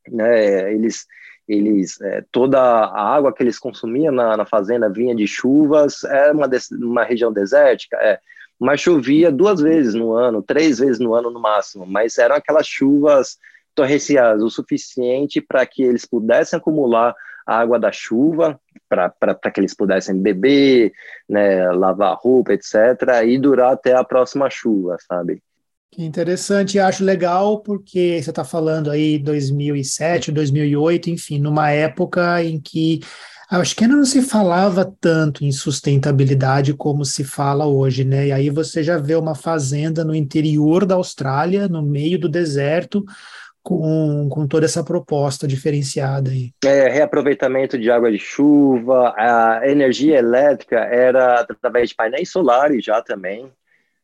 né? 0.08 0.72
Eles 0.72 1.06
eles 1.52 2.00
é, 2.00 2.24
toda 2.30 2.60
a 2.60 3.14
água 3.14 3.32
que 3.32 3.42
eles 3.42 3.58
consumiam 3.58 4.12
na, 4.12 4.36
na 4.36 4.46
fazenda 4.46 4.88
vinha 4.88 5.14
de 5.14 5.26
chuvas, 5.26 6.04
era 6.04 6.32
uma, 6.32 6.48
uma 6.72 7.04
região 7.04 7.32
desértica, 7.32 7.96
é, 7.96 8.18
mas 8.58 8.80
chovia 8.80 9.32
duas 9.32 9.60
vezes 9.60 9.94
no 9.94 10.12
ano, 10.12 10.42
três 10.42 10.78
vezes 10.78 10.98
no 10.98 11.14
ano 11.14 11.30
no 11.30 11.40
máximo, 11.40 11.86
mas 11.86 12.18
eram 12.18 12.36
aquelas 12.36 12.66
chuvas 12.66 13.38
torrenciais, 13.74 14.42
o 14.42 14.50
suficiente 14.50 15.40
para 15.40 15.64
que 15.64 15.82
eles 15.82 16.04
pudessem 16.04 16.58
acumular 16.58 17.14
a 17.46 17.58
água 17.58 17.78
da 17.78 17.90
chuva, 17.90 18.60
para 18.88 19.34
que 19.52 19.60
eles 19.60 19.74
pudessem 19.74 20.20
beber, 20.20 20.92
né, 21.28 21.70
lavar 21.72 22.16
roupa, 22.16 22.52
etc., 22.52 23.24
e 23.26 23.38
durar 23.38 23.72
até 23.72 23.94
a 23.94 24.04
próxima 24.04 24.50
chuva, 24.50 24.96
sabe? 25.08 25.42
Que 25.92 26.04
interessante, 26.04 26.78
acho 26.78 27.02
legal 27.02 27.60
porque 27.62 28.22
você 28.22 28.30
está 28.30 28.44
falando 28.44 28.92
aí 28.92 29.18
2007, 29.18 30.30
2008, 30.30 31.10
enfim, 31.10 31.40
numa 31.40 31.72
época 31.72 32.44
em 32.44 32.60
que 32.60 33.00
acho 33.50 33.74
que 33.74 33.82
ainda 33.82 33.96
não 33.96 34.04
se 34.04 34.22
falava 34.22 34.84
tanto 35.00 35.44
em 35.44 35.50
sustentabilidade 35.50 36.74
como 36.74 37.04
se 37.04 37.24
fala 37.24 37.66
hoje, 37.66 38.04
né? 38.04 38.28
E 38.28 38.32
aí 38.32 38.50
você 38.50 38.84
já 38.84 38.98
vê 38.98 39.16
uma 39.16 39.34
fazenda 39.34 40.04
no 40.04 40.14
interior 40.14 40.86
da 40.86 40.94
Austrália, 40.94 41.66
no 41.66 41.82
meio 41.82 42.20
do 42.20 42.28
deserto, 42.28 43.04
com, 43.60 44.28
com 44.30 44.46
toda 44.46 44.66
essa 44.66 44.84
proposta 44.84 45.44
diferenciada 45.44 46.30
aí. 46.30 46.52
É, 46.64 46.88
reaproveitamento 46.88 47.76
de 47.76 47.90
água 47.90 48.12
de 48.12 48.18
chuva, 48.18 49.12
a 49.16 49.68
energia 49.68 50.18
elétrica 50.18 50.78
era 50.78 51.40
através 51.40 51.88
de 51.88 51.96
painéis 51.96 52.30
solares 52.30 52.84
já 52.84 53.02
também, 53.02 53.50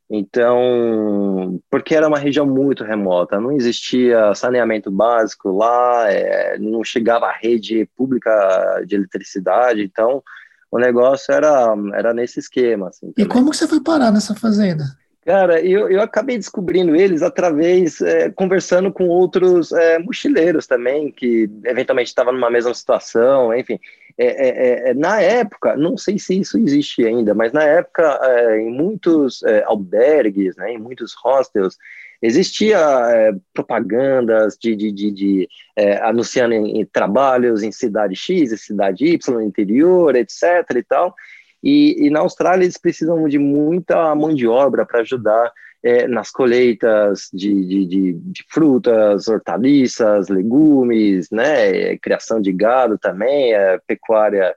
então, 0.08 1.45
porque 1.76 1.94
era 1.94 2.08
uma 2.08 2.18
região 2.18 2.46
muito 2.46 2.82
remota, 2.82 3.38
não 3.38 3.52
existia 3.52 4.34
saneamento 4.34 4.90
básico 4.90 5.50
lá, 5.50 6.10
é, 6.10 6.58
não 6.58 6.82
chegava 6.82 7.26
a 7.26 7.36
rede 7.36 7.86
pública 7.94 8.82
de 8.86 8.94
eletricidade, 8.94 9.82
então 9.82 10.22
o 10.70 10.78
negócio 10.78 11.34
era, 11.34 11.74
era 11.92 12.14
nesse 12.14 12.40
esquema. 12.40 12.88
Assim, 12.88 13.12
e 13.14 13.26
como 13.26 13.50
que 13.50 13.58
você 13.58 13.68
foi 13.68 13.82
parar 13.82 14.10
nessa 14.10 14.34
fazenda? 14.34 14.84
Cara, 15.26 15.60
eu, 15.60 15.90
eu 15.90 16.00
acabei 16.00 16.38
descobrindo 16.38 16.94
eles 16.94 17.20
através, 17.20 18.00
é, 18.00 18.30
conversando 18.30 18.92
com 18.92 19.08
outros 19.08 19.72
é, 19.72 19.98
mochileiros 19.98 20.68
também, 20.68 21.10
que 21.10 21.50
eventualmente 21.64 22.10
estavam 22.10 22.32
numa 22.32 22.48
mesma 22.48 22.72
situação, 22.72 23.52
enfim. 23.52 23.76
É, 24.16 24.26
é, 24.26 24.90
é, 24.90 24.94
na 24.94 25.20
época, 25.20 25.76
não 25.76 25.96
sei 25.96 26.16
se 26.16 26.38
isso 26.38 26.56
existe 26.56 27.04
ainda, 27.04 27.34
mas 27.34 27.52
na 27.52 27.64
época, 27.64 28.20
é, 28.22 28.60
em 28.60 28.70
muitos 28.70 29.42
albergues, 29.64 30.54
né, 30.56 30.74
em 30.74 30.78
muitos 30.78 31.12
hostels, 31.14 31.76
existia 32.22 32.78
é, 32.78 33.32
propagandas 33.52 34.56
de, 34.56 34.74
de, 34.76 34.92
de, 34.92 35.10
de 35.10 35.48
é, 35.74 35.96
anunciando 35.98 36.54
em, 36.54 36.80
em, 36.80 36.84
trabalhos 36.84 37.64
em 37.64 37.72
cidade 37.72 38.14
X 38.14 38.52
e 38.52 38.58
cidade 38.58 39.04
Y, 39.06 39.42
interior, 39.42 40.14
etc. 40.14 40.42
e 40.76 40.82
tal. 40.82 41.14
E, 41.62 42.06
e 42.06 42.10
na 42.10 42.20
Austrália 42.20 42.64
eles 42.64 42.78
precisam 42.78 43.26
de 43.28 43.38
muita 43.38 44.14
mão 44.14 44.34
de 44.34 44.46
obra 44.46 44.84
para 44.86 45.00
ajudar 45.00 45.52
é, 45.82 46.08
nas 46.08 46.30
colheitas 46.30 47.28
de, 47.32 47.54
de, 47.64 47.86
de, 47.86 48.12
de, 48.14 48.44
frutas, 48.48 49.28
hortaliças, 49.28 50.28
legumes, 50.28 51.30
né, 51.30 51.96
criação 51.98 52.40
de 52.40 52.52
gado 52.52 52.98
também, 52.98 53.54
é, 53.54 53.78
pecuária 53.86 54.54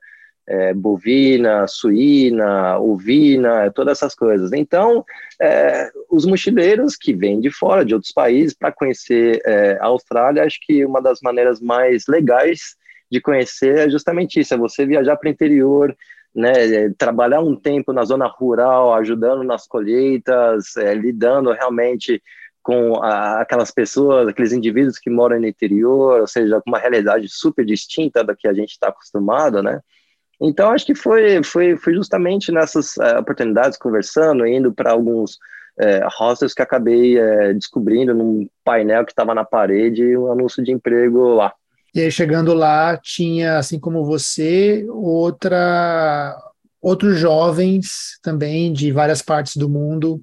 é, 0.50 0.74
bovina, 0.74 1.68
suína, 1.68 2.80
ovina, 2.80 3.72
todas 3.72 4.00
essas 4.00 4.16
coisas. 4.16 4.52
Então, 4.52 5.06
é, 5.40 5.92
os 6.10 6.26
mochileiros 6.26 6.96
que 6.96 7.14
vêm 7.14 7.40
de 7.40 7.52
fora, 7.52 7.86
de 7.86 7.94
outros 7.94 8.12
países, 8.12 8.56
para 8.56 8.72
conhecer 8.72 9.40
é, 9.46 9.78
a 9.80 9.86
Austrália, 9.86 10.44
acho 10.44 10.58
que 10.62 10.84
uma 10.84 11.00
das 11.00 11.20
maneiras 11.22 11.62
mais 11.62 12.06
legais 12.08 12.76
de 13.12 13.22
conhecer 13.22 13.78
é 13.78 13.90
justamente 13.90 14.40
isso, 14.40 14.54
é 14.56 14.58
você 14.58 14.88
viajar 14.88 15.16
para 15.18 15.28
o 15.28 15.32
interior, 15.32 15.96
né, 16.34 16.90
trabalhar 16.98 17.42
um 17.42 17.56
tempo 17.56 17.92
na 17.92 18.04
zona 18.06 18.28
rural, 18.28 18.94
ajudando 18.94 19.44
nas 19.44 19.68
colheitas, 19.68 20.76
é, 20.78 20.94
lidando 20.94 21.52
realmente 21.52 22.22
com 22.62 23.02
a, 23.02 23.42
aquelas 23.42 23.72
pessoas, 23.72 24.28
aqueles 24.28 24.54
indivíduos 24.54 25.00
que 25.00 25.10
moram 25.10 25.40
no 25.40 25.48
interior, 25.48 26.22
ou 26.22 26.28
seja, 26.28 26.62
com 26.62 26.70
uma 26.70 26.80
realidade 26.80 27.28
super 27.30 27.66
distinta 27.66 28.24
da 28.24 28.36
que 28.36 28.48
a 28.48 28.54
gente 28.54 28.72
está 28.72 28.90
acostumado, 28.90 29.64
né? 29.64 29.80
Então, 30.42 30.72
acho 30.72 30.86
que 30.86 30.96
foi, 30.96 31.44
foi, 31.44 31.76
foi 31.76 31.94
justamente 31.94 32.52
nessas 32.52 32.96
uh, 32.98 33.20
oportunidades, 33.20 33.78
conversando, 33.78 34.46
indo 34.48 34.74
para 34.74 34.92
alguns 34.92 35.34
uh, 35.34 36.08
hostels 36.18 36.54
que 36.54 36.62
acabei 36.62 37.20
uh, 37.20 37.54
descobrindo 37.54 38.14
num 38.14 38.48
painel 38.64 39.04
que 39.04 39.12
estava 39.12 39.36
na 39.36 39.44
parede 39.44 40.16
um 40.16 40.32
anúncio 40.32 40.64
de 40.64 40.72
emprego 40.72 41.34
lá. 41.34 41.54
E 41.94 42.02
aí, 42.02 42.12
chegando 42.12 42.54
lá, 42.54 42.98
tinha, 42.98 43.58
assim 43.58 43.80
como 43.80 44.06
você, 44.06 44.86
outra, 44.90 46.38
outros 46.82 47.18
jovens 47.18 48.20
também 48.22 48.72
de 48.72 48.92
várias 48.92 49.22
partes 49.22 49.58
do 49.58 49.68
mundo 49.68 50.22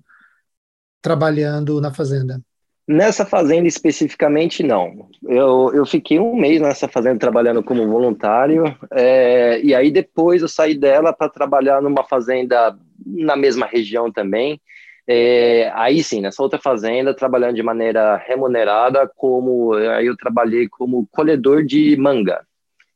trabalhando 1.03 1.81
na 1.81 1.93
fazenda. 1.93 2.41
Nessa 2.89 3.27
fazenda 3.27 3.67
especificamente, 3.67 4.63
não. 4.63 5.09
Eu, 5.29 5.73
eu 5.75 5.85
fiquei 5.85 6.21
um 6.21 6.37
mês 6.37 6.61
nessa 6.61 6.87
fazenda 6.87 7.19
trabalhando 7.19 7.63
como 7.63 7.89
voluntário, 7.89 8.63
é, 8.93 9.61
e 9.61 9.75
aí 9.75 9.91
depois 9.91 10.41
eu 10.41 10.49
saí 10.49 10.79
dela 10.79 11.13
para 11.13 11.29
trabalhar 11.29 11.83
numa 11.83 12.05
fazenda 12.05 12.77
na 13.05 13.37
mesma 13.37 13.67
região 13.67 14.13
também. 14.13 14.61
É, 15.09 15.71
aí 15.75 16.03
sim, 16.03 16.21
nessa 16.21 16.43
outra 16.43 16.59
fazenda, 16.59 17.15
trabalhando 17.15 17.55
de 17.55 17.63
maneira 17.63 18.17
remunerada, 18.17 19.09
como 19.17 19.75
aí 19.75 20.07
eu 20.07 20.17
trabalhei 20.17 20.69
como 20.69 21.07
colhedor 21.13 21.65
de 21.65 21.97
manga, 21.97 22.45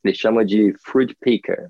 eles 0.02 0.18
chamam 0.18 0.44
de 0.44 0.74
fruit 0.84 1.14
picker. 1.20 1.68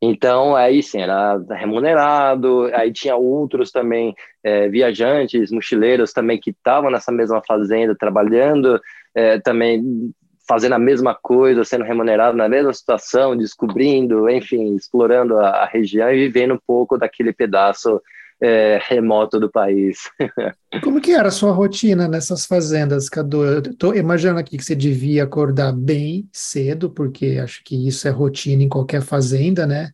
Então, 0.00 0.54
aí 0.54 0.82
sim, 0.82 1.00
era 1.00 1.38
remunerado, 1.50 2.70
aí 2.74 2.92
tinha 2.92 3.16
outros 3.16 3.70
também, 3.70 4.14
é, 4.42 4.68
viajantes, 4.68 5.50
mochileiros 5.50 6.12
também 6.12 6.38
que 6.38 6.50
estavam 6.50 6.90
nessa 6.90 7.10
mesma 7.10 7.42
fazenda, 7.46 7.94
trabalhando, 7.94 8.78
é, 9.14 9.38
também 9.40 10.12
fazendo 10.46 10.74
a 10.74 10.78
mesma 10.78 11.14
coisa, 11.14 11.64
sendo 11.64 11.84
remunerado 11.84 12.36
na 12.36 12.48
mesma 12.48 12.72
situação, 12.72 13.36
descobrindo, 13.36 14.28
enfim, 14.28 14.74
explorando 14.74 15.38
a, 15.38 15.48
a 15.62 15.66
região 15.66 16.10
e 16.10 16.26
vivendo 16.26 16.54
um 16.54 16.60
pouco 16.66 16.98
daquele 16.98 17.32
pedaço 17.32 18.00
é, 18.40 18.78
remoto 18.82 19.38
do 19.38 19.50
país. 19.50 19.98
Como 20.82 21.00
que 21.00 21.12
era 21.12 21.28
a 21.28 21.32
sua 21.32 21.52
rotina 21.52 22.08
nessas 22.08 22.46
fazendas, 22.46 23.08
Cadu? 23.08 23.44
Eu 23.44 23.58
estou 23.60 23.94
imaginando 23.94 24.40
aqui 24.40 24.56
que 24.56 24.64
você 24.64 24.74
devia 24.74 25.24
acordar 25.24 25.72
bem 25.72 26.28
cedo, 26.32 26.90
porque 26.90 27.38
acho 27.42 27.62
que 27.64 27.86
isso 27.86 28.08
é 28.08 28.10
rotina 28.10 28.62
em 28.62 28.68
qualquer 28.68 29.02
fazenda, 29.02 29.66
né? 29.66 29.92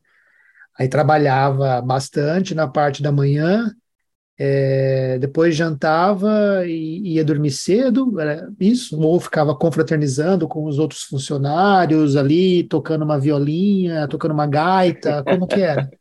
Aí 0.79 0.89
trabalhava 0.89 1.81
bastante 1.83 2.55
na 2.55 2.67
parte 2.67 3.03
da 3.03 3.13
manhã, 3.13 3.71
é, 4.39 5.19
depois 5.19 5.55
jantava 5.55 6.65
e 6.65 7.17
ia 7.17 7.23
dormir 7.23 7.51
cedo, 7.51 8.19
era 8.19 8.51
isso, 8.59 8.99
ou 8.99 9.21
ficava 9.21 9.55
confraternizando 9.55 10.49
com 10.49 10.65
os 10.65 10.79
outros 10.79 11.03
funcionários 11.03 12.17
ali, 12.17 12.65
tocando 12.65 13.05
uma 13.05 13.21
violinha, 13.21 14.09
tocando 14.09 14.33
uma 14.33 14.47
gaita, 14.47 15.23
como 15.25 15.47
que 15.47 15.61
era? 15.61 15.91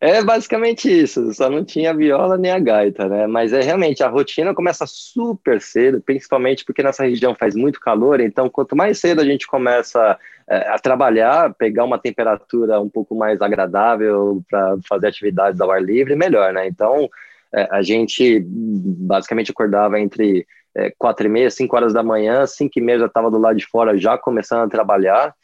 É 0.00 0.22
basicamente 0.22 0.90
isso, 0.90 1.32
só 1.34 1.50
não 1.50 1.64
tinha 1.64 1.94
viola 1.94 2.38
nem 2.38 2.50
a 2.50 2.58
gaita, 2.58 3.06
né? 3.06 3.26
Mas 3.26 3.52
é 3.52 3.60
realmente 3.60 4.02
a 4.02 4.08
rotina 4.08 4.54
começa 4.54 4.86
super 4.86 5.60
cedo, 5.60 6.00
principalmente 6.00 6.64
porque 6.64 6.82
nessa 6.82 7.04
região 7.04 7.34
faz 7.34 7.54
muito 7.54 7.78
calor, 7.78 8.20
então 8.20 8.48
quanto 8.48 8.74
mais 8.74 8.98
cedo 8.98 9.20
a 9.20 9.24
gente 9.24 9.46
começa 9.46 10.18
é, 10.48 10.68
a 10.68 10.78
trabalhar, 10.78 11.52
pegar 11.54 11.84
uma 11.84 11.98
temperatura 11.98 12.80
um 12.80 12.88
pouco 12.88 13.14
mais 13.14 13.42
agradável 13.42 14.42
para 14.50 14.76
fazer 14.88 15.08
atividades 15.08 15.60
ao 15.60 15.70
ar 15.70 15.82
livre, 15.82 16.16
melhor, 16.16 16.52
né? 16.52 16.66
Então 16.66 17.08
é, 17.54 17.68
a 17.70 17.82
gente 17.82 18.42
basicamente 18.46 19.50
acordava 19.50 20.00
entre 20.00 20.46
é, 20.74 20.92
quatro 20.98 21.26
e 21.26 21.28
meia, 21.28 21.50
cinco 21.50 21.76
horas 21.76 21.92
da 21.92 22.02
manhã, 22.02 22.46
cinco 22.46 22.78
e 22.78 22.82
meia 22.82 23.00
já 23.00 23.06
estava 23.06 23.30
do 23.30 23.38
lado 23.38 23.56
de 23.56 23.66
fora 23.66 23.98
já 23.98 24.16
começando 24.16 24.62
a 24.62 24.68
trabalhar 24.68 25.34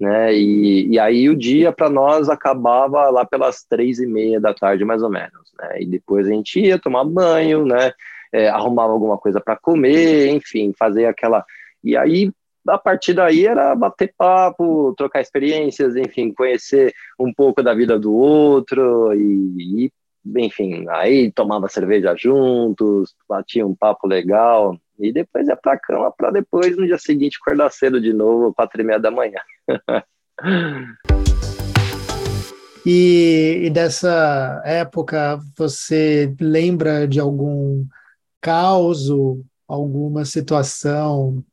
né? 0.00 0.34
E, 0.34 0.88
e 0.88 0.98
aí 0.98 1.28
o 1.28 1.36
dia 1.36 1.70
para 1.70 1.90
nós 1.90 2.28
acabava 2.30 3.10
lá 3.10 3.24
pelas 3.24 3.62
três 3.64 3.98
e 3.98 4.06
meia 4.06 4.40
da 4.40 4.54
tarde, 4.54 4.84
mais 4.84 5.02
ou 5.02 5.10
menos, 5.10 5.52
né? 5.58 5.82
E 5.82 5.86
depois 5.86 6.26
a 6.26 6.30
gente 6.30 6.58
ia 6.58 6.78
tomar 6.78 7.04
banho, 7.04 7.66
né? 7.66 7.92
É, 8.32 8.48
arrumava 8.48 8.92
alguma 8.92 9.18
coisa 9.18 9.40
para 9.40 9.56
comer, 9.56 10.28
enfim, 10.28 10.72
fazer 10.78 11.04
aquela. 11.04 11.44
E 11.84 11.96
aí 11.96 12.32
a 12.68 12.78
partir 12.78 13.14
daí 13.14 13.46
era 13.46 13.74
bater 13.74 14.14
papo, 14.16 14.94
trocar 14.96 15.20
experiências, 15.20 15.96
enfim, 15.96 16.32
conhecer 16.32 16.92
um 17.18 17.32
pouco 17.32 17.62
da 17.62 17.74
vida 17.74 17.98
do 17.98 18.14
outro 18.14 19.12
e, 19.14 19.86
e 19.86 19.92
enfim, 20.36 20.86
aí 20.90 21.32
tomava 21.32 21.68
cerveja 21.68 22.14
juntos, 22.14 23.14
batia 23.28 23.66
um 23.66 23.74
papo 23.74 24.06
legal 24.06 24.78
e 25.02 25.12
depois 25.12 25.48
é 25.48 25.56
para 25.56 25.78
cama 25.78 26.12
para 26.12 26.30
depois 26.30 26.76
no 26.76 26.86
dia 26.86 26.98
seguinte 26.98 27.38
acordar 27.40 27.70
cedo 27.70 28.00
de 28.00 28.12
novo, 28.12 28.54
quatro 28.54 28.80
e 28.80 28.84
meia 28.84 28.98
da 28.98 29.10
manhã. 29.10 29.40
e, 32.84 33.62
e 33.64 33.70
dessa 33.70 34.62
época 34.64 35.40
você 35.56 36.34
lembra 36.40 37.06
de 37.06 37.20
algum 37.20 37.86
caos, 38.40 39.08
alguma 39.68 40.24
situação 40.24 41.44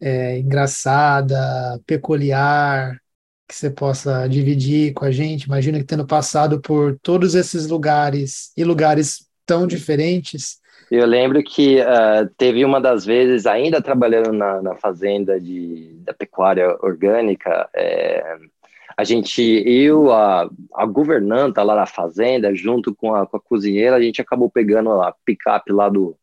é, 0.00 0.38
engraçada, 0.38 1.80
peculiar, 1.86 3.00
que 3.48 3.54
você 3.54 3.70
possa 3.70 4.26
dividir 4.26 4.92
com 4.94 5.04
a 5.04 5.10
gente? 5.10 5.44
Imagina 5.44 5.78
que 5.78 5.84
tendo 5.84 6.06
passado 6.06 6.60
por 6.60 6.98
todos 7.02 7.34
esses 7.34 7.66
lugares 7.66 8.52
e 8.56 8.64
lugares 8.64 9.26
tão 9.46 9.66
diferentes. 9.66 10.58
Eu 10.94 11.06
lembro 11.06 11.42
que 11.42 11.80
uh, 11.80 12.28
teve 12.38 12.64
uma 12.64 12.80
das 12.80 13.04
vezes, 13.04 13.46
ainda 13.46 13.82
trabalhando 13.82 14.32
na, 14.32 14.62
na 14.62 14.76
fazenda 14.76 15.40
de, 15.40 15.92
da 16.04 16.14
pecuária 16.14 16.68
orgânica, 16.80 17.68
é, 17.74 18.36
a 18.96 19.02
gente, 19.02 19.42
eu, 19.42 20.12
a, 20.12 20.48
a 20.72 20.86
governanta 20.86 21.64
lá 21.64 21.74
na 21.74 21.84
fazenda, 21.84 22.54
junto 22.54 22.94
com 22.94 23.12
a, 23.12 23.26
com 23.26 23.36
a 23.36 23.40
cozinheira, 23.40 23.96
a 23.96 24.00
gente 24.00 24.22
acabou 24.22 24.48
pegando 24.48 25.02
a 25.02 25.12
picape 25.24 25.72
lá 25.72 25.88
do, 25.88 26.16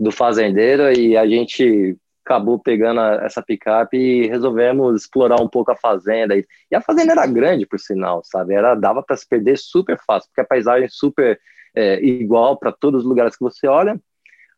do 0.00 0.10
fazendeiro 0.10 0.90
e 0.98 1.14
a 1.14 1.26
gente 1.26 1.94
acabou 2.24 2.58
pegando 2.58 3.00
essa 3.22 3.42
picape 3.42 3.98
e 3.98 4.28
resolvemos 4.28 5.02
explorar 5.02 5.42
um 5.42 5.48
pouco 5.48 5.72
a 5.72 5.76
fazenda. 5.76 6.34
E, 6.34 6.46
a 6.74 6.80
fazenda 6.80 7.12
era 7.12 7.26
grande, 7.26 7.66
por 7.66 7.78
sinal, 7.78 8.22
sabe? 8.24 8.54
Era, 8.54 8.74
dava 8.74 9.02
para 9.02 9.14
se 9.14 9.28
perder 9.28 9.58
super 9.58 9.98
fácil, 10.06 10.30
porque 10.30 10.40
a 10.40 10.46
paisagem 10.46 10.88
super 10.88 11.38
é, 11.76 12.02
igual 12.02 12.56
para 12.56 12.72
todos 12.72 13.02
os 13.02 13.08
lugares 13.08 13.36
que 13.36 13.42
você 13.44 13.68
olha. 13.68 14.00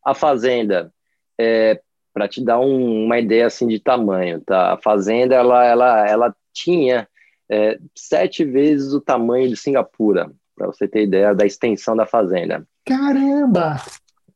A 0.03 0.13
fazenda, 0.15 0.91
é, 1.37 1.79
para 2.13 2.27
te 2.27 2.43
dar 2.43 2.59
um, 2.59 3.05
uma 3.05 3.19
ideia 3.19 3.45
assim 3.45 3.67
de 3.67 3.79
tamanho, 3.79 4.41
tá? 4.41 4.73
A 4.73 4.77
fazenda, 4.77 5.35
ela, 5.35 5.65
ela, 5.65 6.07
ela 6.07 6.35
tinha 6.53 7.07
é, 7.51 7.77
sete 7.93 8.45
vezes 8.45 8.93
o 8.93 9.01
tamanho 9.01 9.49
de 9.49 9.57
Singapura, 9.57 10.31
para 10.55 10.67
você 10.67 10.87
ter 10.87 11.03
ideia 11.03 11.35
da 11.35 11.45
extensão 11.45 11.95
da 11.95 12.05
fazenda. 12.05 12.65
Caramba! 12.85 13.77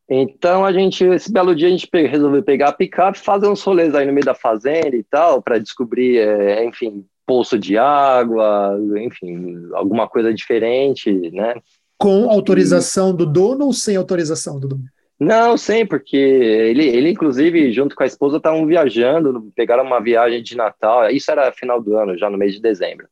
Então 0.10 0.66
a 0.66 0.74
gente, 0.74 1.04
esse 1.06 1.32
belo 1.32 1.56
dia, 1.56 1.68
a 1.68 1.72
gente 1.72 1.90
resolveu 1.94 2.44
pegar 2.44 2.70
a 2.70 2.74
picape, 2.74 3.18
fazer 3.18 3.48
uns 3.48 3.64
rolês 3.64 3.96
aí 3.96 4.06
no 4.06 4.14
meio 4.14 4.26
da 4.26 4.36
fazenda 4.36 4.96
e 4.96 5.04
tal, 5.04 5.42
para 5.42 5.58
descobrir, 5.58 6.18
é, 6.20 6.64
enfim, 6.66 7.06
poço 7.26 7.58
de 7.58 7.78
água, 7.78 8.78
enfim, 8.98 9.70
alguma 9.74 10.08
coisa 10.08 10.34
diferente, 10.34 11.12
né? 11.32 11.56
Com 12.04 12.30
autorização 12.30 13.12
e... 13.12 13.14
do 13.18 13.26
dono 13.26 13.66
ou 13.66 13.74
sem 13.74 13.96
autorização 13.96 14.60
do 14.60 14.68
dono? 14.68 14.84
Não, 15.20 15.56
sem, 15.58 15.86
porque 15.86 16.18
ele, 16.18 16.86
ele 16.86 17.12
inclusive, 17.12 17.72
junto 17.72 17.96
com 17.96 18.04
a 18.04 18.06
esposa, 18.06 18.38
estavam 18.38 18.66
viajando, 18.66 19.52
pegaram 19.56 19.86
uma 19.86 20.02
viagem 20.02 20.44
de 20.44 20.58
Natal, 20.58 21.10
isso 21.10 21.32
era 21.32 21.52
final 21.54 21.82
do 21.82 21.98
ano, 21.98 22.18
já 22.18 22.30
no 22.30 22.38
mês 22.38 22.54
de 22.54 22.62
dezembro. 22.62 23.08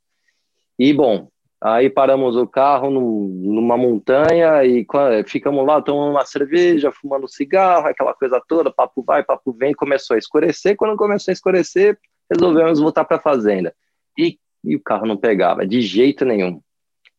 E, 0.77 0.91
bom, 0.93 1.29
Aí 1.63 1.91
paramos 1.91 2.35
o 2.35 2.47
carro 2.47 2.89
num, 2.89 3.27
numa 3.43 3.77
montanha 3.77 4.65
e 4.65 4.83
ficamos 5.27 5.63
lá 5.63 5.79
tomando 5.79 6.09
uma 6.09 6.25
cerveja, 6.25 6.91
fumando 6.91 7.27
cigarro, 7.27 7.85
aquela 7.85 8.15
coisa 8.15 8.41
toda, 8.47 8.73
papo 8.73 9.03
vai, 9.03 9.23
papo 9.23 9.53
vem, 9.53 9.71
começou 9.71 10.15
a 10.15 10.17
escurecer. 10.17 10.75
Quando 10.75 10.97
começou 10.97 11.31
a 11.31 11.33
escurecer, 11.33 11.99
resolvemos 12.31 12.79
voltar 12.79 13.05
para 13.05 13.17
a 13.17 13.21
fazenda. 13.21 13.75
E, 14.17 14.39
e 14.63 14.75
o 14.75 14.81
carro 14.81 15.05
não 15.05 15.15
pegava, 15.15 15.63
de 15.63 15.81
jeito 15.81 16.25
nenhum. 16.25 16.59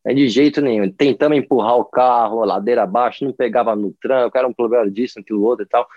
É 0.05 0.13
de 0.13 0.27
jeito 0.27 0.61
nenhum. 0.61 0.91
Tentamos 0.91 1.37
empurrar 1.37 1.77
o 1.77 1.85
carro, 1.85 2.43
ladeira 2.43 2.83
abaixo, 2.83 3.23
não 3.23 3.31
pegava 3.31 3.75
no 3.75 3.93
tranco, 4.01 4.37
era 4.37 4.47
um 4.47 4.53
problema 4.53 4.89
disso, 4.89 5.19
aquilo 5.19 5.43
outro 5.43 5.63
e 5.63 5.67
tal. 5.67 5.87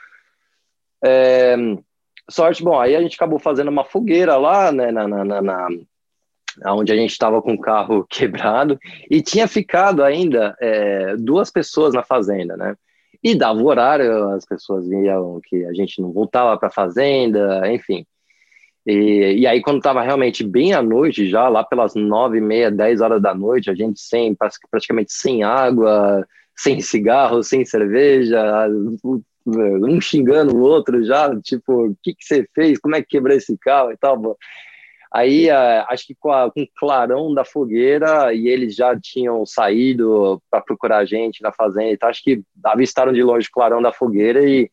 É, 1.04 1.56
sorte, 2.30 2.62
bom, 2.62 2.78
aí 2.78 2.94
a 2.94 3.02
gente 3.02 3.16
acabou 3.16 3.38
fazendo 3.38 3.68
uma 3.68 3.84
fogueira 3.84 4.36
lá, 4.36 4.70
né, 4.72 4.90
na, 4.90 5.06
na, 5.06 5.24
na, 5.24 5.42
na 5.42 6.74
onde 6.74 6.92
a 6.92 6.96
gente 6.96 7.10
estava 7.10 7.42
com 7.42 7.54
o 7.54 7.60
carro 7.60 8.06
quebrado, 8.10 8.78
e 9.10 9.20
tinha 9.20 9.48
ficado 9.48 10.02
ainda 10.02 10.56
é, 10.60 11.16
duas 11.16 11.50
pessoas 11.50 11.94
na 11.94 12.02
fazenda, 12.02 12.56
né? 12.56 12.76
E 13.22 13.34
dava 13.34 13.58
o 13.58 13.66
horário, 13.66 14.30
as 14.30 14.44
pessoas 14.44 14.86
viam 14.86 15.40
que 15.44 15.64
a 15.64 15.72
gente 15.72 16.00
não 16.00 16.12
voltava 16.12 16.56
para 16.58 16.68
a 16.68 16.72
fazenda, 16.72 17.72
enfim. 17.72 18.06
E, 18.86 19.40
e 19.40 19.46
aí, 19.46 19.60
quando 19.60 19.78
estava 19.78 20.00
realmente 20.00 20.44
bem 20.44 20.72
à 20.72 20.80
noite, 20.80 21.28
já 21.28 21.48
lá 21.48 21.64
pelas 21.64 21.94
nove 21.96 22.38
e 22.38 22.40
meia, 22.40 22.70
dez 22.70 23.00
horas 23.00 23.20
da 23.20 23.34
noite, 23.34 23.68
a 23.68 23.74
gente 23.74 24.00
sem, 24.00 24.36
praticamente 24.70 25.12
sem 25.12 25.42
água, 25.42 26.24
sem 26.54 26.80
cigarro, 26.80 27.42
sem 27.42 27.64
cerveja, 27.64 28.68
um 29.44 30.00
xingando 30.00 30.56
o 30.56 30.60
outro 30.60 31.04
já, 31.04 31.34
tipo, 31.40 31.88
o 31.88 31.96
que, 32.00 32.14
que 32.14 32.24
você 32.24 32.48
fez? 32.54 32.78
Como 32.78 32.94
é 32.94 33.02
que 33.02 33.08
quebrou 33.08 33.36
esse 33.36 33.56
carro 33.58 33.90
e 33.90 33.96
tal? 33.96 34.36
Aí, 35.12 35.50
acho 35.50 36.06
que 36.06 36.14
com, 36.14 36.30
a, 36.30 36.50
com 36.50 36.62
o 36.62 36.68
clarão 36.76 37.34
da 37.34 37.44
fogueira, 37.44 38.32
e 38.32 38.46
eles 38.46 38.76
já 38.76 38.96
tinham 39.00 39.44
saído 39.44 40.40
para 40.48 40.60
procurar 40.60 40.98
a 40.98 41.04
gente 41.04 41.42
na 41.42 41.52
fazenda 41.52 41.90
e 41.90 41.96
tal, 41.96 42.10
acho 42.10 42.22
que 42.22 42.40
avistaram 42.64 43.12
de 43.12 43.22
longe 43.22 43.48
o 43.48 43.52
clarão 43.52 43.82
da 43.82 43.92
fogueira 43.92 44.48
e 44.48 44.70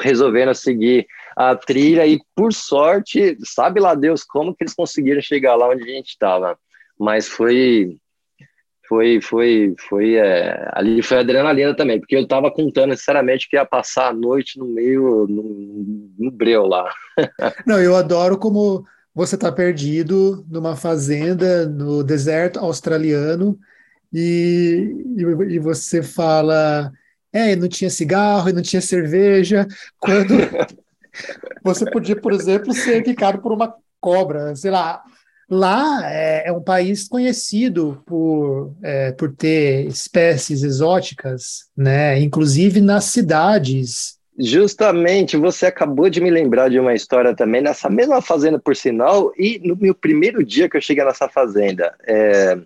resolveram 0.00 0.54
seguir 0.54 1.06
a 1.36 1.54
trilha 1.56 2.06
e 2.06 2.18
por 2.34 2.52
sorte, 2.52 3.36
sabe 3.44 3.80
lá 3.80 3.94
Deus 3.94 4.24
como 4.24 4.54
que 4.54 4.64
eles 4.64 4.74
conseguiram 4.74 5.20
chegar 5.20 5.56
lá 5.56 5.68
onde 5.68 5.82
a 5.82 5.94
gente 5.94 6.08
estava, 6.08 6.58
mas 6.98 7.28
foi 7.28 7.96
foi 8.88 9.20
foi 9.22 9.74
foi 9.88 10.16
é, 10.16 10.68
ali 10.72 11.02
foi 11.02 11.18
adrenalina 11.18 11.74
também, 11.74 11.98
porque 11.98 12.14
eu 12.14 12.22
estava 12.22 12.50
contando 12.50 12.94
sinceramente 12.94 13.48
que 13.48 13.56
ia 13.56 13.64
passar 13.64 14.08
a 14.08 14.12
noite 14.12 14.58
no 14.58 14.66
meio 14.66 15.26
no, 15.28 16.12
no 16.18 16.30
breu 16.30 16.66
lá. 16.66 16.92
Não, 17.66 17.80
eu 17.80 17.96
adoro 17.96 18.36
como 18.36 18.84
você 19.14 19.34
está 19.34 19.50
perdido 19.50 20.44
numa 20.50 20.76
fazenda 20.76 21.66
no 21.66 22.02
deserto 22.04 22.58
australiano 22.58 23.58
e, 24.12 24.94
e, 25.16 25.54
e 25.54 25.58
você 25.58 26.02
fala 26.02 26.92
é, 27.32 27.56
não 27.56 27.68
tinha 27.68 27.88
cigarro 27.88 28.52
não 28.52 28.62
tinha 28.62 28.82
cerveja, 28.82 29.66
quando 29.98 30.34
você 31.62 31.90
podia, 31.90 32.16
por 32.16 32.32
exemplo, 32.32 32.72
ser 32.72 33.02
picado 33.02 33.40
por 33.40 33.52
uma 33.52 33.74
cobra, 34.00 34.54
sei 34.56 34.70
lá. 34.70 35.02
Lá 35.48 36.00
é, 36.10 36.48
é 36.48 36.52
um 36.52 36.62
país 36.62 37.06
conhecido 37.06 38.02
por, 38.06 38.74
é, 38.82 39.12
por 39.12 39.34
ter 39.34 39.86
espécies 39.86 40.62
exóticas, 40.62 41.66
né? 41.76 42.18
Inclusive 42.20 42.80
nas 42.80 43.04
cidades. 43.04 44.18
Justamente, 44.38 45.36
você 45.36 45.66
acabou 45.66 46.08
de 46.08 46.20
me 46.20 46.30
lembrar 46.30 46.70
de 46.70 46.78
uma 46.78 46.94
história 46.94 47.34
também 47.34 47.60
nessa 47.60 47.90
mesma 47.90 48.22
fazenda, 48.22 48.58
por 48.58 48.74
sinal, 48.74 49.30
e 49.36 49.60
no 49.62 49.76
meu 49.76 49.94
primeiro 49.94 50.42
dia 50.42 50.70
que 50.70 50.76
eu 50.76 50.80
cheguei 50.80 51.04
nessa 51.04 51.28
fazenda. 51.28 51.94
É, 52.06 52.56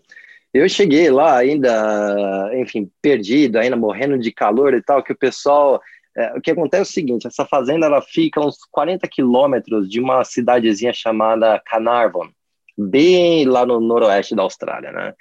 eu 0.55 0.69
cheguei 0.69 1.11
lá 1.11 1.37
ainda, 1.37 2.51
enfim, 2.55 2.89
perdido, 3.03 3.59
ainda 3.59 3.77
morrendo 3.77 4.17
de 4.17 4.31
calor 4.31 4.75
e 4.75 4.83
tal, 4.83 5.03
que 5.03 5.13
o 5.13 5.19
pessoal 5.19 5.83
é, 6.17 6.33
o 6.35 6.41
que 6.41 6.51
acontece 6.51 6.81
é 6.81 6.83
o 6.83 6.87
seguinte, 6.87 7.27
essa 7.27 7.45
fazenda 7.45 7.85
ela 7.85 8.01
fica 8.01 8.41
uns 8.41 8.57
40 8.71 9.07
quilômetros 9.07 9.89
de 9.89 10.01
uma 10.01 10.25
cidadezinha 10.25 10.93
chamada 10.93 11.61
Carnarvon, 11.67 12.29
bem 12.77 13.45
lá 13.45 13.67
no 13.67 13.81
noroeste 13.81 14.35
da 14.35 14.43
Austrália, 14.43 14.91
né? 14.91 15.15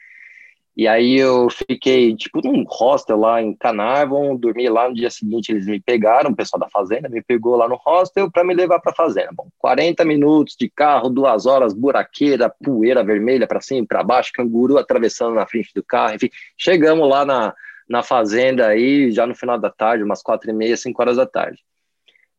E 0.77 0.89
aí 0.89 1.17
eu 1.17 1.47
fiquei, 1.49 2.13
tipo, 2.15 2.41
num 2.43 2.65
hostel 2.67 3.17
lá 3.17 3.41
em 3.41 3.55
Carnarvon, 3.55 4.36
dormi 4.36 4.67
lá, 4.67 4.89
no 4.89 4.95
dia 4.95 5.10
seguinte 5.10 5.49
eles 5.49 5.65
me 5.65 5.79
pegaram, 5.79 6.31
o 6.31 6.36
pessoal 6.36 6.60
da 6.60 6.69
fazenda 6.69 7.08
me 7.08 7.21
pegou 7.21 7.55
lá 7.55 7.67
no 7.67 7.75
hostel 7.75 8.29
para 8.29 8.43
me 8.43 8.53
levar 8.53 8.79
para 8.79 8.91
a 8.91 8.95
fazenda. 8.95 9.29
Bom, 9.34 9.47
40 9.58 10.03
minutos 10.03 10.55
de 10.60 10.69
carro, 10.69 11.10
duas 11.10 11.45
horas, 11.45 11.73
buraqueira, 11.73 12.53
poeira 12.62 13.05
vermelha 13.05 13.47
para 13.47 13.62
cima 13.62 13.81
e 13.81 13.88
para 13.88 14.03
baixo, 14.03 14.34
canguru 14.34 14.77
atravessando 14.77 15.36
na 15.36 15.47
frente 15.47 15.71
do 15.73 15.81
carro, 15.81 16.15
enfim, 16.15 16.29
chegamos 16.58 17.08
lá 17.10 17.25
na, 17.25 17.53
na 17.88 18.04
fazenda 18.04 18.67
aí, 18.67 19.12
já 19.12 19.26
no 19.28 19.36
final 19.36 19.60
da 19.60 19.69
tarde, 19.69 20.04
umas 20.04 20.21
quatro 20.21 20.50
e 20.50 20.54
meia, 20.54 20.76
cinco 20.76 21.02
horas 21.02 21.17
da 21.17 21.26
tarde. 21.26 21.62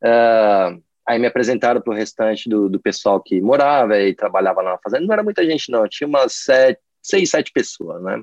Uh, 0.02 0.82
aí 1.06 1.18
me 1.18 1.26
apresentaram 1.26 1.80
para 1.80 1.92
o 1.92 1.96
restante 1.96 2.48
do, 2.48 2.68
do 2.68 2.80
pessoal 2.80 3.20
que 3.20 3.40
morava 3.40 3.98
e 3.98 4.14
trabalhava 4.14 4.62
lá 4.62 4.72
na 4.72 4.78
fazenda. 4.78 5.06
Não 5.06 5.12
era 5.12 5.22
muita 5.22 5.44
gente, 5.44 5.70
não, 5.70 5.88
tinha 5.88 6.09
umas 6.09 6.32
sete, 6.32 6.80
seis, 7.02 7.30
sete 7.30 7.52
pessoas, 7.52 8.02
né? 8.02 8.22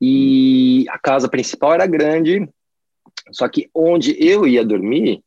E 0.00 0.86
a 0.90 0.98
casa 0.98 1.28
principal 1.28 1.74
era 1.74 1.86
grande, 1.86 2.48
só 3.32 3.48
que 3.48 3.68
onde 3.74 4.16
eu 4.24 4.46
ia 4.46 4.64
dormir 4.64 5.22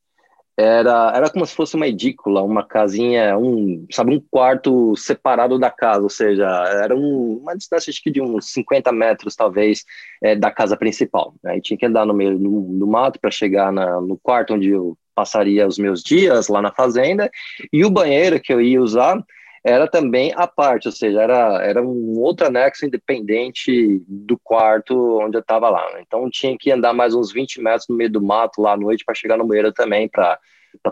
era, 0.62 1.12
era 1.16 1.30
como 1.30 1.46
se 1.46 1.56
fosse 1.56 1.76
uma 1.76 1.88
edícula, 1.88 2.44
uma 2.44 2.64
casinha, 2.64 3.38
um, 3.38 3.86
sabe, 3.92 4.16
um 4.16 4.20
quarto 4.30 4.96
separado 4.96 5.58
da 5.58 5.70
casa, 5.70 6.04
ou 6.04 6.10
seja, 6.10 6.46
era 6.84 6.96
um, 6.96 7.40
uma 7.42 7.56
distância 7.56 7.90
acho 7.90 8.02
que 8.02 8.12
de 8.12 8.22
uns 8.22 8.52
50 8.52 8.92
metros, 8.92 9.36
talvez, 9.36 9.84
é, 10.22 10.36
da 10.36 10.52
casa 10.52 10.78
principal. 10.78 11.34
Aí 11.46 11.56
né? 11.56 11.62
tinha 11.62 11.78
que 11.78 11.86
andar 11.86 12.06
no 12.06 12.14
meio 12.14 12.38
do, 12.38 12.88
mato 12.88 13.20
para 13.20 13.32
chegar 13.32 13.72
na, 13.72 14.00
no 14.02 14.18
quarto 14.18 14.54
onde 14.54 14.70
eu 14.70 14.98
passaria 15.14 15.68
os 15.68 15.78
meus 15.78 16.02
dias 16.02 16.48
lá 16.48 16.62
na 16.62 16.72
fazenda, 16.72 17.30
e 17.72 17.84
o 17.84 17.90
banheiro 17.90 18.40
que 18.40 18.54
eu 18.54 18.62
ia 18.62 18.82
usar 18.82 19.22
era 19.64 19.88
também 19.88 20.34
a 20.36 20.48
parte, 20.48 20.88
ou 20.88 20.92
seja, 20.92 21.22
era, 21.22 21.62
era 21.64 21.82
um 21.82 22.20
outro 22.20 22.48
anexo 22.48 22.86
independente 22.86 24.02
do 24.08 24.38
quarto 24.40 25.20
onde 25.20 25.38
eu 25.38 25.42
estava 25.42 25.70
lá. 25.70 25.86
Né? 25.94 26.04
Então 26.06 26.30
tinha 26.32 26.58
que 26.58 26.72
andar 26.72 26.94
mais 26.94 27.14
uns 27.14 27.32
20 27.32 27.62
metros 27.62 27.88
no 27.88 27.96
meio 27.96 28.10
do 28.10 28.22
mato 28.22 28.62
lá 28.62 28.74
à 28.74 28.78
noite 28.78 29.06
para 29.06 29.14
chegar 29.14 29.38
no 29.38 29.46
banheiro 29.46 29.72
também, 29.72 30.10
para 30.10 30.40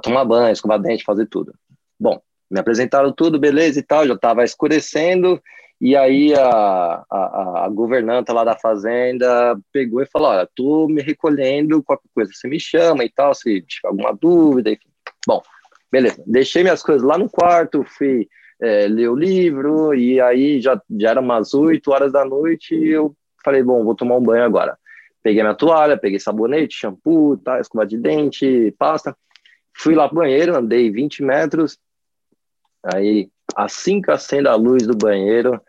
tomar 0.04 0.24
banho, 0.24 0.52
escovar 0.52 0.80
dente, 0.80 1.04
fazer 1.04 1.26
tudo. 1.26 1.52
Bom, 2.00 2.22
me 2.50 2.60
apresentaram 2.60 3.12
tudo, 3.12 3.40
beleza 3.40 3.80
e 3.80 3.84
tal, 3.84 4.08
já 4.08 4.14
estava 4.14 4.44
escurecendo, 4.44 5.42
e 5.82 5.96
aí 5.96 6.34
a, 6.34 7.04
a, 7.10 7.66
a, 7.66 7.70
governanta 7.70 8.34
lá 8.34 8.44
da 8.44 8.56
fazenda 8.56 9.58
pegou 9.72 10.02
e 10.02 10.06
falou, 10.06 10.30
olha, 10.30 10.50
tô 10.56 10.88
me 10.88 11.02
recolhendo, 11.02 11.84
qualquer 11.84 12.10
coisa 12.14 12.32
você 12.34 12.48
me 12.48 12.60
chama 12.60 13.04
e 13.04 13.10
tal, 13.10 13.34
se 13.34 13.62
tiver 13.62 13.88
alguma 13.88 14.14
dúvida, 14.14 14.72
enfim. 14.72 14.90
Bom, 15.26 15.42
beleza, 15.92 16.22
deixei 16.26 16.64
minhas 16.64 16.84
coisas 16.84 17.04
lá 17.04 17.18
no 17.18 17.30
quarto, 17.30 17.84
fui 17.84 18.28
é, 18.62 18.88
ler 18.88 19.10
o 19.10 19.16
livro, 19.16 19.94
e 19.94 20.20
aí 20.20 20.60
já, 20.60 20.80
já 20.98 21.12
era 21.12 21.22
umas 21.22 21.54
8 21.54 21.92
horas 21.92 22.12
da 22.12 22.26
noite, 22.26 22.76
e 22.76 22.90
eu 22.90 23.16
falei, 23.44 23.64
bom, 23.64 23.84
vou 23.84 23.96
tomar 23.96 24.18
um 24.18 24.24
banho 24.24 24.44
agora. 24.44 24.78
Peguei 25.24 25.42
minha 25.42 25.56
toalha, 25.56 25.98
peguei 25.98 26.20
sabonete, 26.20 26.76
shampoo, 26.76 27.38
tá, 27.38 27.60
escova 27.60 27.86
de 27.86 27.98
dente, 27.98 28.74
pasta, 28.78 29.16
fui 29.74 29.96
lá 29.96 30.08
pro 30.08 30.18
banheiro, 30.18 30.56
andei 30.56 30.92
20 30.92 31.24
metros, 31.24 31.78
aí 32.84 33.30
assim 33.56 34.02
que 34.02 34.12
acendo 34.12 34.50
a 34.50 34.56
luz 34.56 34.86
do 34.86 34.96
banheiro, 34.96 35.60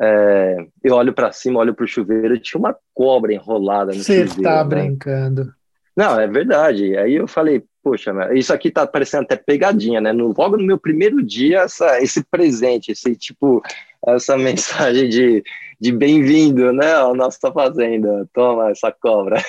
é, 0.00 0.66
eu 0.82 0.94
olho 0.94 1.12
para 1.12 1.32
cima, 1.32 1.60
olho 1.60 1.74
pro 1.74 1.86
chuveiro, 1.86 2.38
tinha 2.38 2.58
uma 2.58 2.76
cobra 2.94 3.32
enrolada 3.32 3.92
no 3.92 3.98
Você 3.98 4.26
chuveiro. 4.26 4.30
Você 4.30 4.42
tá 4.42 4.64
né? 4.64 4.68
brincando. 4.68 5.52
Não, 5.96 6.18
é 6.18 6.26
verdade. 6.26 6.96
Aí 6.96 7.14
eu 7.14 7.28
falei, 7.28 7.62
poxa, 7.82 8.12
isso 8.34 8.52
aqui 8.52 8.70
tá 8.70 8.86
parecendo 8.86 9.24
até 9.24 9.36
pegadinha, 9.36 10.00
né? 10.00 10.12
No, 10.12 10.34
logo 10.36 10.56
no 10.56 10.64
meu 10.64 10.78
primeiro 10.78 11.22
dia, 11.22 11.60
essa, 11.60 12.00
esse 12.00 12.24
presente, 12.24 12.92
esse 12.92 13.14
tipo, 13.16 13.62
essa 14.06 14.36
mensagem 14.38 15.08
de, 15.08 15.42
de 15.80 15.92
bem-vindo, 15.92 16.72
né? 16.72 16.92
Ao 16.92 17.14
nosso 17.14 17.40
tá 17.40 17.52
fazenda. 17.52 18.28
Toma 18.32 18.70
essa 18.70 18.92
cobra. 18.92 19.42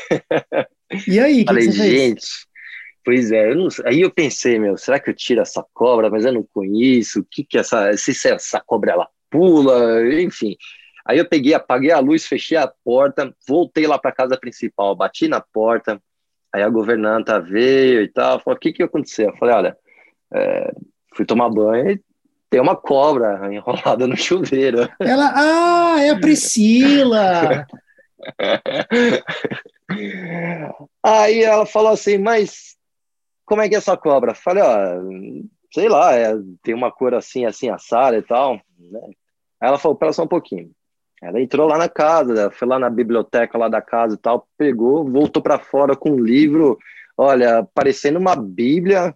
E 1.08 1.20
aí, 1.20 1.46
falei, 1.46 1.68
que, 1.68 1.72
gente, 1.72 2.26
pois 3.04 3.32
é, 3.32 3.52
eu 3.52 3.56
não, 3.56 3.68
aí 3.86 4.02
eu 4.02 4.12
pensei, 4.12 4.60
meu, 4.60 4.78
será 4.78 5.00
que 5.00 5.10
eu 5.10 5.14
tiro 5.14 5.42
essa 5.42 5.66
cobra? 5.74 6.10
Mas 6.10 6.26
eu 6.26 6.34
não 6.34 6.46
conheço. 6.54 7.22
O 7.22 7.26
que 7.30 7.44
que 7.44 7.58
essa, 7.58 7.96
se 7.96 8.12
essa 8.28 8.60
cobra 8.60 8.92
ela 8.92 9.08
pula, 9.30 10.04
enfim. 10.22 10.58
Aí 11.06 11.18
eu 11.18 11.28
peguei, 11.28 11.54
apaguei 11.54 11.92
a 11.92 12.00
luz, 12.00 12.28
fechei 12.28 12.58
a 12.58 12.68
porta, 12.68 13.34
voltei 13.48 13.88
lá 13.88 13.98
para 13.98 14.12
casa 14.12 14.38
principal, 14.38 14.96
bati 14.96 15.28
na 15.28 15.42
porta, 15.42 16.02
Aí 16.54 16.62
a 16.62 16.70
governanta 16.70 17.40
veio 17.40 18.02
e 18.02 18.08
tal, 18.08 18.40
falou, 18.40 18.58
o 18.58 18.60
que 18.60 18.74
que 18.74 18.84
aconteceu? 18.84 19.30
Eu 19.30 19.38
falei, 19.38 19.56
olha, 19.56 19.78
é, 20.34 20.74
fui 21.16 21.26
tomar 21.26 21.50
banho 21.50 21.92
e 21.92 22.04
tem 22.50 22.60
uma 22.60 22.76
cobra 22.76 23.40
enrolada 23.54 24.06
no 24.06 24.18
chuveiro. 24.18 24.90
Ela, 25.00 25.32
ah, 25.36 26.02
é 26.02 26.10
a 26.10 26.20
Priscila! 26.20 27.66
Aí 31.04 31.44
ela 31.44 31.66
falou 31.66 31.92
assim, 31.92 32.18
mas 32.18 32.78
como 33.46 33.62
é 33.62 33.70
que 33.70 33.76
é 33.76 33.78
essa 33.78 33.98
cobra? 33.98 34.32
Eu 34.32 34.36
falei, 34.36 34.64
ó, 34.64 35.02
sei 35.74 35.90
lá, 35.90 36.14
é, 36.14 36.34
tem 36.62 36.74
uma 36.74 36.92
cor 36.92 37.14
assim, 37.14 37.46
assim, 37.46 37.70
assada 37.70 38.18
e 38.18 38.22
tal. 38.22 38.56
Né? 38.78 39.00
Aí 39.60 39.70
ela 39.70 39.78
falou, 39.78 39.98
pera 39.98 40.14
só 40.14 40.24
um 40.24 40.28
pouquinho. 40.28 40.72
Ela 41.22 41.40
entrou 41.40 41.68
lá 41.68 41.78
na 41.78 41.88
casa, 41.88 42.50
foi 42.50 42.68
lá 42.68 42.80
na 42.80 42.90
biblioteca 42.90 43.58
lá 43.58 43.70
da 43.70 43.82
casa 43.82 44.16
e 44.16 44.18
tal, 44.18 44.48
pegou, 44.58 45.08
voltou 45.08 45.42
para 45.42 45.60
fora 45.60 45.96
com 45.96 46.12
um 46.12 46.20
livro, 46.20 46.80
olha, 47.16 47.68
parecendo 47.76 48.18
uma 48.18 48.36
Bíblia. 48.36 49.14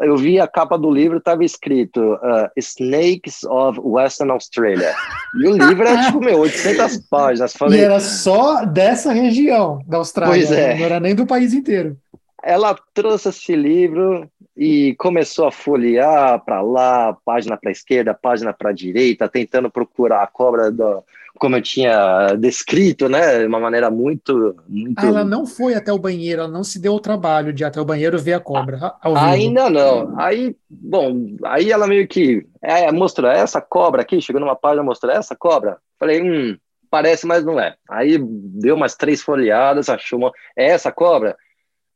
Eu 0.00 0.16
vi 0.16 0.40
a 0.40 0.48
capa 0.48 0.78
do 0.78 0.90
livro, 0.90 1.18
estava 1.18 1.44
escrito 1.44 2.14
uh, 2.14 2.48
Snakes 2.56 3.44
of 3.44 3.78
Western 3.78 4.32
Australia. 4.32 4.94
E 5.38 5.46
o 5.46 5.52
livro 5.52 5.86
era 5.86 6.06
tipo, 6.06 6.18
meu, 6.18 6.38
800 6.38 6.96
páginas. 7.10 7.52
Falei, 7.52 7.80
E 7.80 7.84
era 7.84 8.00
só 8.00 8.64
dessa 8.64 9.12
região 9.12 9.80
da 9.86 9.98
Austrália, 9.98 10.34
Pois 10.34 10.50
é. 10.50 10.74
não 10.74 10.84
era 10.86 10.98
nem 10.98 11.14
do 11.14 11.26
país 11.26 11.52
inteiro. 11.52 11.98
Ela 12.42 12.76
trouxe 12.92 13.28
esse 13.28 13.54
livro 13.54 14.28
e 14.56 14.94
começou 14.98 15.46
a 15.46 15.52
folhear 15.52 16.42
para 16.44 16.60
lá, 16.60 17.16
página 17.24 17.56
para 17.56 17.70
esquerda, 17.70 18.14
página 18.14 18.52
para 18.52 18.72
direita, 18.72 19.28
tentando 19.28 19.70
procurar 19.70 20.22
a 20.22 20.26
cobra 20.26 20.70
do, 20.70 21.02
como 21.38 21.56
eu 21.56 21.62
tinha 21.62 22.34
descrito, 22.34 23.08
né, 23.08 23.40
de 23.40 23.46
uma 23.46 23.60
maneira 23.60 23.90
muito, 23.90 24.54
muito. 24.68 25.00
Ah, 25.00 25.06
ela 25.06 25.24
não 25.24 25.46
foi 25.46 25.74
até 25.74 25.92
o 25.92 25.98
banheiro, 25.98 26.42
ela 26.42 26.50
não 26.50 26.64
se 26.64 26.78
deu 26.78 26.94
o 26.94 27.00
trabalho 27.00 27.52
de 27.52 27.62
ir 27.62 27.66
até 27.66 27.80
o 27.80 27.84
banheiro 27.84 28.18
ver 28.18 28.34
a 28.34 28.40
cobra 28.40 28.78
a- 28.80 28.98
ao 29.02 29.14
vivo. 29.14 29.26
Ainda 29.28 29.70
não. 29.70 30.18
Aí, 30.18 30.54
bom, 30.68 31.26
aí 31.44 31.70
ela 31.70 31.86
meio 31.86 32.06
que 32.06 32.46
é, 32.62 32.90
mostrou 32.92 33.30
essa 33.30 33.60
cobra 33.60 34.02
aqui, 34.02 34.20
chegou 34.20 34.40
numa 34.40 34.56
página, 34.56 34.82
mostrou 34.82 35.12
essa 35.12 35.34
cobra. 35.34 35.78
Falei, 35.98 36.22
hum, 36.22 36.56
parece, 36.90 37.26
mas 37.26 37.44
não 37.44 37.58
é. 37.58 37.74
Aí 37.88 38.18
deu 38.18 38.74
umas 38.76 38.94
três 38.94 39.22
folheadas, 39.22 39.88
achou 39.88 40.18
uma. 40.18 40.32
É 40.56 40.66
essa 40.66 40.92
cobra? 40.92 41.36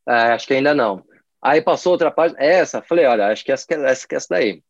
É, 0.09 0.33
acho 0.33 0.47
que 0.47 0.55
ainda 0.55 0.75
não. 0.75 1.03
Aí 1.43 1.61
passou 1.61 1.93
outra 1.93 2.11
página, 2.11 2.41
essa? 2.41 2.83
Falei, 2.83 3.07
olha, 3.07 3.29
acho 3.29 3.45
que 3.45 3.53
essa, 3.53 3.67
que 3.67 3.75
é- 3.75 3.91
essa, 3.91 4.07
é 4.11 4.15
essa 4.17 4.27
daí. 4.31 4.63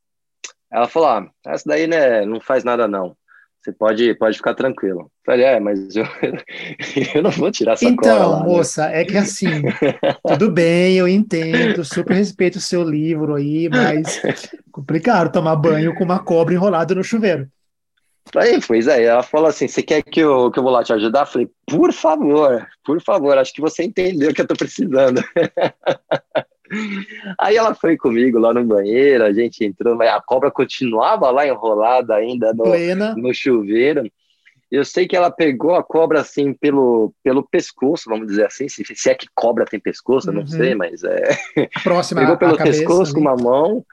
Ela 0.70 0.88
falou, 0.88 1.08
ah, 1.08 1.30
essa 1.46 1.64
daí 1.66 1.86
né, 1.86 2.24
não 2.24 2.40
faz 2.40 2.64
nada 2.64 2.88
não. 2.88 3.16
Você 3.60 3.72
pode, 3.72 4.14
pode 4.14 4.36
ficar 4.36 4.54
tranquilo. 4.54 5.10
Falei, 5.24 5.44
é, 5.44 5.58
mas 5.58 5.96
eu, 5.96 6.04
eu 7.14 7.22
não 7.22 7.30
vou 7.30 7.50
tirar 7.50 7.72
essa 7.72 7.84
Então, 7.84 8.30
lá, 8.30 8.40
né? 8.40 8.48
moça, 8.48 8.84
é 8.90 9.04
que 9.04 9.16
assim, 9.16 9.62
tudo 10.22 10.50
bem, 10.50 10.96
eu 10.96 11.08
entendo, 11.08 11.84
super 11.84 12.14
respeito 12.14 12.56
o 12.56 12.60
seu 12.60 12.84
livro 12.84 13.34
aí, 13.34 13.68
mas 13.68 14.20
complicado 14.70 15.32
tomar 15.32 15.56
banho 15.56 15.92
com 15.94 16.04
uma 16.04 16.18
cobra 16.20 16.54
enrolada 16.54 16.94
no 16.94 17.02
chuveiro. 17.02 17.48
Aí, 18.34 18.60
pois 18.66 18.88
é, 18.88 19.04
ela 19.04 19.22
falou 19.22 19.48
assim: 19.48 19.68
você 19.68 19.82
quer 19.82 20.02
que 20.02 20.20
eu, 20.20 20.50
que 20.50 20.58
eu 20.58 20.62
vou 20.62 20.72
lá 20.72 20.82
te 20.82 20.92
ajudar? 20.92 21.20
Eu 21.20 21.26
falei, 21.26 21.48
por 21.66 21.92
favor, 21.92 22.66
por 22.84 23.00
favor, 23.00 23.38
acho 23.38 23.52
que 23.52 23.60
você 23.60 23.84
entendeu 23.84 24.30
o 24.30 24.34
que 24.34 24.40
eu 24.40 24.46
tô 24.46 24.56
precisando. 24.56 25.22
Aí 27.38 27.56
ela 27.56 27.74
foi 27.74 27.96
comigo 27.96 28.38
lá 28.38 28.52
no 28.52 28.64
banheiro, 28.64 29.24
a 29.24 29.32
gente 29.32 29.64
entrou, 29.64 29.94
mas 29.94 30.10
a 30.10 30.20
cobra 30.20 30.50
continuava 30.50 31.30
lá 31.30 31.46
enrolada 31.46 32.14
ainda 32.16 32.52
no, 32.52 32.64
Plena. 32.64 33.14
no 33.16 33.32
chuveiro. 33.32 34.10
Eu 34.68 34.84
sei 34.84 35.06
que 35.06 35.16
ela 35.16 35.30
pegou 35.30 35.76
a 35.76 35.82
cobra 35.82 36.20
assim 36.20 36.52
pelo, 36.52 37.12
pelo 37.22 37.46
pescoço, 37.48 38.10
vamos 38.10 38.26
dizer 38.26 38.46
assim, 38.46 38.68
se, 38.68 38.84
se 38.84 39.08
é 39.08 39.14
que 39.14 39.28
cobra 39.32 39.64
tem 39.64 39.78
pescoço, 39.78 40.28
eu 40.28 40.34
não 40.34 40.40
Uhum. 40.40 40.46
sei, 40.48 40.74
mas 40.74 41.04
é. 41.04 41.38
A 41.72 41.80
próxima 41.80 42.20
Pegou 42.20 42.34
a 42.34 42.38
pelo 42.38 42.56
cabeça 42.56 42.78
pescoço 42.80 43.14
com 43.14 43.20
uma 43.20 43.36
mão, 43.36 43.84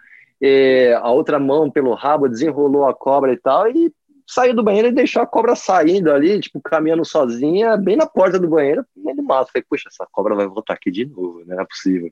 e 0.41 0.91
a 0.99 1.11
outra 1.11 1.37
mão 1.37 1.69
pelo 1.69 1.93
rabo, 1.93 2.27
desenrolou 2.27 2.87
a 2.87 2.93
cobra 2.93 3.31
e 3.31 3.37
tal, 3.37 3.69
e 3.69 3.93
saiu 4.27 4.55
do 4.55 4.63
banheiro 4.63 4.87
e 4.89 4.91
deixou 4.91 5.21
a 5.21 5.27
cobra 5.27 5.55
saindo 5.55 6.11
ali, 6.11 6.39
tipo, 6.39 6.61
caminhando 6.61 7.05
sozinha, 7.05 7.77
bem 7.77 7.95
na 7.95 8.05
porta 8.05 8.39
do 8.39 8.47
banheiro, 8.47 8.85
do 8.95 9.23
mato. 9.23 9.51
Falei, 9.51 9.65
puxa, 9.69 9.89
essa 9.89 10.07
cobra 10.11 10.35
vai 10.35 10.47
voltar 10.47 10.73
aqui 10.73 10.91
de 10.91 11.05
novo, 11.05 11.39
né? 11.45 11.55
não 11.55 11.63
é 11.63 11.65
possível. 11.65 12.11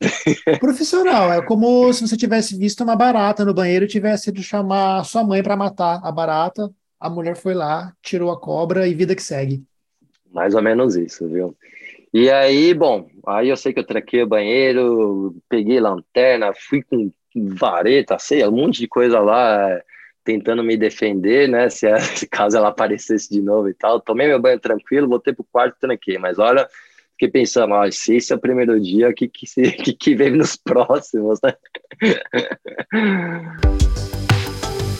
Profissional, 0.60 1.32
é 1.32 1.42
como 1.42 1.92
se 1.92 2.06
você 2.06 2.16
tivesse 2.16 2.56
visto 2.56 2.82
uma 2.82 2.96
barata 2.96 3.44
no 3.44 3.54
banheiro 3.54 3.84
e 3.84 3.88
tivesse 3.88 4.32
de 4.32 4.42
chamar 4.42 5.04
sua 5.04 5.24
mãe 5.24 5.42
para 5.42 5.56
matar 5.56 6.00
a 6.02 6.10
barata. 6.10 6.70
A 6.98 7.08
mulher 7.08 7.36
foi 7.36 7.54
lá, 7.54 7.92
tirou 8.02 8.30
a 8.30 8.38
cobra 8.38 8.86
e 8.86 8.94
vida 8.94 9.14
que 9.14 9.22
segue. 9.22 9.62
Mais 10.32 10.54
ou 10.54 10.62
menos 10.62 10.96
isso, 10.96 11.28
viu? 11.28 11.56
E 12.12 12.28
aí, 12.28 12.74
bom, 12.74 13.08
aí 13.26 13.48
eu 13.48 13.56
sei 13.56 13.72
que 13.72 13.78
eu 13.78 13.86
tranquei 13.86 14.22
o 14.22 14.26
banheiro, 14.26 15.36
peguei 15.48 15.78
lanterna, 15.78 16.52
fui 16.52 16.82
com 16.82 17.10
vareta, 17.34 18.18
sei, 18.18 18.44
um 18.46 18.50
monte 18.50 18.80
de 18.80 18.88
coisa 18.88 19.20
lá, 19.20 19.80
tentando 20.30 20.62
me 20.62 20.76
defender, 20.76 21.48
né? 21.48 21.68
Se, 21.68 21.86
se 22.16 22.28
caso 22.28 22.56
ela 22.56 22.68
aparecesse 22.68 23.28
de 23.28 23.42
novo 23.42 23.68
e 23.68 23.74
tal. 23.74 24.00
Tomei 24.00 24.28
meu 24.28 24.40
banho 24.40 24.60
tranquilo, 24.60 25.08
voltei 25.08 25.34
pro 25.34 25.44
quarto 25.44 25.76
tranquei. 25.80 26.18
Mas 26.18 26.38
olha, 26.38 26.68
fiquei 27.12 27.28
pensando, 27.28 27.74
ó, 27.74 27.90
se 27.90 28.16
esse 28.16 28.32
é 28.32 28.36
o 28.36 28.40
primeiro 28.40 28.80
dia, 28.80 29.08
o 29.08 29.14
que 29.14 29.26
que, 29.28 29.44
se- 29.46 29.62
que, 29.82 29.92
que 29.92 30.14
vem 30.14 30.30
nos 30.30 30.54
próximos, 30.56 31.40
né? 31.42 31.52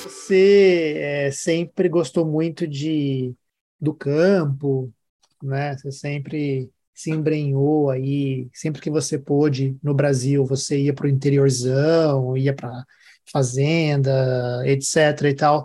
Você 0.03 0.95
é, 0.97 1.31
sempre 1.31 1.89
gostou 1.89 2.25
muito 2.25 2.67
de 2.67 3.35
do 3.81 3.95
campo, 3.95 4.93
né? 5.43 5.77
Você 5.77 5.91
sempre 5.91 6.71
se 6.95 7.11
embrenhou 7.11 7.89
aí, 7.91 8.49
sempre 8.53 8.81
que 8.81 8.91
você 8.91 9.19
pôde 9.19 9.77
no 9.83 9.95
Brasil, 9.95 10.45
você 10.45 10.79
ia 10.79 10.93
para 10.93 11.07
o 11.07 11.09
interiorzão, 11.09 12.37
ia 12.37 12.53
para 12.55 12.85
fazenda, 13.33 14.63
etc. 14.67 15.29
e 15.31 15.35
tal. 15.35 15.65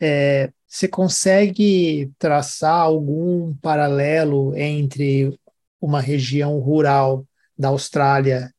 É, 0.00 0.52
você 0.66 0.88
consegue 0.88 2.10
traçar 2.18 2.80
algum 2.80 3.54
paralelo 3.56 4.56
entre 4.56 5.38
uma 5.80 6.00
região 6.00 6.58
rural 6.58 7.26
da 7.58 7.68
Austrália 7.68 8.54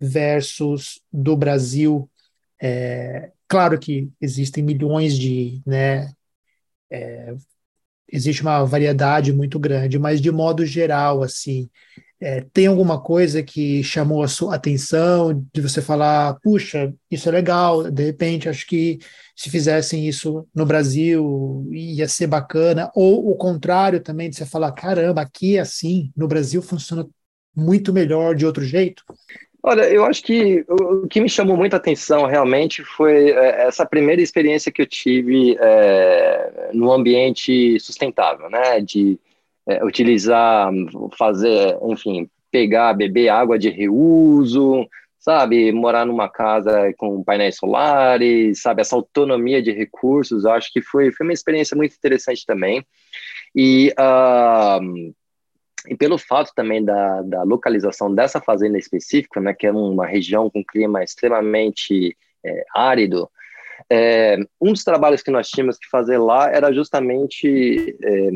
versus 0.00 1.00
do 1.12 1.36
Brasil? 1.36 2.10
É, 2.60 3.30
claro 3.48 3.78
que 3.78 4.10
existem 4.20 4.62
milhões 4.62 5.16
de, 5.16 5.62
né, 5.66 6.12
é, 6.90 7.34
existe 8.12 8.42
uma 8.42 8.64
variedade 8.64 9.32
muito 9.32 9.58
grande, 9.58 9.98
mas 9.98 10.20
de 10.20 10.30
modo 10.30 10.66
geral, 10.66 11.22
assim, 11.22 11.70
é, 12.22 12.46
tem 12.52 12.68
alguma 12.68 13.00
coisa 13.02 13.42
que 13.42 13.82
chamou 13.82 14.22
a 14.22 14.28
sua 14.28 14.54
atenção, 14.54 15.44
de 15.52 15.60
você 15.60 15.82
falar, 15.82 16.38
puxa, 16.40 16.94
isso 17.10 17.28
é 17.28 17.32
legal, 17.32 17.90
de 17.90 18.04
repente 18.04 18.48
acho 18.48 18.64
que 18.64 19.00
se 19.34 19.50
fizessem 19.50 20.06
isso 20.06 20.46
no 20.54 20.64
Brasil 20.64 21.66
ia 21.72 22.06
ser 22.06 22.28
bacana, 22.28 22.92
ou 22.94 23.28
o 23.28 23.34
contrário 23.34 23.98
também, 23.98 24.30
de 24.30 24.36
você 24.36 24.46
falar, 24.46 24.70
caramba, 24.70 25.20
aqui 25.20 25.56
é 25.56 25.60
assim, 25.60 26.12
no 26.16 26.28
Brasil 26.28 26.62
funciona 26.62 27.04
muito 27.56 27.92
melhor 27.92 28.36
de 28.36 28.46
outro 28.46 28.64
jeito? 28.64 29.02
Olha, 29.60 29.82
eu 29.82 30.04
acho 30.04 30.22
que 30.22 30.64
o 30.68 31.08
que 31.08 31.20
me 31.20 31.28
chamou 31.28 31.56
muita 31.56 31.76
atenção 31.76 32.26
realmente 32.26 32.84
foi 32.84 33.30
é, 33.30 33.66
essa 33.66 33.84
primeira 33.84 34.22
experiência 34.22 34.70
que 34.70 34.82
eu 34.82 34.86
tive 34.86 35.56
é, 35.60 36.70
no 36.72 36.92
ambiente 36.92 37.78
sustentável, 37.80 38.48
né? 38.50 38.80
De 38.80 39.20
é, 39.68 39.84
utilizar, 39.84 40.70
fazer, 41.16 41.76
enfim, 41.84 42.28
pegar, 42.50 42.92
beber 42.94 43.28
água 43.28 43.58
de 43.58 43.70
reuso, 43.70 44.86
sabe? 45.18 45.72
Morar 45.72 46.04
numa 46.04 46.28
casa 46.28 46.92
com 46.96 47.22
painéis 47.22 47.56
solares, 47.56 48.60
sabe? 48.60 48.82
Essa 48.82 48.96
autonomia 48.96 49.62
de 49.62 49.72
recursos, 49.72 50.44
acho 50.44 50.72
que 50.72 50.82
foi, 50.82 51.12
foi 51.12 51.26
uma 51.26 51.32
experiência 51.32 51.76
muito 51.76 51.94
interessante 51.94 52.44
também. 52.46 52.84
E. 53.54 53.92
ah, 53.98 54.80
e 55.88 55.96
pelo 55.96 56.16
fato 56.16 56.52
também 56.54 56.84
da, 56.84 57.22
da 57.22 57.42
localização 57.42 58.14
dessa 58.14 58.40
fazenda 58.40 58.78
específica, 58.78 59.40
né, 59.40 59.52
que 59.52 59.66
é 59.66 59.72
uma 59.72 60.06
região 60.06 60.48
com 60.48 60.64
clima 60.64 61.02
extremamente 61.02 62.16
é, 62.44 62.64
árido, 62.72 63.28
é, 63.90 64.36
um 64.60 64.72
dos 64.72 64.84
trabalhos 64.84 65.22
que 65.22 65.30
nós 65.32 65.48
tínhamos 65.48 65.76
que 65.78 65.88
fazer 65.88 66.18
lá 66.18 66.48
era 66.48 66.72
justamente 66.72 67.96
é 68.00 68.30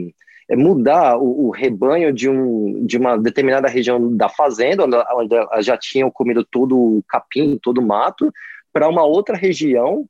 mudar 0.54 1.18
o, 1.18 1.46
o, 1.46 1.50
rebanho 1.50 2.12
de, 2.12 2.28
um, 2.28 2.84
de 2.86 2.96
uma 2.96 3.16
determinada 3.16 3.68
região 3.68 4.14
da 4.16 4.28
fazenda, 4.28 4.84
onde, 4.84 4.96
onde 5.36 5.62
já 5.62 5.76
tinham 5.76 6.10
comido 6.10 6.44
todo 6.44 6.76
o 6.76 7.02
capim, 7.08 7.58
todo 7.60 7.78
o 7.78 7.86
mato, 7.86 8.32
para 8.72 8.88
uma 8.88 9.04
outra 9.04 9.36
região, 9.36 10.06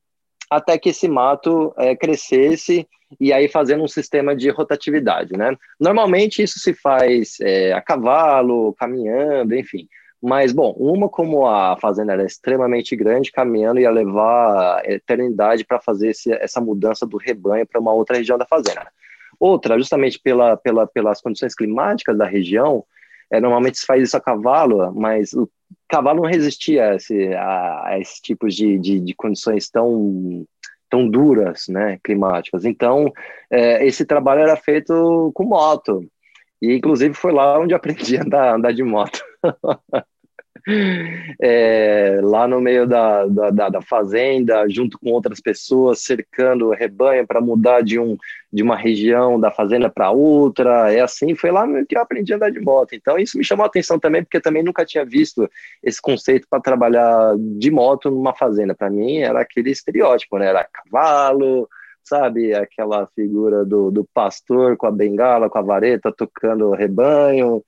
até 0.49 0.77
que 0.77 0.89
esse 0.89 1.07
mato 1.07 1.73
é, 1.77 1.95
crescesse 1.95 2.87
e 3.19 3.31
aí 3.31 3.47
fazendo 3.47 3.83
um 3.83 3.87
sistema 3.87 4.35
de 4.35 4.49
rotatividade, 4.49 5.37
né? 5.37 5.55
Normalmente 5.79 6.43
isso 6.43 6.59
se 6.59 6.73
faz 6.73 7.37
é, 7.41 7.71
a 7.71 7.81
cavalo, 7.81 8.73
caminhando, 8.73 9.55
enfim. 9.55 9.87
Mas, 10.21 10.51
bom, 10.51 10.73
uma 10.77 11.07
como 11.07 11.47
a 11.47 11.77
fazenda 11.77 12.13
era 12.13 12.25
extremamente 12.25 12.95
grande, 12.95 13.31
caminhando 13.31 13.79
ia 13.79 13.91
levar 13.91 14.81
eternidade 14.89 15.63
para 15.63 15.79
fazer 15.79 16.09
esse, 16.09 16.31
essa 16.33 16.59
mudança 16.59 17.05
do 17.05 17.17
rebanho 17.17 17.67
para 17.67 17.79
uma 17.79 17.93
outra 17.93 18.17
região 18.17 18.37
da 18.37 18.45
fazenda. 18.45 18.87
Outra, 19.39 19.77
justamente 19.77 20.19
pela, 20.19 20.57
pela, 20.57 20.87
pelas 20.87 21.21
condições 21.21 21.53
climáticas 21.53 22.17
da 22.17 22.25
região, 22.25 22.83
é, 23.31 23.39
normalmente 23.39 23.77
se 23.77 23.85
faz 23.85 24.03
isso 24.03 24.17
a 24.17 24.21
cavalo, 24.21 24.93
mas 24.93 25.33
o 25.33 25.49
cavalo 25.87 26.21
não 26.21 26.29
resistia 26.29 26.91
a 26.91 26.95
esse, 26.95 27.33
a, 27.33 27.87
a 27.87 27.99
esse 27.99 28.21
tipo 28.21 28.47
de, 28.47 28.77
de, 28.79 28.99
de 28.99 29.13
condições 29.13 29.69
tão 29.69 30.45
tão 30.89 31.07
duras, 31.09 31.67
né, 31.67 31.99
climáticas. 32.01 32.63
Então, 32.63 33.11
é, 33.51 33.85
esse 33.85 34.05
trabalho 34.05 34.41
era 34.41 34.55
feito 34.55 35.31
com 35.33 35.43
moto. 35.43 36.01
E, 36.61 36.73
inclusive, 36.73 37.13
foi 37.13 37.33
lá 37.33 37.59
onde 37.59 37.73
aprendi 37.73 38.17
a 38.17 38.23
andar, 38.23 38.55
andar 38.55 38.71
de 38.71 38.83
moto. 38.83 39.21
é, 41.41 42.19
lá 42.21 42.47
no 42.47 42.59
meio 42.59 42.85
da, 42.85 43.25
da, 43.25 43.69
da, 43.69 43.81
fazenda, 43.81 44.67
junto 44.67 44.99
com 44.99 45.11
outras 45.11 45.39
pessoas, 45.39 46.01
cercando 46.01 46.67
o 46.67 46.73
rebanho 46.73 47.25
para 47.25 47.39
mudar 47.39 47.81
de, 47.81 47.97
um, 47.97 48.17
de 48.51 48.61
uma 48.61 48.75
região 48.75 49.39
da 49.39 49.49
fazenda 49.49 49.89
para 49.89 50.11
outra. 50.11 50.91
É 50.91 50.99
assim, 50.99 51.35
foi 51.35 51.51
lá 51.51 51.65
que 51.85 51.95
eu 51.95 52.01
aprendi 52.01 52.33
a 52.33 52.35
andar 52.35 52.51
de 52.51 52.59
moto. 52.59 52.93
Então, 52.93 53.17
isso 53.17 53.37
me 53.37 53.45
chamou 53.45 53.63
a 53.63 53.67
atenção 53.67 53.97
também, 53.97 54.23
porque 54.23 54.37
eu 54.37 54.41
também 54.41 54.63
nunca 54.63 54.85
tinha 54.85 55.05
visto 55.05 55.49
esse 55.81 56.01
conceito 56.01 56.47
para 56.49 56.61
trabalhar 56.61 57.35
de 57.37 57.71
moto 57.71 58.11
numa 58.11 58.35
fazenda. 58.35 58.75
Para 58.75 58.89
mim, 58.89 59.19
era 59.19 59.41
aquele 59.41 59.71
estereótipo, 59.71 60.37
né? 60.37 60.47
Era 60.47 60.65
cavalo, 60.65 61.69
sabe? 62.03 62.53
Aquela 62.53 63.07
figura 63.15 63.63
do, 63.63 63.89
do 63.89 64.05
pastor 64.13 64.75
com 64.75 64.87
a 64.87 64.91
bengala, 64.91 65.49
com 65.49 65.59
a 65.59 65.61
vareta, 65.61 66.11
tocando 66.11 66.71
rebanho 66.71 67.63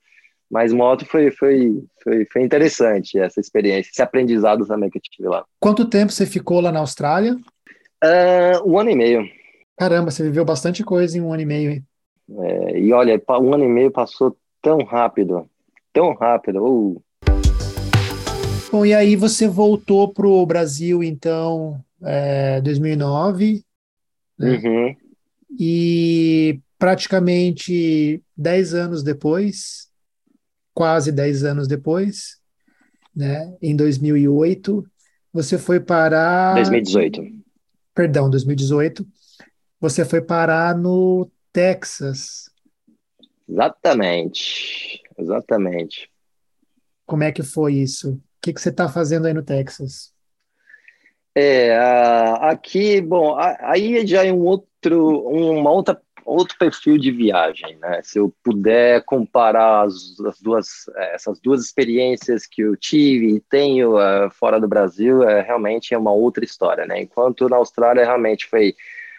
mas 0.50 0.72
moto 0.72 1.06
foi, 1.06 1.30
foi, 1.30 1.82
foi, 2.02 2.26
foi 2.26 2.42
interessante 2.42 3.18
essa 3.18 3.40
experiência, 3.40 3.90
esse 3.90 4.02
aprendizado 4.02 4.66
também 4.66 4.90
que 4.90 4.98
eu 4.98 5.02
tive 5.02 5.28
lá. 5.28 5.44
Quanto 5.60 5.88
tempo 5.88 6.10
você 6.10 6.26
ficou 6.26 6.60
lá 6.60 6.72
na 6.72 6.80
Austrália? 6.80 7.34
Uh, 8.02 8.68
um 8.68 8.78
ano 8.78 8.90
e 8.90 8.96
meio. 8.96 9.28
Caramba, 9.78 10.10
você 10.10 10.22
viveu 10.24 10.44
bastante 10.44 10.82
coisa 10.82 11.16
em 11.16 11.20
um 11.20 11.32
ano 11.32 11.42
e 11.42 11.46
meio, 11.46 11.70
hein? 11.70 11.84
É, 12.38 12.78
e 12.78 12.92
olha, 12.92 13.20
um 13.40 13.54
ano 13.54 13.64
e 13.64 13.68
meio 13.68 13.90
passou 13.90 14.36
tão 14.60 14.84
rápido, 14.84 15.48
tão 15.92 16.14
rápido. 16.14 16.64
Uh. 16.64 17.02
Bom, 18.70 18.84
e 18.84 18.94
aí 18.94 19.16
você 19.16 19.48
voltou 19.48 20.12
para 20.12 20.26
o 20.26 20.46
Brasil, 20.46 21.02
então, 21.02 21.82
é, 22.02 22.60
2009, 22.60 23.64
né? 24.38 24.60
Uhum. 24.62 24.96
E 25.58 26.60
praticamente 26.78 28.22
10 28.36 28.74
anos 28.74 29.02
depois, 29.02 29.89
quase 30.80 31.12
10 31.12 31.44
anos 31.44 31.68
depois, 31.68 32.38
né, 33.14 33.54
em 33.60 33.76
2008, 33.76 34.82
você 35.30 35.58
foi 35.58 35.78
parar. 35.78 36.54
2018. 36.54 37.20
Perdão, 37.94 38.30
2018. 38.30 39.06
Você 39.78 40.06
foi 40.06 40.22
parar 40.22 40.74
no 40.74 41.30
Texas. 41.52 42.50
Exatamente, 43.46 45.02
exatamente. 45.18 46.10
Como 47.04 47.24
é 47.24 47.30
que 47.30 47.42
foi 47.42 47.74
isso? 47.74 48.12
O 48.12 48.20
que, 48.40 48.54
que 48.54 48.60
você 48.62 48.70
está 48.70 48.88
fazendo 48.88 49.26
aí 49.26 49.34
no 49.34 49.42
Texas? 49.42 50.14
É, 51.34 51.76
aqui, 52.40 53.02
bom, 53.02 53.36
aí 53.38 54.06
já 54.06 54.24
é 54.24 54.32
um 54.32 54.46
outro, 54.46 55.28
uma 55.28 55.70
outra 55.70 56.00
outro 56.30 56.56
perfil 56.58 56.96
de 56.96 57.10
viagem, 57.10 57.76
né? 57.78 58.00
Se 58.02 58.18
eu 58.18 58.32
puder 58.42 59.04
comparar 59.04 59.84
as, 59.84 60.18
as 60.26 60.40
duas, 60.40 60.66
eh, 60.96 61.14
essas 61.14 61.40
duas 61.40 61.64
experiências 61.64 62.46
que 62.46 62.62
eu 62.62 62.76
tive 62.76 63.36
e 63.36 63.40
tenho 63.40 63.96
uh, 63.96 64.30
fora 64.30 64.60
do 64.60 64.68
Brasil, 64.68 65.22
é 65.22 65.42
realmente 65.42 65.94
é 65.94 65.98
uma 65.98 66.12
outra 66.12 66.44
história, 66.44 66.86
né? 66.86 67.02
Enquanto 67.02 67.48
na 67.48 67.56
Austrália 67.56 68.04
realmente 68.04 68.46
foi 68.46 68.74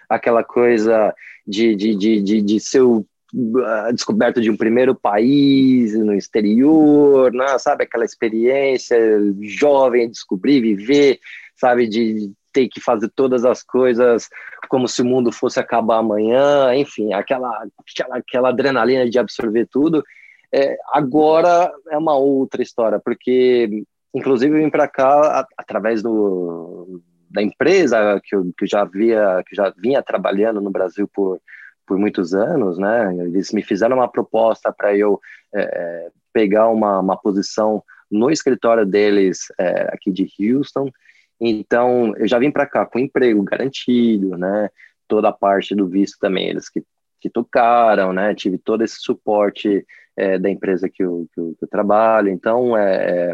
aquela 0.09 0.43
coisa 0.43 1.14
de, 1.47 1.76
de, 1.76 1.95
de, 1.95 2.22
de, 2.22 2.41
de 2.41 2.59
ser 2.59 2.82
o 2.82 3.05
de 4.41 4.51
um 4.51 4.57
primeiro 4.57 4.93
país 4.93 5.97
no 5.97 6.14
exterior, 6.14 7.32
né? 7.32 7.57
sabe 7.57 7.86
aquela 7.86 8.03
experiência 8.03 8.97
jovem, 9.41 10.09
descobrir, 10.09 10.59
viver, 10.59 11.20
sabe 11.55 11.88
de 11.88 12.34
ter 12.52 12.68
que 12.68 12.80
fazer 12.80 13.10
todas 13.16 13.45
as 13.45 13.64
coisas 13.64 14.30
como 14.70 14.88
se 14.88 15.02
o 15.02 15.06
mundo 15.06 15.32
fosse 15.32 15.60
acabar 15.60 15.97
amanhã, 15.97 16.74
enfim, 16.76 17.14
aquela, 17.14 17.49
aquela, 17.80 18.18
aquela 18.18 18.49
adrenalina 18.49 19.10
de 19.10 19.20
absorver 19.20 19.68
tudo. 19.68 20.04
É, 20.54 20.78
agora 20.93 21.72
é 21.89 21.97
uma 21.97 22.16
outra 22.16 22.62
história, 22.62 22.99
porque, 22.99 23.84
inclusive, 24.14 24.56
eu 24.56 24.64
vim 24.64 24.70
para 24.70 24.88
cá 24.88 25.47
através 25.58 26.04
do, 26.04 27.02
da 27.30 27.41
empresa 27.41 28.20
que 28.24 28.36
eu, 28.36 28.52
que 28.58 28.66
eu 28.66 28.68
já 28.68 28.84
via, 28.84 29.41
que 29.47 29.56
já 29.56 29.74
vinha 29.78 30.04
trabalhando 30.04 30.60
no 30.60 30.70
Brasil 30.70 31.10
por, 31.14 31.39
por 31.88 31.97
muitos 31.97 32.34
anos, 32.34 32.78
né? 32.78 33.16
Eles 33.26 33.52
me 33.52 33.64
fizeram 33.64 33.97
uma 33.97 34.10
proposta 34.10 34.72
para 34.72 34.95
eu 34.95 35.20
é, 35.54 35.62
é, 35.62 36.10
pegar 36.34 36.68
uma, 36.68 36.99
uma 36.99 37.18
posição 37.18 37.82
no 38.10 38.30
escritório 38.30 38.86
deles 38.86 39.47
é, 39.58 39.93
aqui 39.93 40.12
de 40.12 40.28
Houston 40.39 40.91
então, 41.42 42.16
eu 42.18 42.28
já 42.28 42.38
vim 42.38 42.52
para 42.52 42.68
cá 42.68 42.86
com 42.86 43.00
emprego 43.00 43.42
garantido, 43.42 44.38
né? 44.38 44.70
Toda 45.08 45.30
a 45.30 45.34
parte 45.34 45.74
do 45.74 45.88
visto 45.88 46.20
também, 46.20 46.50
eles 46.50 46.70
que, 46.70 46.84
que 47.20 47.32
tocaram, 47.32 48.14
né? 48.14 48.36
Tive 48.36 48.60
todo 48.60 48.84
esse 48.84 48.98
suporte 49.00 49.84
é, 50.16 50.38
da 50.38 50.52
empresa 50.52 50.88
que 50.88 51.04
eu, 51.04 51.28
que 51.34 51.42
eu, 51.42 51.56
que 51.58 51.66
eu 51.66 51.68
trabalho. 51.68 52.30
Então, 52.30 52.78
é, 52.78 53.32
é, 53.32 53.34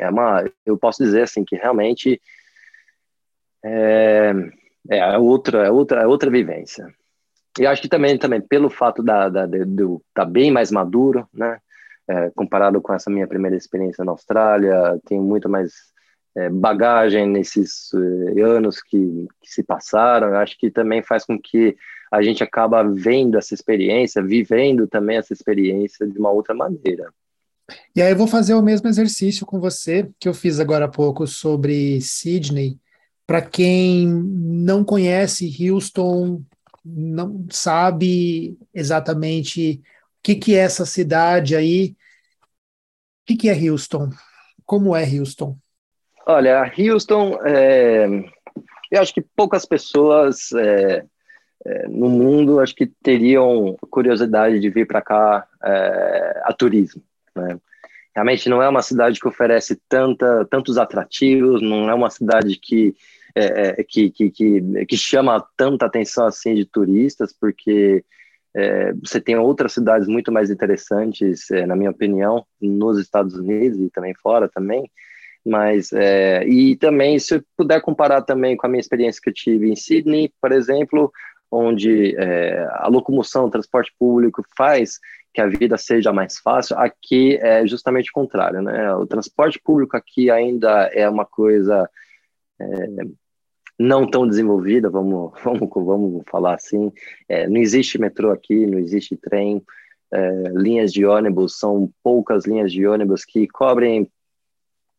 é 0.00 0.10
uma, 0.10 0.44
eu 0.66 0.76
posso 0.76 1.02
dizer 1.02 1.22
assim 1.22 1.42
que 1.42 1.56
realmente 1.56 2.20
é, 3.64 4.34
é 4.90 5.18
outra, 5.18 5.66
é 5.66 5.70
outra, 5.70 6.02
é 6.02 6.06
outra 6.06 6.30
vivência. 6.30 6.86
E 7.58 7.66
acho 7.66 7.80
que 7.80 7.88
também, 7.88 8.18
também 8.18 8.40
pelo 8.42 8.68
fato 8.68 9.02
da, 9.02 9.30
da, 9.30 9.46
de, 9.46 9.58
eu 9.78 10.02
estar 10.08 10.24
tá 10.24 10.30
bem 10.30 10.50
mais 10.50 10.70
maduro, 10.70 11.26
né? 11.32 11.58
É, 12.06 12.30
comparado 12.30 12.82
com 12.82 12.92
essa 12.92 13.08
minha 13.08 13.26
primeira 13.26 13.56
experiência 13.56 14.04
na 14.04 14.10
Austrália, 14.10 14.98
tenho 15.06 15.22
muito 15.22 15.48
mais 15.48 15.72
bagagem 16.48 17.26
nesses 17.26 17.90
é, 17.92 18.40
anos 18.40 18.80
que, 18.80 19.26
que, 19.42 19.50
se 19.50 19.62
passaram, 19.62 20.28
eu 20.28 20.36
acho 20.36 20.56
que 20.58 20.70
também 20.70 21.02
faz 21.02 21.24
com 21.24 21.38
que 21.38 21.76
a 22.10 22.22
gente 22.22 22.42
acaba 22.42 22.82
vendo 22.82 23.36
essa 23.36 23.54
experiência, 23.54 24.22
vivendo 24.22 24.86
também 24.86 25.16
essa 25.16 25.32
experiência 25.32 26.06
de 26.06 26.18
uma 26.18 26.30
outra 26.30 26.54
maneira. 26.54 27.12
E 27.94 28.02
aí 28.02 28.12
eu 28.12 28.16
vou 28.16 28.26
fazer 28.26 28.54
o 28.54 28.62
mesmo 28.62 28.88
exercício 28.88 29.46
com 29.46 29.60
você 29.60 30.10
que 30.18 30.28
eu 30.28 30.34
fiz 30.34 30.58
agora 30.58 30.86
há 30.86 30.88
pouco 30.88 31.26
sobre 31.26 32.00
Sydney. 32.00 32.78
Para 33.26 33.42
quem 33.42 34.06
não 34.08 34.84
conhece 34.84 35.70
Houston, 35.70 36.42
não 36.84 37.46
sabe 37.50 38.58
exatamente 38.74 39.80
o 39.80 40.22
que, 40.22 40.34
que 40.34 40.54
é 40.54 40.58
essa 40.58 40.84
cidade 40.84 41.54
aí. 41.54 41.96
O 43.22 43.26
que, 43.26 43.36
que 43.36 43.48
é 43.48 43.70
Houston? 43.70 44.10
Como 44.64 44.96
é 44.96 45.04
Houston? 45.04 45.56
Olha, 46.26 46.70
Houston, 46.78 47.38
é, 47.44 48.06
eu 48.90 49.00
acho 49.00 49.14
que 49.14 49.22
poucas 49.36 49.64
pessoas 49.64 50.52
é, 50.52 51.04
é, 51.64 51.88
no 51.88 52.08
mundo 52.08 52.60
acho 52.60 52.74
que 52.74 52.86
teriam 52.86 53.76
curiosidade 53.90 54.58
de 54.58 54.70
vir 54.70 54.86
para 54.86 55.00
cá 55.00 55.46
é, 55.62 56.42
a 56.44 56.52
turismo. 56.52 57.02
Né? 57.34 57.58
Realmente 58.14 58.48
não 58.48 58.62
é 58.62 58.68
uma 58.68 58.82
cidade 58.82 59.20
que 59.20 59.28
oferece 59.28 59.80
tanta, 59.88 60.44
tantos 60.50 60.76
atrativos, 60.76 61.62
não 61.62 61.88
é 61.88 61.94
uma 61.94 62.10
cidade 62.10 62.56
que, 62.56 62.94
é, 63.34 63.80
é, 63.80 63.84
que, 63.84 64.10
que, 64.10 64.30
que, 64.30 64.86
que, 64.86 64.96
chama 64.96 65.44
tanta 65.56 65.86
atenção 65.86 66.26
assim 66.26 66.54
de 66.54 66.64
turistas, 66.64 67.32
porque 67.32 68.04
você 69.00 69.20
tem 69.20 69.36
outras 69.36 69.72
cidades 69.72 70.08
muito 70.08 70.32
mais 70.32 70.50
interessantes, 70.50 71.46
na 71.68 71.76
minha 71.76 71.92
opinião, 71.92 72.44
nos 72.60 72.98
Estados 72.98 73.36
Unidos 73.36 73.78
e 73.78 73.88
também 73.90 74.12
fora 74.12 74.48
também, 74.48 74.90
mas, 75.44 75.92
é, 75.92 76.44
e 76.46 76.76
também, 76.76 77.18
se 77.18 77.36
eu 77.36 77.42
puder 77.56 77.80
comparar 77.80 78.22
também 78.22 78.56
com 78.56 78.66
a 78.66 78.70
minha 78.70 78.80
experiência 78.80 79.20
que 79.22 79.30
eu 79.30 79.34
tive 79.34 79.70
em 79.70 79.76
Sydney, 79.76 80.32
por 80.40 80.52
exemplo, 80.52 81.10
onde 81.50 82.14
é, 82.16 82.66
a 82.72 82.88
locomoção, 82.88 83.46
o 83.46 83.50
transporte 83.50 83.92
público 83.98 84.42
faz 84.56 84.98
que 85.32 85.40
a 85.40 85.46
vida 85.46 85.76
seja 85.78 86.12
mais 86.12 86.38
fácil, 86.38 86.76
aqui 86.78 87.36
é 87.36 87.66
justamente 87.66 88.10
o 88.10 88.12
contrário, 88.12 88.60
né? 88.62 88.92
O 88.94 89.06
transporte 89.06 89.60
público 89.60 89.96
aqui 89.96 90.30
ainda 90.30 90.90
é 90.92 91.08
uma 91.08 91.24
coisa 91.24 91.88
é, 92.60 92.66
não 93.78 94.06
tão 94.08 94.28
desenvolvida, 94.28 94.90
vamos, 94.90 95.32
vamos, 95.42 95.70
vamos 95.72 96.22
falar 96.28 96.54
assim. 96.54 96.92
É, 97.28 97.48
não 97.48 97.56
existe 97.58 97.98
metrô 97.98 98.30
aqui, 98.30 98.66
não 98.66 98.78
existe 98.78 99.16
trem, 99.16 99.62
é, 100.12 100.42
linhas 100.52 100.92
de 100.92 101.06
ônibus, 101.06 101.58
são 101.58 101.90
poucas 102.02 102.44
linhas 102.44 102.72
de 102.72 102.86
ônibus 102.86 103.24
que 103.24 103.46
cobrem 103.48 104.10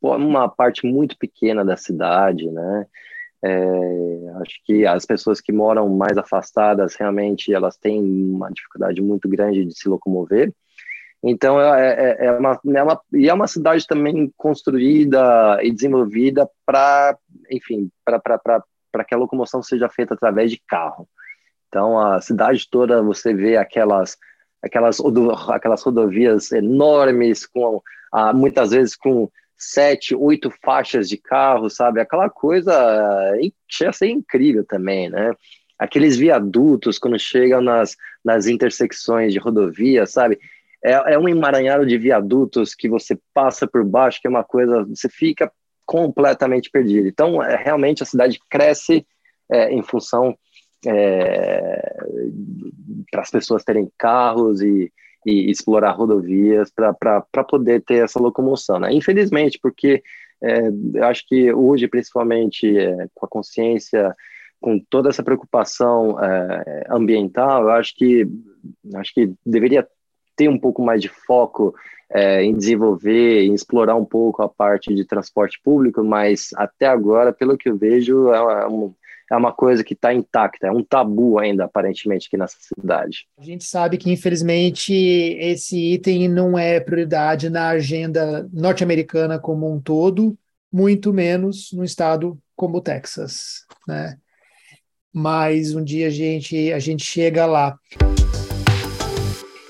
uma 0.01 0.49
parte 0.49 0.85
muito 0.85 1.17
pequena 1.17 1.63
da 1.63 1.77
cidade, 1.77 2.49
né? 2.49 2.85
É, 3.43 4.29
acho 4.41 4.61
que 4.65 4.85
as 4.85 5.03
pessoas 5.03 5.41
que 5.41 5.51
moram 5.51 5.89
mais 5.89 6.15
afastadas 6.15 6.93
realmente 6.95 7.51
elas 7.51 7.75
têm 7.75 7.99
uma 7.99 8.51
dificuldade 8.51 9.01
muito 9.01 9.27
grande 9.27 9.65
de 9.65 9.73
se 9.73 9.89
locomover. 9.89 10.53
Então 11.23 11.59
é, 11.59 12.17
é, 12.19 12.25
é 12.25 12.31
uma, 12.31 12.59
é 12.75 12.83
uma 12.83 13.01
e 13.13 13.29
é 13.29 13.33
uma 13.33 13.47
cidade 13.47 13.85
também 13.87 14.31
construída 14.37 15.59
e 15.61 15.71
desenvolvida 15.71 16.49
para, 16.65 17.17
enfim, 17.49 17.89
para 18.03 19.03
que 19.03 19.13
a 19.13 19.17
locomoção 19.17 19.61
seja 19.61 19.89
feita 19.89 20.13
através 20.13 20.51
de 20.51 20.61
carro. 20.67 21.07
Então 21.67 21.99
a 21.99 22.21
cidade 22.21 22.67
toda 22.69 23.01
você 23.01 23.33
vê 23.33 23.57
aquelas 23.57 24.17
aquelas 24.61 24.99
aquelas 25.49 25.81
rodovias 25.81 26.51
enormes 26.51 27.45
com 27.47 27.81
muitas 28.35 28.71
vezes 28.71 28.95
com 28.95 29.29
sete, 29.61 30.15
oito 30.15 30.51
faixas 30.63 31.07
de 31.07 31.17
carro, 31.17 31.69
sabe? 31.69 32.01
Aquela 32.01 32.29
coisa 32.29 32.73
chega 33.69 33.89
a 33.89 33.93
ser 33.93 34.09
incrível 34.09 34.65
também, 34.65 35.09
né? 35.09 35.33
Aqueles 35.77 36.17
viadutos, 36.17 36.99
quando 36.99 37.17
chegam 37.19 37.61
nas, 37.61 37.95
nas 38.23 38.47
intersecções 38.47 39.33
de 39.33 39.39
rodovia, 39.39 40.05
sabe? 40.05 40.39
é, 40.83 41.13
é 41.13 41.19
um 41.19 41.29
emaranhado 41.29 41.85
de 41.85 41.97
viadutos 41.97 42.73
que 42.73 42.89
você 42.89 43.17
passa 43.33 43.67
por 43.67 43.85
baixo, 43.85 44.19
que 44.19 44.27
é 44.27 44.29
uma 44.29 44.43
coisa, 44.43 44.83
você 44.83 45.07
fica 45.07 45.51
completamente 45.85 46.69
perdido. 46.69 47.07
Então, 47.07 47.41
é, 47.43 47.55
realmente 47.55 48.01
a 48.01 48.05
cidade 48.05 48.39
cresce 48.49 49.05
é, 49.51 49.71
em 49.71 49.83
função 49.83 50.35
é, 50.85 51.95
para 53.11 53.21
as 53.21 53.29
pessoas 53.29 53.63
terem 53.63 53.91
carros 53.97 54.61
e, 54.61 54.91
e 55.25 55.49
explorar 55.51 55.91
rodovias 55.91 56.71
para 56.71 57.43
poder 57.47 57.81
ter 57.81 58.03
essa 58.03 58.19
locomoção. 58.19 58.79
Né? 58.79 58.93
Infelizmente, 58.93 59.59
porque 59.61 60.01
é, 60.41 60.67
eu 60.95 61.03
acho 61.05 61.27
que 61.27 61.53
hoje, 61.53 61.87
principalmente 61.87 62.77
é, 62.77 63.07
com 63.13 63.25
a 63.25 63.29
consciência, 63.29 64.15
com 64.59 64.79
toda 64.89 65.09
essa 65.09 65.23
preocupação 65.23 66.19
é, 66.19 66.85
ambiental, 66.89 67.63
eu 67.63 67.71
acho 67.71 67.95
que 67.95 68.27
acho 68.95 69.13
que 69.13 69.33
deveria 69.45 69.87
ter 70.35 70.47
um 70.47 70.57
pouco 70.57 70.81
mais 70.81 71.01
de 71.01 71.09
foco 71.09 71.75
é, 72.09 72.43
em 72.43 72.55
desenvolver, 72.55 73.43
em 73.43 73.53
explorar 73.53 73.95
um 73.95 74.05
pouco 74.05 74.41
a 74.43 74.49
parte 74.49 74.93
de 74.93 75.05
transporte 75.05 75.59
público, 75.63 76.03
mas 76.03 76.49
até 76.55 76.85
agora, 76.85 77.31
pelo 77.31 77.57
que 77.57 77.69
eu 77.69 77.77
vejo, 77.77 78.29
é, 78.29 78.67
um, 78.67 78.93
é 79.31 79.35
uma 79.37 79.53
coisa 79.53 79.81
que 79.81 79.93
está 79.93 80.13
intacta, 80.13 80.67
é 80.67 80.71
um 80.71 80.83
tabu 80.83 81.39
ainda, 81.39 81.63
aparentemente, 81.63 82.27
aqui 82.27 82.35
nessa 82.35 82.57
cidade. 82.59 83.27
A 83.37 83.43
gente 83.43 83.63
sabe 83.63 83.97
que, 83.97 84.11
infelizmente, 84.11 84.93
esse 84.93 85.93
item 85.93 86.27
não 86.27 86.59
é 86.59 86.81
prioridade 86.81 87.49
na 87.49 87.69
agenda 87.69 88.45
norte-americana 88.51 89.39
como 89.39 89.73
um 89.73 89.79
todo, 89.79 90.37
muito 90.69 91.13
menos 91.13 91.71
no 91.71 91.81
estado 91.81 92.37
como 92.57 92.79
o 92.79 92.81
Texas, 92.81 93.65
né? 93.87 94.17
Mas 95.13 95.73
um 95.73 95.83
dia 95.83 96.07
a 96.07 96.11
gente, 96.11 96.73
a 96.73 96.79
gente 96.79 97.05
chega 97.05 97.45
lá. 97.45 97.79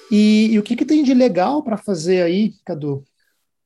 E, 0.09 0.53
e 0.53 0.59
o 0.59 0.63
que, 0.63 0.75
que 0.75 0.85
tem 0.85 1.03
de 1.03 1.13
legal 1.13 1.61
para 1.61 1.77
fazer 1.77 2.23
aí, 2.23 2.53
Cadu? 2.65 3.03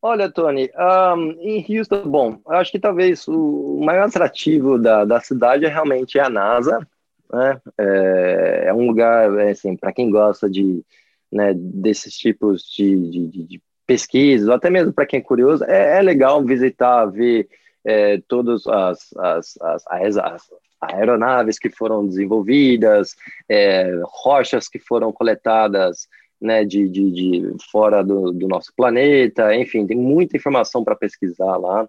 Olha, 0.01 0.31
Tony, 0.31 0.69
um, 1.17 1.31
em 1.39 1.65
Houston, 1.67 2.03
bom, 2.03 2.39
acho 2.47 2.71
que 2.71 2.79
talvez 2.79 3.27
o 3.27 3.81
maior 3.83 4.07
atrativo 4.07 4.77
da, 4.77 5.03
da 5.03 5.19
cidade 5.19 5.65
é 5.65 5.69
realmente 5.69 6.19
a 6.19 6.29
NASA, 6.29 6.85
né? 7.31 7.59
É, 7.77 8.63
é 8.67 8.73
um 8.73 8.87
lugar, 8.87 9.35
é, 9.39 9.51
assim, 9.51 9.75
para 9.75 9.91
quem 9.91 10.09
gosta 10.11 10.49
de, 10.49 10.83
né, 11.31 11.53
desses 11.55 12.15
tipos 12.15 12.63
de, 12.63 13.09
de, 13.09 13.43
de 13.45 13.61
pesquisas, 13.85 14.49
até 14.49 14.69
mesmo 14.69 14.93
para 14.93 15.05
quem 15.05 15.19
é 15.19 15.23
curioso, 15.23 15.63
é, 15.65 15.97
é, 15.97 16.01
legal 16.01 16.43
visitar, 16.43 17.05
ver 17.05 17.47
é, 17.83 18.21
todas 18.27 18.65
as, 18.67 19.13
as, 19.17 19.57
as, 19.61 20.17
as, 20.17 20.49
aeronaves 20.81 21.57
que 21.57 21.69
foram 21.69 22.05
desenvolvidas, 22.05 23.15
é, 23.49 23.91
rochas 24.03 24.67
que 24.67 24.77
foram 24.77 25.11
coletadas 25.11 26.07
né, 26.41 26.63
de, 26.65 26.87
de, 26.89 27.11
de 27.11 27.55
fora 27.71 28.03
do, 28.03 28.31
do, 28.31 28.47
nosso 28.47 28.73
planeta, 28.75 29.55
enfim, 29.55 29.85
tem 29.87 29.97
muita 29.97 30.37
informação 30.37 30.83
para 30.83 30.95
pesquisar 30.95 31.57
lá. 31.57 31.87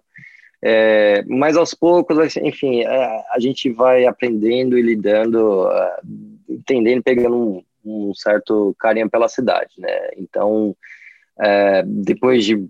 É, 0.61 1.23
mas 1.27 1.55
aos 1.55 1.73
poucos, 1.73 2.35
enfim, 2.37 2.81
é, 2.81 3.23
a 3.31 3.39
gente 3.39 3.69
vai 3.69 4.05
aprendendo 4.05 4.77
e 4.77 4.81
lidando, 4.81 5.67
uh, 5.67 6.49
entendendo, 6.49 7.03
pegando 7.03 7.37
um, 7.37 7.63
um, 7.85 8.13
certo 8.15 8.75
carinho 8.79 9.09
pela 9.09 9.27
cidade, 9.27 9.73
né? 9.77 10.09
Então, 10.17 10.75
é, 11.39 11.83
depois 11.85 12.43
de 12.43 12.67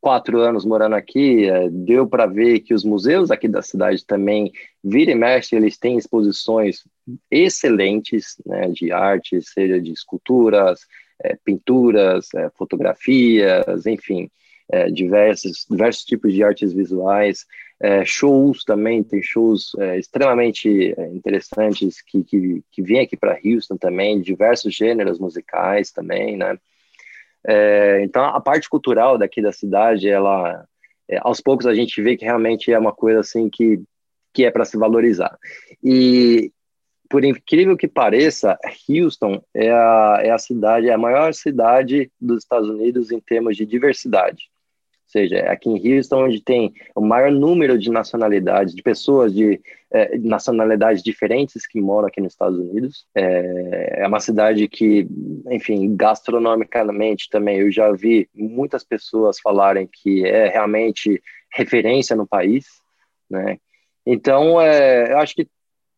quatro 0.00 0.40
anos 0.40 0.64
morando 0.64 0.94
aqui, 0.94 1.44
é, 1.44 1.68
deu 1.68 2.06
para 2.08 2.26
ver 2.26 2.60
que 2.60 2.72
os 2.72 2.84
museus 2.84 3.30
aqui 3.30 3.46
da 3.46 3.62
cidade 3.62 4.04
também, 4.04 4.50
vira 4.82 5.10
e 5.10 5.14
mexe, 5.14 5.54
eles 5.54 5.76
têm 5.76 5.98
exposições 5.98 6.84
excelentes 7.30 8.36
né, 8.46 8.68
de 8.68 8.90
arte, 8.92 9.40
seja 9.42 9.80
de 9.80 9.92
esculturas, 9.92 10.80
é, 11.22 11.36
pinturas, 11.44 12.28
é, 12.34 12.48
fotografias, 12.50 13.86
enfim, 13.86 14.30
é, 14.72 14.90
diversos, 14.90 15.66
diversos 15.68 16.04
tipos 16.04 16.32
de 16.32 16.42
artes 16.42 16.72
visuais, 16.72 17.44
é, 17.78 18.04
shows 18.04 18.64
também, 18.64 19.02
tem 19.02 19.22
shows 19.22 19.72
é, 19.78 19.98
extremamente 19.98 20.94
interessantes 21.12 22.00
que, 22.02 22.22
que, 22.24 22.62
que 22.70 22.82
vêm 22.82 23.00
aqui 23.00 23.16
para 23.16 23.38
Houston 23.44 23.76
também, 23.76 24.20
diversos 24.20 24.74
gêneros 24.74 25.18
musicais 25.18 25.90
também, 25.90 26.36
né? 26.36 26.58
Então, 28.02 28.24
a 28.24 28.40
parte 28.40 28.68
cultural 28.68 29.16
daqui 29.16 29.40
da 29.40 29.52
cidade, 29.52 30.08
ela, 30.08 30.64
aos 31.20 31.40
poucos 31.40 31.66
a 31.66 31.74
gente 31.74 32.02
vê 32.02 32.16
que 32.16 32.24
realmente 32.24 32.72
é 32.72 32.78
uma 32.78 32.92
coisa 32.92 33.20
assim 33.20 33.48
que 33.48 33.82
que 34.32 34.44
é 34.44 34.50
para 34.50 34.64
se 34.64 34.76
valorizar. 34.76 35.36
E, 35.82 36.52
por 37.08 37.24
incrível 37.24 37.76
que 37.76 37.88
pareça, 37.88 38.58
Houston 38.88 39.42
é 39.54 39.70
a, 39.70 40.20
é 40.22 40.30
a 40.30 40.38
cidade, 40.38 40.88
é 40.88 40.92
a 40.92 40.98
maior 40.98 41.34
cidade 41.34 42.10
dos 42.20 42.42
Estados 42.42 42.68
Unidos 42.68 43.10
em 43.10 43.20
termos 43.20 43.56
de 43.56 43.66
diversidade. 43.66 44.49
Seja, 45.10 45.40
aqui 45.50 45.68
em 45.68 45.96
Houston, 45.96 46.26
onde 46.26 46.40
tem 46.40 46.72
o 46.94 47.00
maior 47.00 47.32
número 47.32 47.76
de 47.76 47.90
nacionalidades, 47.90 48.72
de 48.72 48.80
pessoas 48.80 49.34
de 49.34 49.60
é, 49.90 50.16
nacionalidades 50.16 51.02
diferentes 51.02 51.66
que 51.66 51.80
moram 51.80 52.06
aqui 52.06 52.20
nos 52.20 52.32
Estados 52.32 52.56
Unidos. 52.56 53.08
É, 53.12 54.02
é 54.02 54.06
uma 54.06 54.20
cidade 54.20 54.68
que, 54.68 55.08
enfim, 55.50 55.96
gastronomicamente 55.96 57.28
também, 57.28 57.58
eu 57.58 57.72
já 57.72 57.90
vi 57.90 58.28
muitas 58.32 58.84
pessoas 58.84 59.40
falarem 59.40 59.88
que 59.92 60.24
é 60.24 60.46
realmente 60.48 61.20
referência 61.52 62.14
no 62.14 62.24
país, 62.24 62.66
né? 63.28 63.58
Então, 64.06 64.60
é, 64.60 65.12
eu 65.12 65.18
acho 65.18 65.34
que 65.34 65.48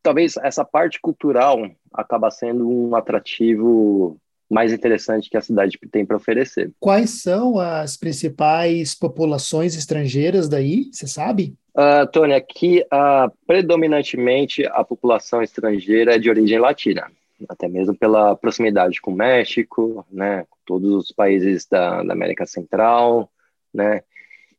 talvez 0.02 0.38
essa 0.38 0.64
parte 0.64 0.98
cultural 0.98 1.58
acaba 1.92 2.30
sendo 2.30 2.66
um 2.66 2.96
atrativo 2.96 4.16
mais 4.52 4.72
interessante 4.72 5.30
que 5.30 5.36
a 5.36 5.40
cidade 5.40 5.78
tem 5.90 6.04
para 6.04 6.16
oferecer. 6.16 6.70
Quais 6.78 7.22
são 7.22 7.58
as 7.58 7.96
principais 7.96 8.94
populações 8.94 9.74
estrangeiras 9.74 10.48
daí? 10.48 10.90
Você 10.92 11.06
sabe? 11.06 11.54
Uh, 11.74 12.06
Tony, 12.12 12.34
aqui 12.34 12.84
uh, 12.92 13.32
predominantemente 13.46 14.66
a 14.66 14.84
população 14.84 15.42
estrangeira 15.42 16.16
é 16.16 16.18
de 16.18 16.28
origem 16.28 16.58
latina, 16.58 17.10
até 17.48 17.66
mesmo 17.66 17.96
pela 17.96 18.36
proximidade 18.36 19.00
com 19.00 19.10
o 19.10 19.16
México, 19.16 20.04
né, 20.10 20.44
com 20.50 20.58
todos 20.66 20.92
os 20.92 21.12
países 21.12 21.66
da, 21.66 22.02
da 22.02 22.12
América 22.12 22.44
Central, 22.44 23.30
né, 23.72 24.02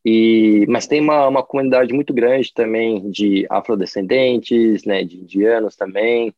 e, 0.03 0.65
mas 0.67 0.87
tem 0.87 0.99
uma, 0.99 1.27
uma 1.27 1.43
comunidade 1.43 1.93
muito 1.93 2.13
grande 2.13 2.51
também 2.51 3.11
de 3.11 3.45
afrodescendentes, 3.47 4.83
né, 4.83 5.03
de 5.03 5.17
indianos 5.17 5.75
também, 5.75 6.33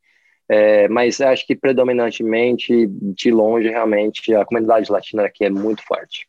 é, 0.48 0.88
mas 0.88 1.20
acho 1.22 1.46
que 1.46 1.56
predominantemente, 1.56 2.88
de 2.88 3.32
longe, 3.32 3.70
realmente, 3.70 4.34
a 4.34 4.46
comunidade 4.46 4.92
latina 4.92 5.26
aqui 5.26 5.46
é 5.46 5.50
muito 5.50 5.84
forte. 5.84 6.28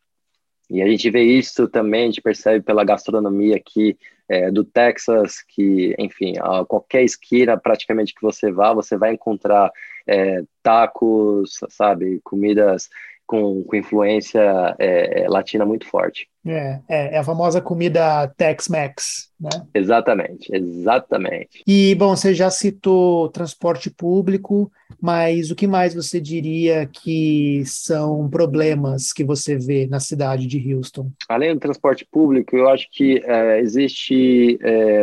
E 0.69 0.83
a 0.83 0.87
gente 0.87 1.09
vê 1.11 1.23
isso 1.23 1.69
também, 1.69 2.03
a 2.03 2.07
gente 2.07 2.23
percebe 2.23 2.65
pela 2.65 2.85
gastronomia 2.85 3.57
aqui 3.57 3.97
é, 4.29 4.51
do 4.51 4.65
Texas, 4.65 5.43
que, 5.43 5.95
enfim, 5.99 6.35
a 6.41 6.65
qualquer 6.65 7.05
esquina 7.05 7.57
praticamente 7.57 8.15
que 8.15 8.23
você 8.23 8.51
vá, 8.51 8.75
você 8.75 8.97
vai 8.97 9.13
encontrar 9.13 9.71
é, 10.07 10.43
tacos, 10.63 11.61
sabe, 11.69 12.21
comidas 12.25 12.89
com, 13.27 13.65
com 13.65 13.77
influência 13.77 14.41
é, 14.79 15.23
é, 15.23 15.29
latina 15.29 15.67
muito 15.67 15.87
forte. 15.87 16.29
É, 16.47 16.81
é, 16.89 17.15
é 17.15 17.19
a 17.19 17.25
famosa 17.25 17.61
comida 17.61 18.29
Tex-Mex, 18.37 19.31
né? 19.41 19.51
Exatamente, 19.75 20.49
exatamente. 20.55 21.63
E, 21.67 21.95
bom, 21.97 22.15
você 22.15 22.33
já 22.33 22.51
citou 22.51 23.29
transporte 23.31 23.91
público, 23.91 24.71
mas 25.03 25.51
o 25.51 25.57
que 25.57 25.67
mais 25.67 25.93
você 25.93 26.21
diria 26.21 26.87
que 26.87 27.65
são 27.67 28.29
problemas 28.31 29.13
que 29.13 29.25
você 29.25 29.57
vê 29.57 29.89
na 29.89 29.99
cidade 29.99 30.47
de 30.47 30.75
Houston? 30.75 31.11
Além 31.29 31.53
do 31.53 31.61
transporte 31.61 32.07
público, 32.11 32.57
eu 32.57 32.69
acho 32.69 32.89
que 32.93 33.21
é, 33.25 33.59
existe, 33.59 34.57
é, 34.63 35.03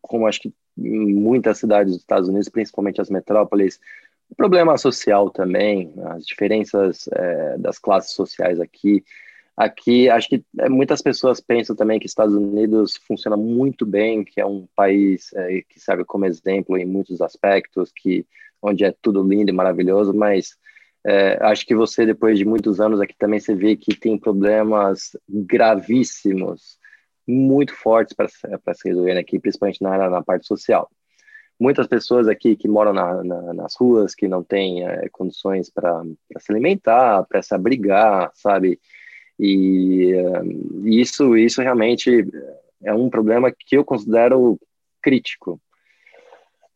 como 0.00 0.26
acho 0.26 0.40
que 0.40 0.52
muitas 0.76 1.58
cidades 1.58 1.92
dos 1.92 2.02
Estados 2.02 2.28
Unidos, 2.28 2.48
principalmente 2.48 3.00
as 3.00 3.10
metrópoles, 3.10 3.78
o 4.32 4.34
problema 4.34 4.78
social 4.78 5.28
também, 5.28 5.92
as 6.06 6.24
diferenças 6.24 7.06
é, 7.12 7.58
das 7.58 7.78
classes 7.78 8.12
sociais 8.14 8.58
aqui. 8.58 9.04
Aqui, 9.54 10.08
acho 10.08 10.26
que 10.26 10.42
é, 10.58 10.70
muitas 10.70 11.02
pessoas 11.02 11.38
pensam 11.38 11.76
também 11.76 12.00
que 12.00 12.06
Estados 12.06 12.34
Unidos 12.34 12.98
funciona 13.06 13.36
muito 13.36 13.84
bem, 13.84 14.24
que 14.24 14.40
é 14.40 14.46
um 14.46 14.66
país 14.74 15.30
é, 15.34 15.62
que 15.68 15.78
serve 15.78 16.06
como 16.06 16.24
exemplo 16.24 16.78
em 16.78 16.86
muitos 16.86 17.20
aspectos, 17.20 17.92
que 17.94 18.26
onde 18.62 18.84
é 18.84 18.94
tudo 19.02 19.22
lindo 19.22 19.50
e 19.50 19.54
maravilhoso, 19.54 20.14
mas 20.14 20.56
é, 21.04 21.36
acho 21.42 21.66
que 21.66 21.74
você, 21.74 22.06
depois 22.06 22.38
de 22.38 22.46
muitos 22.46 22.80
anos 22.80 23.02
aqui, 23.02 23.14
também 23.18 23.38
você 23.38 23.54
vê 23.54 23.76
que 23.76 23.94
tem 23.94 24.16
problemas 24.16 25.10
gravíssimos, 25.28 26.78
muito 27.28 27.74
fortes 27.74 28.14
para 28.14 28.28
se 28.28 28.88
resolver 28.88 29.18
aqui, 29.18 29.38
principalmente 29.38 29.82
na, 29.82 30.08
na 30.08 30.22
parte 30.22 30.46
social 30.46 30.88
muitas 31.62 31.86
pessoas 31.86 32.26
aqui 32.26 32.56
que 32.56 32.66
moram 32.66 32.92
na, 32.92 33.22
na, 33.22 33.54
nas 33.54 33.76
ruas, 33.76 34.16
que 34.16 34.26
não 34.26 34.42
têm 34.42 34.84
é, 34.84 35.08
condições 35.10 35.70
para 35.70 36.02
se 36.38 36.50
alimentar, 36.50 37.24
para 37.28 37.40
se 37.40 37.54
abrigar, 37.54 38.32
sabe? 38.34 38.80
E 39.38 40.12
uh, 40.14 40.88
isso, 40.88 41.36
isso 41.36 41.62
realmente 41.62 42.26
é 42.82 42.92
um 42.92 43.08
problema 43.08 43.52
que 43.52 43.76
eu 43.76 43.84
considero 43.84 44.58
crítico. 45.00 45.60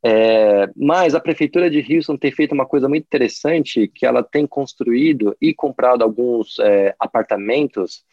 É, 0.05 0.71
mas 0.77 1.17
a 1.17 1.21
prefeitura 1.21 1.69
de 1.69 1.85
Houston 1.93 2.17
tem 2.17 2.31
feito 2.31 2.53
uma 2.53 2.65
coisa 2.65 2.89
muito 2.89 3.05
interessante, 3.05 3.89
que 3.93 4.07
ela 4.07 4.23
tem 4.23 4.47
construído 4.47 5.37
e 5.41 5.53
comprado 5.53 6.03
alguns 6.03 6.61
é, 6.61 6.95
apartamentos 7.01 8.05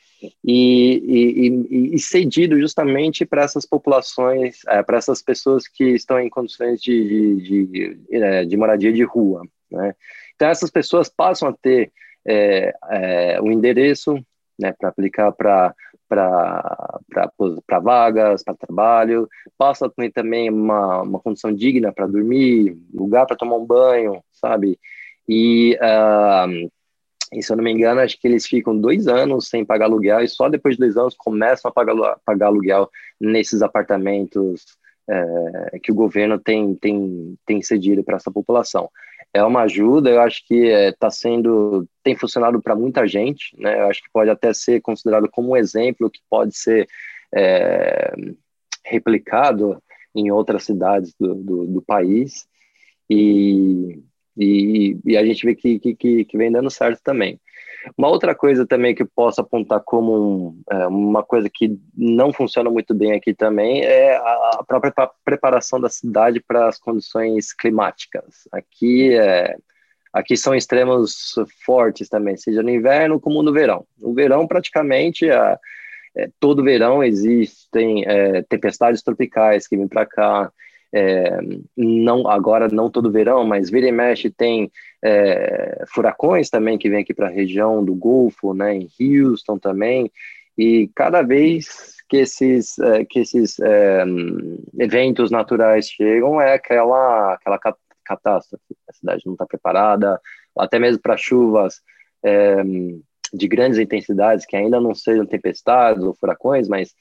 e, 0.44 1.48
e, 1.74 1.96
e, 1.96 2.00
cedido 2.00 2.60
justamente 2.60 3.26
para 3.26 3.44
essas 3.44 3.66
populações, 3.66 4.60
é, 4.68 4.82
para 4.84 4.98
essas 4.98 5.22
pessoas 5.22 5.68
que 5.68 5.84
estão 5.84 6.20
em 6.20 6.30
condições 6.30 6.82
de, 6.82 7.36
de, 7.42 7.66
de, 7.66 7.98
é, 8.12 8.46
de 8.46 8.58
moradia 8.58 8.94
de 8.94 9.04
rua. 9.04 9.42
Né? 9.72 9.96
Então, 10.36 10.50
essas 10.50 10.70
pessoas 10.70 11.10
passam 11.10 11.50
a 11.50 11.54
ter 11.54 11.92
é, 12.26 12.74
é, 12.90 13.42
um 13.42 13.52
endereço 13.52 14.16
né, 14.60 14.74
para 14.78 14.90
aplicar 14.90 15.32
para 15.32 15.74
para 16.08 17.80
vagas, 17.82 18.44
para 18.44 18.54
trabalho, 18.54 19.28
passa 19.58 19.90
também, 19.90 20.12
também 20.12 20.50
uma, 20.50 21.02
uma 21.02 21.20
condição 21.20 21.52
digna 21.52 21.92
para 21.92 22.06
dormir, 22.06 22.78
lugar 22.94 23.26
para 23.26 23.36
tomar 23.36 23.58
um 23.58 23.66
banho, 23.66 24.24
sabe? 24.32 24.80
E, 25.28 25.76
uh, 25.82 26.70
e, 27.34 27.44
se 27.44 27.52
eu 27.52 27.58
não 27.58 27.64
me 27.64 27.72
engano, 27.72 28.02
acho 28.02 28.20
que 28.20 28.28
eles 28.28 28.46
ficam 28.46 28.78
dois 28.78 29.08
anos 29.08 29.50
sem 29.50 29.66
pagar 29.66 29.86
aluguel 29.86 30.22
e 30.22 30.28
só 30.28 30.50
depois 30.50 30.76
de 30.76 30.82
dois 30.82 30.98
anos 30.98 31.16
começam 31.18 31.70
a 31.70 31.74
pagar, 31.74 32.18
pagar 32.26 32.48
aluguel 32.48 32.90
nesses 33.20 33.62
apartamentos 33.62 34.66
é, 35.10 35.80
que 35.82 35.92
o 35.92 35.96
governo 35.96 36.40
tem, 36.40 36.76
tem, 36.76 37.38
tem 37.46 37.62
cedido 37.62 38.04
para 38.04 38.16
essa 38.16 38.32
população 38.32 38.90
é 39.34 39.44
uma 39.44 39.64
ajuda, 39.64 40.12
eu 40.12 40.22
acho 40.22 40.46
que 40.46 40.68
está 40.68 41.08
é, 41.08 41.12
sendo, 41.12 41.88
tem 42.04 42.16
funcionado 42.16 42.62
para 42.62 42.76
muita 42.76 43.08
gente, 43.08 43.56
né? 43.58 43.82
Eu 43.82 43.88
acho 43.88 44.04
que 44.04 44.10
pode 44.14 44.30
até 44.30 44.54
ser 44.54 44.80
considerado 44.80 45.28
como 45.30 45.52
um 45.52 45.58
exemplo 45.58 46.10
que 46.10 46.20
pode 46.30 46.56
ser 46.56 46.88
é, 47.34 48.14
replicado 48.86 49.82
em 50.16 50.32
outras 50.32 50.64
cidades 50.64 51.16
do, 51.20 51.34
do, 51.34 51.66
do 51.66 51.82
país 51.82 52.46
e, 53.10 54.04
e, 54.38 54.98
e, 55.06 55.18
a 55.18 55.26
gente 55.26 55.46
vê 55.46 55.56
que, 55.56 55.80
que, 55.80 56.26
que 56.26 56.38
vem 56.38 56.52
dando 56.52 56.70
certo 56.70 57.02
também. 57.04 57.40
Uma 57.98 58.08
outra 58.08 58.34
coisa 58.34 58.66
também 58.66 58.96
que 58.96 59.04
posso 59.04 59.42
apontar 59.42 59.82
como 59.84 60.14
um, 60.14 60.62
é, 60.72 60.88
uma 60.88 61.24
coisa 61.24 61.50
que 61.54 61.78
não 61.96 62.32
funciona 62.32 62.70
muito 62.70 62.94
bem 62.94 63.14
aqui 63.14 63.34
também 63.34 63.84
é 63.84 64.16
a 64.16 64.64
própria 64.66 64.94
preparação 65.24 65.80
da 65.80 65.90
cidade 65.90 66.40
para 66.40 66.68
as 66.70 66.80
condições 66.80 67.54
climáticas. 67.54 68.48
Aqui 68.52 69.14
é, 69.16 69.56
aqui 70.14 70.38
são 70.38 70.56
extremos 70.56 71.34
fortes 71.66 72.08
também, 72.08 72.38
seja 72.38 72.64
no 72.64 72.70
inverno 72.70 73.20
como 73.20 73.44
no 73.44 73.52
verão. 73.52 73.86
No 73.98 74.14
verão 74.14 74.48
praticamente 74.48 75.30
é, 75.30 75.58
é 76.16 76.30
todo 76.40 76.64
verão 76.64 77.04
existem 77.04 78.06
é, 78.06 78.44
tempestades 78.44 79.04
tropicais 79.04 79.68
que 79.68 79.76
vêm 79.76 79.88
para 79.88 80.06
cá. 80.06 80.52
É, 80.96 81.40
não 81.76 82.28
agora 82.28 82.68
não 82.68 82.88
todo 82.88 83.12
verão, 83.12 83.44
mas 83.44 83.70
vira 83.70 83.88
e 83.88 83.92
mexe 83.92 84.30
tem 84.30 84.72
é, 85.04 85.84
furacões 85.88 86.52
também 86.52 86.78
que 86.78 86.88
vem 86.88 87.02
aqui 87.02 87.16
para 87.16 87.28
a 87.28 87.32
região 87.32 87.84
do 87.84 87.96
Golfo, 87.96 88.54
né, 88.54 88.76
em 88.76 88.88
Houston 89.00 89.58
também, 89.58 90.12
e 90.56 90.90
cada 90.96 91.24
vez 91.24 91.96
que 92.08 92.18
esses 92.18 92.78
é, 92.78 93.04
que 93.06 93.20
esses 93.20 93.60
é, 93.60 94.04
eventos 94.80 95.32
naturais 95.32 95.90
chegam 95.90 96.40
é 96.40 96.54
aquela 96.54 97.34
aquela 97.34 97.60
catástrofe, 98.06 98.64
a 98.88 98.94
cidade 98.94 99.24
não 99.26 99.34
está 99.34 99.48
preparada, 99.48 100.22
até 100.58 100.78
mesmo 100.78 101.02
para 101.02 101.18
chuvas 101.18 101.82
é, 102.24 102.64
de 103.34 103.48
grandes 103.48 103.80
intensidades 103.80 104.46
que 104.46 104.56
ainda 104.56 104.80
não 104.80 104.94
sejam 104.94 105.26
tempestades 105.26 106.04
ou 106.04 106.14
furacões, 106.14 106.68
mas 106.68 106.94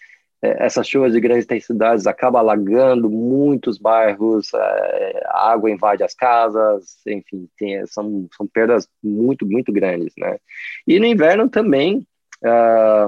essas 0.42 0.88
chuvas 0.88 1.12
de 1.12 1.20
grandes 1.20 1.44
intensidades 1.44 2.06
acabam 2.06 2.40
alagando 2.40 3.08
muitos 3.08 3.78
bairros, 3.78 4.52
é, 4.52 5.22
a 5.26 5.52
água 5.52 5.70
invade 5.70 6.02
as 6.02 6.14
casas, 6.14 6.96
enfim, 7.06 7.48
tem, 7.56 7.86
são, 7.86 8.28
são 8.36 8.46
perdas 8.48 8.88
muito, 9.02 9.46
muito 9.46 9.72
grandes, 9.72 10.12
né? 10.18 10.38
E 10.86 10.98
no 10.98 11.06
inverno 11.06 11.48
também, 11.48 12.04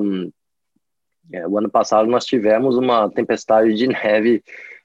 um, 0.00 0.30
é, 1.32 1.48
o 1.48 1.58
ano 1.58 1.68
passado 1.68 2.08
nós 2.08 2.24
tivemos 2.24 2.76
uma 2.76 3.10
tempestade 3.10 3.74
de 3.74 3.88
neve 3.88 4.40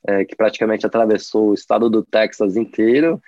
é, 0.08 0.26
que 0.26 0.36
praticamente 0.36 0.88
atravessou 0.88 1.50
o 1.50 1.54
estado 1.54 1.88
do 1.88 2.04
Texas 2.04 2.56
inteiro 2.56 3.22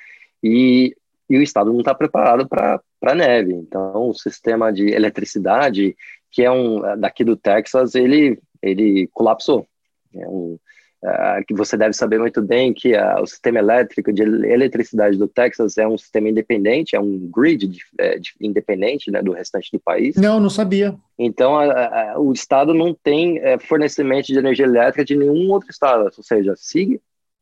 e, 0.43 0.95
e 1.30 1.38
o 1.38 1.43
estado 1.43 1.72
não 1.72 1.82
está 1.82 1.93
preparado 1.93 2.47
para 2.47 3.15
neve. 3.15 3.53
Então, 3.53 4.09
o 4.09 4.15
sistema 4.15 4.74
de 4.74 4.88
eletricidade, 4.88 5.95
que 6.32 6.43
é 6.43 6.49
um 6.49 6.97
daqui 6.97 7.24
do 7.24 7.36
Texas, 7.36 7.93
ele 7.93 8.39
ele 8.62 9.07
colapsou. 9.14 9.66
É 10.14 10.28
um, 10.28 10.57
uh, 11.03 11.45
que 11.47 11.53
você 11.53 11.76
deve 11.76 11.93
saber 11.93 12.20
muito 12.20 12.41
bem 12.41 12.74
que 12.74 12.93
uh, 12.93 13.22
o 13.22 13.26
sistema 13.26 13.59
elétrico 13.59 14.12
de 14.12 14.22
eletricidade 14.22 15.18
do 15.18 15.28
Texas 15.28 15.78
é 15.78 15.88
um 15.88 15.97
sistema 15.97 16.30
independente, 16.30 16.95
é 16.95 16.99
um 16.99 17.30
grid 17.34 17.68
de, 17.68 17.80
é, 17.97 18.18
de, 18.18 18.34
independente 18.39 19.09
né, 19.12 19.22
do 19.22 19.32
restante 19.32 19.70
do 19.72 19.80
país. 19.80 20.16
Não, 20.16 20.39
não 20.39 20.49
sabia. 20.49 20.95
Então, 21.18 21.55
uh, 21.55 22.20
o 22.20 22.32
estado 22.32 22.74
não 22.74 22.93
tem 22.93 23.39
é, 23.39 23.57
fornecimento 23.57 24.28
de 24.28 24.38
energia 24.38 24.66
elétrica 24.66 25.05
de 25.05 25.16
nenhum 25.16 25.51
outro 25.51 25.70
estado, 25.70 26.03
ou 26.05 26.24
seja, 26.24 26.53
se 26.55 27.01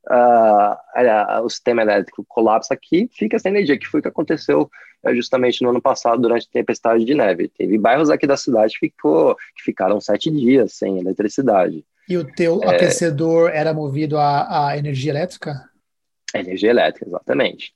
uh, 0.10 1.44
o 1.44 1.50
sistema 1.50 1.82
elétrico 1.82 2.26
colapsa 2.28 2.74
aqui, 2.74 3.10
fica 3.12 3.38
sem 3.40 3.52
energia, 3.52 3.78
que 3.78 3.88
foi 3.88 4.00
o 4.00 4.04
que 4.04 4.10
aconteceu 4.10 4.70
uh, 5.04 5.16
justamente 5.16 5.62
no 5.62 5.70
ano 5.70 5.82
passado, 5.82 6.22
durante 6.22 6.48
a 6.48 6.54
tempestade 6.54 7.06
de 7.06 7.14
neve. 7.14 7.50
Teve 7.50 7.78
bairros 7.78 8.10
aqui 8.10 8.26
da 8.26 8.38
cidade 8.38 8.74
que, 8.74 8.88
ficou, 8.88 9.36
que 9.56 9.64
ficaram 9.64 10.02
sete 10.02 10.30
dias 10.32 10.74
sem 10.74 11.00
eletricidade. 11.00 11.86
E 12.08 12.18
o 12.18 12.24
teu 12.24 12.64
é, 12.64 12.76
aquecedor 12.76 13.52
era 13.52 13.74
movido 13.74 14.18
a, 14.18 14.70
a 14.70 14.78
energia 14.78 15.12
elétrica? 15.12 15.70
Energia 16.34 16.72
elétrica, 16.72 17.08
exatamente. 17.08 17.74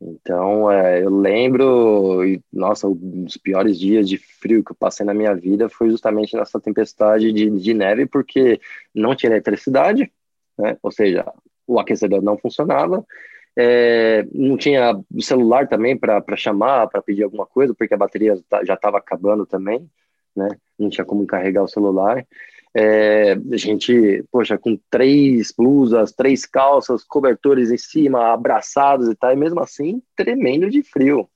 Então, 0.00 0.70
é, 0.70 1.02
eu 1.02 1.10
lembro, 1.10 2.20
nossa, 2.52 2.86
um 2.86 3.24
dos 3.24 3.36
piores 3.38 3.78
dias 3.78 4.06
de 4.06 4.18
frio 4.18 4.62
que 4.62 4.72
eu 4.72 4.76
passei 4.76 5.06
na 5.06 5.14
minha 5.14 5.34
vida 5.34 5.68
foi 5.68 5.88
justamente 5.88 6.36
nessa 6.36 6.60
tempestade 6.60 7.32
de, 7.32 7.48
de 7.50 7.74
neve, 7.74 8.06
porque 8.06 8.60
não 8.94 9.14
tinha 9.14 9.32
eletricidade, 9.32 10.12
né? 10.58 10.76
ou 10.82 10.90
seja, 10.90 11.24
o 11.66 11.78
aquecedor 11.78 12.22
não 12.22 12.38
funcionava, 12.38 13.04
é, 13.58 14.26
não 14.32 14.56
tinha 14.56 15.00
celular 15.20 15.66
também 15.66 15.96
para 15.96 16.36
chamar, 16.36 16.88
para 16.88 17.00
pedir 17.00 17.22
alguma 17.22 17.46
coisa, 17.46 17.74
porque 17.74 17.94
a 17.94 17.98
bateria 17.98 18.38
já 18.64 18.74
estava 18.74 18.98
acabando 18.98 19.46
também, 19.46 19.88
né? 20.36 20.48
Não 20.78 20.90
tinha 20.90 21.04
como 21.04 21.26
carregar 21.26 21.62
o 21.62 21.68
celular. 21.68 22.26
É, 22.74 23.32
a 23.32 23.56
gente, 23.56 24.22
poxa, 24.30 24.58
com 24.58 24.78
três 24.90 25.50
blusas, 25.56 26.12
três 26.12 26.44
calças, 26.44 27.02
cobertores 27.02 27.70
em 27.70 27.78
cima, 27.78 28.34
abraçados 28.34 29.08
e 29.08 29.14
tal, 29.14 29.32
e 29.32 29.36
mesmo 29.36 29.60
assim, 29.60 30.02
tremendo 30.14 30.68
de 30.68 30.82
frio. 30.82 31.26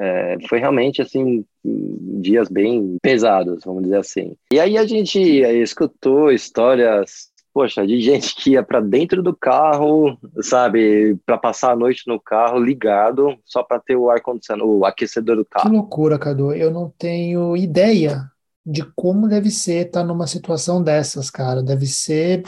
É, 0.00 0.38
foi 0.48 0.60
realmente, 0.60 1.02
assim, 1.02 1.44
dias 1.62 2.48
bem 2.48 2.96
pesados, 3.02 3.64
vamos 3.64 3.82
dizer 3.82 3.98
assim. 3.98 4.34
E 4.50 4.58
aí 4.58 4.78
a 4.78 4.86
gente 4.86 5.20
escutou 5.20 6.32
histórias 6.32 7.30
poxa, 7.58 7.84
de 7.84 8.00
gente 8.00 8.36
que 8.36 8.50
ia 8.50 8.62
para 8.62 8.78
dentro 8.78 9.20
do 9.20 9.34
carro, 9.34 10.16
sabe, 10.40 11.16
para 11.26 11.36
passar 11.36 11.72
a 11.72 11.76
noite 11.76 12.04
no 12.06 12.20
carro 12.20 12.60
ligado, 12.60 13.36
só 13.44 13.64
para 13.64 13.80
ter 13.80 13.96
o 13.96 14.08
ar 14.08 14.20
condicionado, 14.20 14.70
o 14.70 14.84
aquecedor 14.84 15.34
do 15.34 15.44
carro. 15.44 15.68
Que 15.68 15.74
loucura, 15.74 16.20
Cadu. 16.20 16.52
Eu 16.52 16.70
não 16.70 16.88
tenho 16.96 17.56
ideia 17.56 18.30
de 18.64 18.84
como 18.94 19.26
deve 19.26 19.50
ser 19.50 19.86
estar 19.86 20.02
tá 20.02 20.06
numa 20.06 20.28
situação 20.28 20.80
dessas, 20.80 21.30
cara. 21.30 21.60
Deve 21.60 21.84
ser 21.86 22.44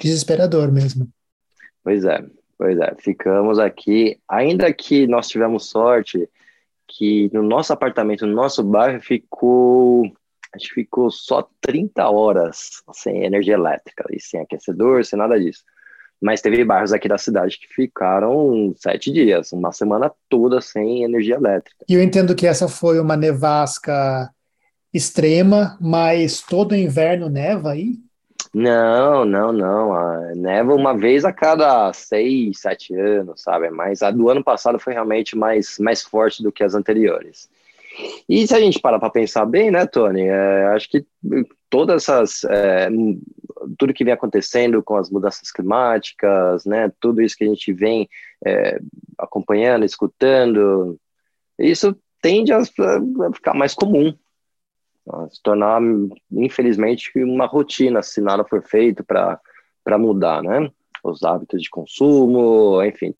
desesperador 0.00 0.72
mesmo. 0.72 1.10
Pois 1.82 2.02
é, 2.06 2.24
pois 2.56 2.78
é. 2.78 2.94
Ficamos 3.00 3.58
aqui, 3.58 4.18
ainda 4.26 4.72
que 4.72 5.06
nós 5.06 5.28
tivemos 5.28 5.68
sorte 5.68 6.26
que 6.88 7.28
no 7.34 7.42
nosso 7.42 7.70
apartamento, 7.70 8.26
no 8.26 8.34
nosso 8.34 8.62
bairro, 8.62 9.02
ficou 9.02 10.10
a 10.54 10.58
gente 10.58 10.72
ficou 10.72 11.10
só 11.10 11.48
30 11.60 12.08
horas 12.08 12.82
sem 12.92 13.24
energia 13.24 13.54
elétrica 13.54 14.04
e 14.10 14.20
sem 14.20 14.40
aquecedor, 14.40 15.04
sem 15.04 15.18
nada 15.18 15.38
disso. 15.38 15.64
Mas 16.22 16.40
teve 16.40 16.64
bairros 16.64 16.92
aqui 16.92 17.08
da 17.08 17.18
cidade 17.18 17.58
que 17.58 17.66
ficaram 17.74 18.72
sete 18.76 19.12
dias, 19.12 19.52
uma 19.52 19.72
semana 19.72 20.10
toda 20.28 20.60
sem 20.60 21.02
energia 21.02 21.34
elétrica. 21.34 21.84
E 21.88 21.94
eu 21.94 22.02
entendo 22.02 22.36
que 22.36 22.46
essa 22.46 22.68
foi 22.68 23.00
uma 23.00 23.16
nevasca 23.16 24.30
extrema, 24.92 25.76
mas 25.80 26.40
todo 26.40 26.76
inverno 26.76 27.28
neva 27.28 27.72
aí? 27.72 27.96
Não, 28.54 29.24
não, 29.24 29.52
não. 29.52 29.92
A 29.92 30.32
neva 30.36 30.72
uma 30.72 30.96
vez 30.96 31.24
a 31.24 31.32
cada 31.32 31.92
seis, 31.92 32.60
sete 32.60 32.94
anos, 32.94 33.42
sabe? 33.42 33.68
Mas 33.70 34.00
a 34.00 34.12
do 34.12 34.28
ano 34.30 34.44
passado 34.44 34.78
foi 34.78 34.92
realmente 34.92 35.36
mais, 35.36 35.76
mais 35.80 36.02
forte 36.02 36.44
do 36.44 36.52
que 36.52 36.62
as 36.62 36.74
anteriores. 36.74 37.48
E 38.28 38.46
se 38.46 38.54
a 38.54 38.60
gente 38.60 38.80
parar 38.80 38.98
para 38.98 39.10
pensar 39.10 39.44
bem, 39.46 39.70
né, 39.70 39.86
Tony, 39.86 40.22
é, 40.22 40.66
acho 40.74 40.88
que 40.90 41.04
todas 41.70 42.02
essas, 42.02 42.44
é, 42.44 42.88
tudo 43.78 43.94
que 43.94 44.04
vem 44.04 44.12
acontecendo 44.12 44.82
com 44.82 44.96
as 44.96 45.10
mudanças 45.10 45.50
climáticas, 45.50 46.64
né, 46.64 46.92
tudo 47.00 47.22
isso 47.22 47.36
que 47.36 47.44
a 47.44 47.48
gente 47.48 47.72
vem 47.72 48.08
é, 48.44 48.80
acompanhando, 49.18 49.84
escutando, 49.84 50.98
isso 51.58 51.96
tende 52.20 52.52
a, 52.52 52.58
a 52.58 53.32
ficar 53.32 53.54
mais 53.54 53.74
comum, 53.74 54.14
a 55.08 55.28
se 55.28 55.42
tornar, 55.42 55.80
infelizmente, 56.32 57.10
uma 57.16 57.46
rotina 57.46 58.02
se 58.02 58.20
nada 58.20 58.44
for 58.44 58.62
feito 58.62 59.04
para 59.04 59.98
mudar, 59.98 60.42
né? 60.42 60.70
os 61.04 61.22
hábitos 61.22 61.62
de 61.62 61.68
consumo, 61.68 62.82
enfim. 62.82 63.14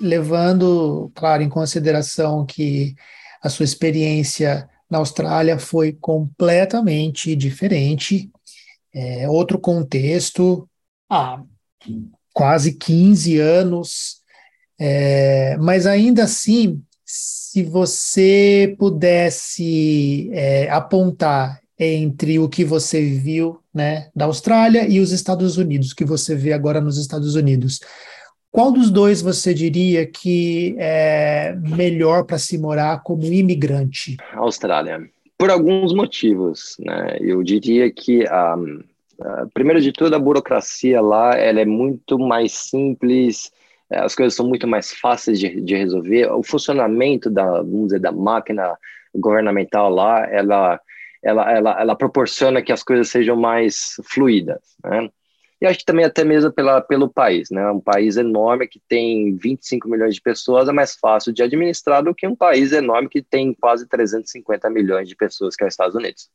Levando, 0.00 1.10
claro, 1.14 1.42
em 1.42 1.48
consideração 1.48 2.44
que 2.44 2.94
a 3.42 3.48
sua 3.48 3.64
experiência 3.64 4.68
na 4.90 4.98
Austrália 4.98 5.58
foi 5.58 5.92
completamente 5.92 7.34
diferente, 7.34 8.30
é, 8.94 9.28
outro 9.28 9.58
contexto, 9.58 10.68
há 11.10 11.42
quase 12.32 12.72
15 12.72 13.38
anos, 13.38 14.16
é, 14.78 15.56
mas 15.58 15.86
ainda 15.86 16.24
assim, 16.24 16.82
se 17.04 17.62
você 17.62 18.74
pudesse 18.78 20.30
é, 20.32 20.68
apontar 20.70 21.60
entre 21.78 22.38
o 22.38 22.48
que 22.48 22.64
você 22.64 23.02
viu 23.02 23.60
né, 23.72 24.10
da 24.14 24.24
Austrália 24.24 24.88
e 24.88 25.00
os 25.00 25.12
Estados 25.12 25.56
Unidos, 25.56 25.92
que 25.92 26.04
você 26.04 26.34
vê 26.34 26.52
agora 26.52 26.80
nos 26.80 26.96
Estados 26.96 27.34
Unidos, 27.34 27.80
qual 28.56 28.72
dos 28.72 28.90
dois 28.90 29.20
você 29.20 29.52
diria 29.52 30.06
que 30.06 30.74
é 30.78 31.54
melhor 31.76 32.24
para 32.24 32.38
se 32.38 32.56
morar 32.56 33.02
como 33.02 33.22
imigrante? 33.22 34.16
Austrália. 34.32 35.10
Por 35.36 35.50
alguns 35.50 35.92
motivos, 35.92 36.74
né? 36.80 37.18
Eu 37.20 37.42
diria 37.42 37.92
que, 37.92 38.24
um, 38.24 38.82
uh, 39.20 39.50
primeiro 39.52 39.78
de 39.78 39.92
tudo, 39.92 40.16
a 40.16 40.18
burocracia 40.18 41.02
lá 41.02 41.34
ela 41.36 41.60
é 41.60 41.66
muito 41.66 42.18
mais 42.18 42.52
simples, 42.52 43.52
eh, 43.90 43.98
as 43.98 44.14
coisas 44.14 44.34
são 44.34 44.48
muito 44.48 44.66
mais 44.66 44.90
fáceis 44.90 45.38
de, 45.38 45.60
de 45.60 45.76
resolver. 45.76 46.32
O 46.32 46.42
funcionamento 46.42 47.28
da, 47.28 47.60
vamos 47.60 47.88
dizer, 47.88 48.00
da 48.00 48.10
máquina 48.10 48.74
governamental 49.14 49.90
lá, 49.90 50.26
ela, 50.30 50.80
ela, 51.22 51.52
ela, 51.52 51.80
ela 51.82 51.94
proporciona 51.94 52.62
que 52.62 52.72
as 52.72 52.82
coisas 52.82 53.10
sejam 53.10 53.36
mais 53.36 54.00
fluídas, 54.02 54.62
né? 54.82 55.10
Acho 55.66 55.80
que 55.80 55.84
também 55.84 56.04
até 56.04 56.24
mesmo 56.24 56.52
pela, 56.52 56.80
pelo 56.80 57.08
país, 57.08 57.50
né? 57.50 57.70
Um 57.70 57.80
país 57.80 58.16
enorme 58.16 58.66
que 58.66 58.80
tem 58.88 59.34
25 59.36 59.88
milhões 59.88 60.14
de 60.14 60.20
pessoas 60.20 60.68
é 60.68 60.72
mais 60.72 60.94
fácil 60.96 61.32
de 61.32 61.42
administrar 61.42 62.02
do 62.02 62.14
que 62.14 62.26
um 62.26 62.36
país 62.36 62.72
enorme 62.72 63.08
que 63.08 63.22
tem 63.22 63.54
quase 63.54 63.88
350 63.88 64.68
milhões 64.70 65.08
de 65.08 65.16
pessoas, 65.16 65.56
que 65.56 65.64
é 65.64 65.66
os 65.66 65.72
Estados 65.72 65.94
Unidos. 65.94 66.28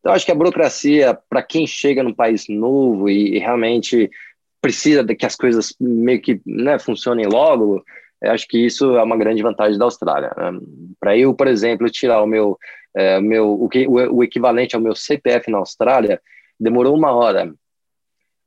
Então, 0.00 0.12
acho 0.12 0.26
que 0.26 0.32
a 0.32 0.34
burocracia, 0.34 1.18
para 1.30 1.42
quem 1.42 1.66
chega 1.66 2.02
num 2.02 2.12
país 2.12 2.46
novo 2.48 3.08
e, 3.08 3.36
e, 3.36 3.38
realmente 3.38 4.10
precisa 4.60 5.02
de 5.02 5.14
que 5.14 5.24
as 5.24 5.34
coisas 5.34 5.74
meio 5.80 6.20
que 6.20 6.42
né, 6.44 6.78
funcionem 6.78 7.26
logo, 7.26 7.82
acho 8.22 8.46
que 8.46 8.58
isso 8.58 8.96
é 8.96 9.02
uma 9.02 9.16
grande 9.16 9.42
vantagem 9.42 9.78
da 9.78 9.86
Austrália. 9.86 10.30
Para 11.00 11.16
eu, 11.16 11.32
por 11.34 11.46
exemplo, 11.46 11.88
tirar 11.88 12.22
o 12.22 12.26
meu, 12.26 12.58
é, 12.94 13.18
meu 13.20 13.50
o, 13.52 13.68
que, 13.68 13.86
o, 13.86 14.16
o 14.16 14.22
equivalente 14.22 14.76
ao 14.76 14.82
meu 14.82 14.94
CPF 14.94 15.50
na 15.50 15.58
Austrália, 15.58 16.20
demorou 16.60 16.94
uma 16.94 17.12
hora 17.12 17.54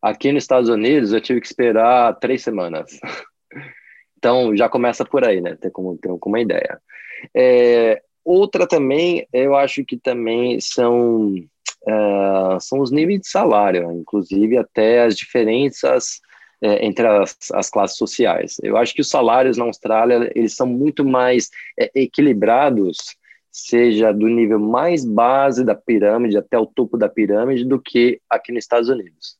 Aqui 0.01 0.31
nos 0.31 0.43
Estados 0.43 0.69
Unidos 0.69 1.13
eu 1.13 1.21
tive 1.21 1.41
que 1.41 1.47
esperar 1.47 2.17
três 2.19 2.43
semanas. 2.43 2.99
Então 4.19 4.57
já 4.57 4.67
começa 4.67 5.05
por 5.05 5.23
aí, 5.23 5.39
né? 5.39 5.55
Tem 5.55 5.69
como, 5.69 5.97
uma 6.25 6.41
ideia. 6.41 6.81
É, 7.35 8.01
outra 8.25 8.67
também, 8.67 9.27
eu 9.31 9.55
acho 9.55 9.85
que 9.85 9.95
também 9.95 10.59
são, 10.59 11.35
uh, 11.35 12.59
são 12.59 12.79
os 12.79 12.91
níveis 12.91 13.21
de 13.21 13.29
salário, 13.29 13.91
inclusive 13.91 14.57
até 14.57 15.03
as 15.03 15.15
diferenças 15.15 16.19
é, 16.61 16.85
entre 16.85 17.07
as, 17.07 17.37
as, 17.53 17.69
classes 17.69 17.97
sociais. 17.97 18.57
Eu 18.63 18.77
acho 18.77 18.93
que 18.93 19.01
os 19.01 19.09
salários 19.09 19.57
na 19.57 19.65
Austrália 19.65 20.31
eles 20.35 20.55
são 20.55 20.65
muito 20.65 21.05
mais 21.05 21.49
é, 21.79 21.91
equilibrados, 21.93 22.97
seja 23.51 24.11
do 24.11 24.27
nível 24.27 24.59
mais 24.59 25.05
base 25.05 25.63
da 25.63 25.75
pirâmide 25.75 26.37
até 26.37 26.57
o 26.57 26.65
topo 26.65 26.97
da 26.97 27.07
pirâmide, 27.07 27.63
do 27.63 27.79
que 27.79 28.19
aqui 28.29 28.51
nos 28.51 28.63
Estados 28.63 28.89
Unidos. 28.89 29.36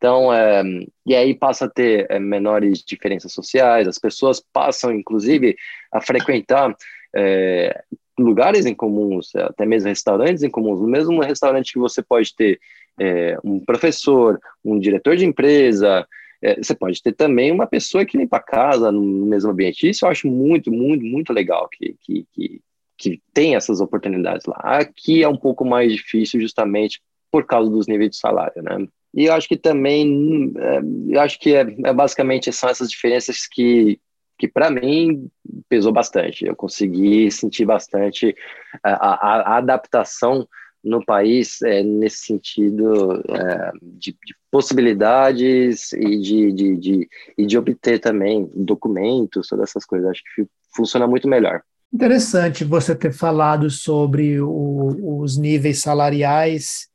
Então, 0.00 0.32
é, 0.32 0.62
e 1.04 1.14
aí 1.14 1.34
passa 1.34 1.66
a 1.66 1.68
ter 1.68 2.06
é, 2.08 2.18
menores 2.18 2.82
diferenças 2.82 3.34
sociais, 3.34 3.86
as 3.86 3.98
pessoas 3.98 4.40
passam, 4.40 4.94
inclusive, 4.94 5.54
a 5.92 6.00
frequentar 6.00 6.74
é, 7.14 7.84
lugares 8.18 8.64
em 8.64 8.74
comuns, 8.74 9.34
até 9.36 9.66
mesmo 9.66 9.90
restaurantes 9.90 10.42
em 10.42 10.48
comuns. 10.48 10.80
No 10.80 10.88
mesmo 10.88 11.20
restaurante 11.20 11.74
que 11.74 11.78
você 11.78 12.02
pode 12.02 12.34
ter 12.34 12.58
é, 12.98 13.36
um 13.44 13.62
professor, 13.62 14.40
um 14.64 14.78
diretor 14.78 15.16
de 15.16 15.26
empresa, 15.26 16.08
é, 16.40 16.56
você 16.56 16.74
pode 16.74 17.02
ter 17.02 17.12
também 17.12 17.52
uma 17.52 17.66
pessoa 17.66 18.06
que 18.06 18.16
limpa 18.16 18.38
a 18.38 18.42
casa 18.42 18.90
no 18.90 19.26
mesmo 19.26 19.50
ambiente. 19.50 19.86
Isso 19.86 20.06
eu 20.06 20.08
acho 20.08 20.26
muito, 20.26 20.72
muito, 20.72 21.04
muito 21.04 21.30
legal 21.30 21.68
que, 21.68 21.94
que, 22.00 22.26
que, 22.32 22.60
que 22.96 23.22
tem 23.34 23.54
essas 23.54 23.82
oportunidades 23.82 24.46
lá. 24.46 24.56
Aqui 24.62 25.22
é 25.22 25.28
um 25.28 25.36
pouco 25.36 25.62
mais 25.62 25.92
difícil 25.92 26.40
justamente 26.40 27.02
por 27.30 27.44
causa 27.44 27.70
dos 27.70 27.86
níveis 27.86 28.12
de 28.12 28.16
salário, 28.16 28.62
né? 28.62 28.88
E 29.14 29.24
eu 29.24 29.32
acho 29.32 29.48
que 29.48 29.56
também, 29.56 30.52
é, 30.56 30.80
eu 31.14 31.20
acho 31.20 31.38
que 31.38 31.54
é, 31.54 31.60
é, 31.84 31.92
basicamente 31.92 32.52
são 32.52 32.68
essas 32.68 32.88
diferenças 32.90 33.46
que, 33.46 34.00
que 34.38 34.46
para 34.46 34.70
mim 34.70 35.28
pesou 35.68 35.92
bastante. 35.92 36.46
Eu 36.46 36.54
consegui 36.54 37.30
sentir 37.30 37.64
bastante 37.64 38.34
a, 38.82 38.90
a, 38.90 39.54
a 39.54 39.56
adaptação 39.58 40.46
no 40.82 41.04
país 41.04 41.60
é, 41.62 41.82
nesse 41.82 42.24
sentido 42.24 43.22
é, 43.28 43.70
de, 43.82 44.12
de, 44.12 44.34
possibilidades 44.50 45.92
e 45.92 46.18
de, 46.18 46.52
de, 46.52 46.76
de, 46.76 47.08
e 47.36 47.46
de 47.46 47.58
obter 47.58 47.98
também 47.98 48.50
documentos, 48.54 49.48
todas 49.48 49.70
essas 49.70 49.84
coisas. 49.84 50.10
Acho 50.10 50.22
que 50.34 50.46
funciona 50.74 51.06
muito 51.06 51.28
melhor. 51.28 51.62
Interessante 51.92 52.64
você 52.64 52.94
ter 52.94 53.12
falado 53.12 53.68
sobre 53.68 54.40
o, 54.40 55.20
os 55.20 55.36
níveis 55.36 55.80
salariais 55.80 56.89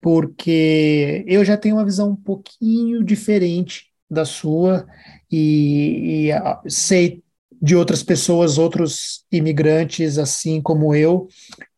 porque 0.00 1.24
eu 1.26 1.44
já 1.44 1.56
tenho 1.56 1.76
uma 1.76 1.84
visão 1.84 2.10
um 2.10 2.16
pouquinho 2.16 3.02
diferente 3.02 3.86
da 4.08 4.24
sua 4.24 4.86
e, 5.30 6.26
e 6.26 6.32
ah, 6.32 6.60
sei 6.68 7.22
de 7.60 7.74
outras 7.74 8.02
pessoas, 8.02 8.58
outros 8.58 9.24
imigrantes 9.32 10.18
assim 10.18 10.60
como 10.60 10.94
eu, 10.94 11.26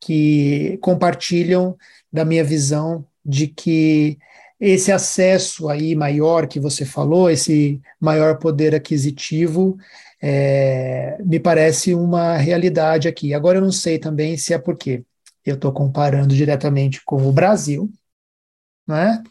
que 0.01 0.79
compartilham 0.83 1.77
da 2.13 2.25
minha 2.25 2.45
visão 2.45 3.07
de 3.25 3.47
que 3.47 4.19
esse 4.61 4.91
acesso 4.91 5.69
aí 5.69 5.95
maior 5.95 6.47
que 6.49 6.59
você 6.59 6.85
falou, 6.85 7.31
esse 7.31 7.81
maior 8.01 8.39
poder 8.39 8.75
aquisitivo, 8.75 9.77
é, 10.21 11.17
me 11.25 11.39
parece 11.39 11.95
uma 11.95 12.37
realidade 12.37 13.07
aqui. 13.07 13.33
Agora 13.33 13.59
eu 13.59 13.63
não 13.63 13.71
sei 13.71 13.99
também 13.99 14.37
se 14.37 14.53
é 14.53 14.59
porque 14.59 15.05
eu 15.47 15.55
estou 15.55 15.73
comparando 15.73 16.35
diretamente 16.35 17.01
com 17.05 17.27
o 17.27 17.33
Brasil, 17.33 17.91
né? 18.89 19.23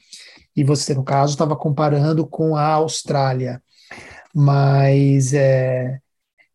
E 0.56 0.64
você, 0.64 0.94
no 0.94 1.04
caso, 1.04 1.34
estava 1.34 1.56
comparando 1.56 2.26
com 2.26 2.56
a 2.56 2.68
Austrália. 2.68 3.62
Mas 4.34 5.34
é, 5.34 6.00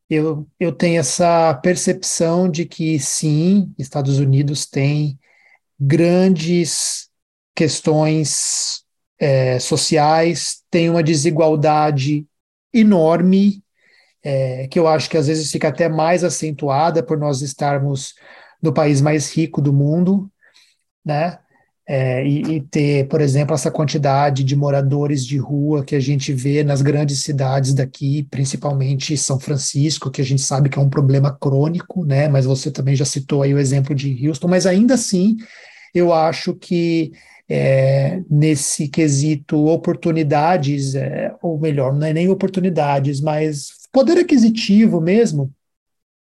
eu, 0.08 0.46
eu 0.60 0.72
tenho 0.72 1.00
essa 1.00 1.54
percepção 1.54 2.48
de 2.48 2.64
que, 2.64 2.98
sim, 3.00 3.74
Estados 3.78 4.18
Unidos 4.18 4.66
tem 4.66 5.18
grandes 5.78 7.08
questões 7.54 8.84
é, 9.18 9.58
sociais, 9.58 10.62
tem 10.70 10.88
uma 10.88 11.02
desigualdade 11.02 12.26
enorme, 12.72 13.62
é, 14.22 14.68
que 14.68 14.78
eu 14.78 14.86
acho 14.86 15.10
que 15.10 15.16
às 15.16 15.26
vezes 15.26 15.50
fica 15.50 15.68
até 15.68 15.88
mais 15.88 16.22
acentuada 16.24 17.02
por 17.02 17.18
nós 17.18 17.42
estarmos 17.42 18.14
no 18.62 18.72
país 18.72 19.00
mais 19.00 19.34
rico 19.34 19.60
do 19.60 19.72
mundo, 19.72 20.30
né? 21.04 21.38
É, 21.94 22.26
e, 22.26 22.40
e, 22.56 22.60
ter, 22.62 23.06
por 23.06 23.20
exemplo, 23.20 23.54
essa 23.54 23.70
quantidade 23.70 24.42
de 24.42 24.56
moradores 24.56 25.26
de 25.26 25.36
rua 25.36 25.84
que 25.84 25.94
a 25.94 26.00
gente 26.00 26.32
vê 26.32 26.64
nas 26.64 26.80
grandes 26.80 27.18
cidades 27.18 27.74
daqui, 27.74 28.26
principalmente 28.30 29.14
São 29.14 29.38
Francisco, 29.38 30.10
que 30.10 30.22
a 30.22 30.24
gente 30.24 30.40
sabe 30.40 30.70
que 30.70 30.78
é 30.78 30.80
um 30.80 30.88
problema 30.88 31.36
crônico, 31.38 32.06
né? 32.06 32.28
Mas 32.28 32.46
você 32.46 32.70
também 32.70 32.96
já 32.96 33.04
citou 33.04 33.42
aí 33.42 33.52
o 33.52 33.58
exemplo 33.58 33.94
de 33.94 34.26
Houston, 34.26 34.48
mas 34.48 34.64
ainda 34.64 34.94
assim, 34.94 35.36
eu 35.94 36.14
acho 36.14 36.54
que 36.54 37.12
é, 37.46 38.22
nesse 38.30 38.88
quesito 38.88 39.66
oportunidades, 39.66 40.94
é, 40.94 41.34
ou 41.42 41.60
melhor, 41.60 41.92
não 41.92 42.06
é 42.06 42.14
nem 42.14 42.30
oportunidades, 42.30 43.20
mas 43.20 43.68
poder 43.92 44.16
aquisitivo 44.16 44.98
mesmo, 44.98 45.52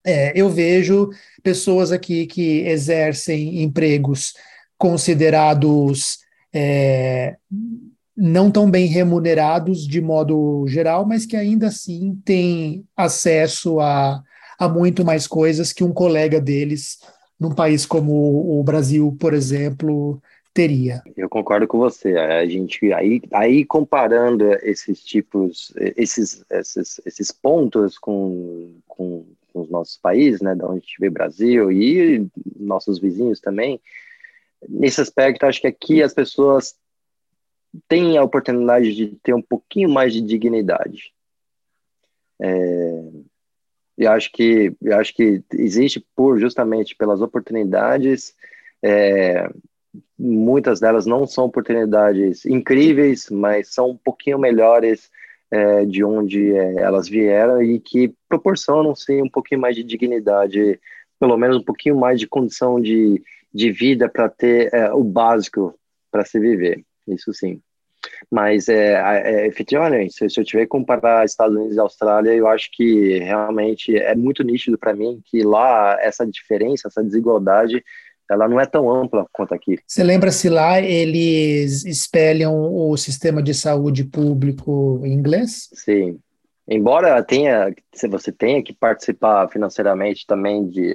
é, 0.03 0.33
eu 0.35 0.49
vejo 0.49 1.11
pessoas 1.43 1.93
aqui 1.93 2.25
que 2.27 2.61
exercem 2.61 3.63
empregos 3.63 4.33
considerados 4.79 6.19
é, 6.55 7.37
não 8.17 8.51
tão 8.51 8.71
bem 8.71 8.87
remunerados 8.87 9.87
de 9.87 10.01
modo 10.01 10.65
geral, 10.67 11.07
mas 11.07 11.27
que 11.27 11.37
ainda 11.37 11.69
assim 11.69 12.21
têm 12.25 12.85
acesso 12.97 13.81
a, 13.81 14.23
a 14.59 14.69
muito 14.69 15.05
mais 15.05 15.27
coisas 15.27 15.73
que 15.73 15.85
um 15.85 15.93
colega 15.93 16.41
deles 16.41 16.99
num 17.39 17.55
país 17.55 17.87
como 17.87 18.59
o 18.59 18.63
Brasil, 18.65 19.17
por 19.21 19.33
exemplo, 19.33 20.21
teria. 20.53 21.01
Eu 21.17 21.29
concordo 21.29 21.69
com 21.69 21.79
você. 21.79 22.17
A 22.17 22.45
gente 22.47 22.93
aí, 22.93 23.23
aí 23.33 23.65
comparando 23.65 24.45
esses 24.63 25.05
tipos, 25.05 25.73
esses, 25.97 26.45
esses, 26.51 27.01
esses 27.07 27.31
pontos 27.31 27.97
com, 27.97 28.75
com, 28.89 29.25
com 29.53 29.61
os 29.61 29.71
nossos 29.71 29.97
países, 29.97 30.41
né, 30.41 30.57
da 30.57 30.67
onde 30.67 30.79
a 30.79 30.81
gente 30.81 30.97
vê 30.99 31.09
Brasil 31.09 31.71
e 31.71 32.29
nossos 32.59 32.99
vizinhos 32.99 33.41
também, 33.41 33.81
nesse 34.67 35.01
aspecto, 35.01 35.45
acho 35.45 35.61
que 35.61 35.67
aqui 35.67 36.03
as 36.03 36.15
pessoas 36.15 36.75
tem 37.87 38.17
a 38.17 38.23
oportunidade 38.23 38.95
de 38.95 39.17
ter 39.23 39.35
um 39.35 39.43
pouquinho 39.43 39.89
mais 39.89 40.13
de 40.13 40.21
dignidade. 40.21 41.13
É, 42.41 43.03
eu 43.97 44.13
acho 44.13 44.31
que 44.33 44.73
eu 44.81 44.97
acho 44.97 45.13
que 45.15 45.43
existe 45.55 46.05
por 46.15 46.39
justamente 46.39 46.95
pelas 46.95 47.21
oportunidades 47.21 48.33
é, 48.81 49.51
muitas 50.17 50.79
delas 50.79 51.05
não 51.05 51.27
são 51.27 51.47
oportunidades 51.47 52.47
incríveis 52.47 53.29
mas 53.29 53.75
são 53.75 53.91
um 53.91 53.97
pouquinho 53.97 54.39
melhores 54.39 55.11
é, 55.51 55.85
de 55.85 56.05
onde 56.05 56.53
é, 56.53 56.75
elas 56.77 57.09
vieram 57.09 57.61
e 57.61 57.81
que 57.81 58.15
proporcionam 58.29 58.95
sim 58.95 59.21
um 59.21 59.29
pouquinho 59.29 59.61
mais 59.61 59.75
de 59.75 59.83
dignidade 59.83 60.79
pelo 61.19 61.37
menos 61.37 61.57
um 61.57 61.65
pouquinho 61.65 61.97
mais 61.97 62.21
de 62.21 62.29
condição 62.29 62.81
de, 62.81 63.21
de 63.53 63.71
vida 63.73 64.09
para 64.09 64.29
ter 64.29 64.73
é, 64.73 64.93
o 64.93 65.03
básico 65.03 65.75
para 66.11 66.25
se 66.25 66.39
viver 66.39 66.85
isso 67.07 67.33
sim 67.33 67.61
mas, 68.31 68.69
é, 68.69 68.95
é, 69.25 69.47
efetivamente, 69.47 70.15
se, 70.15 70.29
se 70.29 70.41
eu 70.41 70.45
tiver 70.45 70.63
que 70.63 70.69
comparar 70.69 71.25
Estados 71.25 71.57
Unidos 71.57 71.77
e 71.77 71.81
Austrália, 71.81 72.33
eu 72.33 72.47
acho 72.47 72.69
que 72.73 73.19
realmente 73.19 73.97
é 73.97 74.15
muito 74.15 74.43
nítido 74.43 74.79
para 74.79 74.95
mim 74.95 75.21
que 75.25 75.43
lá 75.43 75.97
essa 76.01 76.27
diferença, 76.27 76.89
essa 76.89 77.03
desigualdade, 77.03 77.83
ela 78.31 78.47
não 78.47 78.61
é 78.61 78.67
tão 78.67 78.91
ampla 78.91 79.27
quanto 79.33 79.55
aqui. 79.55 79.79
Você 79.87 80.03
lembra 80.03 80.31
se 80.31 80.49
lá 80.49 80.81
eles 80.81 81.85
espelham 81.85 82.55
o 82.55 82.97
sistema 82.97 83.43
de 83.43 83.55
saúde 83.55 84.05
público 84.05 85.01
em 85.05 85.13
inglês? 85.13 85.71
Sim. 85.73 86.19
Embora 86.69 87.23
tenha, 87.23 87.75
se 87.95 88.07
você 88.07 88.31
tenha 88.31 88.63
que 88.63 88.75
participar 88.75 89.49
financeiramente 89.49 90.27
também 90.27 90.69
de 90.69 90.95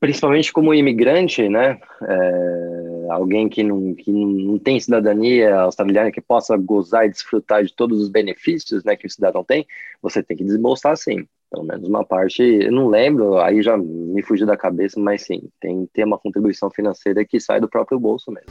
principalmente 0.00 0.52
como 0.52 0.74
imigrante, 0.74 1.48
né? 1.48 1.78
É, 2.02 3.06
alguém 3.10 3.48
que 3.48 3.62
não, 3.62 3.94
que 3.94 4.10
não 4.10 4.58
tem 4.58 4.78
cidadania 4.78 5.56
australiana, 5.60 6.12
que 6.12 6.20
possa 6.20 6.56
gozar 6.56 7.06
e 7.06 7.10
desfrutar 7.10 7.64
de 7.64 7.74
todos 7.74 8.00
os 8.00 8.08
benefícios 8.08 8.84
né, 8.84 8.96
que 8.96 9.06
o 9.06 9.10
cidadão 9.10 9.42
tem, 9.42 9.66
você 10.00 10.22
tem 10.22 10.36
que 10.36 10.44
desembolsar 10.44 10.96
sim. 10.96 11.26
Pelo 11.50 11.64
menos 11.64 11.88
uma 11.88 12.04
parte, 12.04 12.42
eu 12.42 12.70
não 12.70 12.88
lembro, 12.88 13.38
aí 13.38 13.62
já 13.62 13.76
me 13.76 14.22
fugiu 14.22 14.46
da 14.46 14.56
cabeça, 14.56 15.00
mas 15.00 15.22
sim, 15.22 15.48
tem 15.60 15.86
que 15.86 15.92
ter 15.94 16.04
uma 16.04 16.18
contribuição 16.18 16.70
financeira 16.70 17.24
que 17.24 17.40
sai 17.40 17.58
do 17.58 17.68
próprio 17.68 17.98
bolso 17.98 18.30
mesmo. 18.30 18.50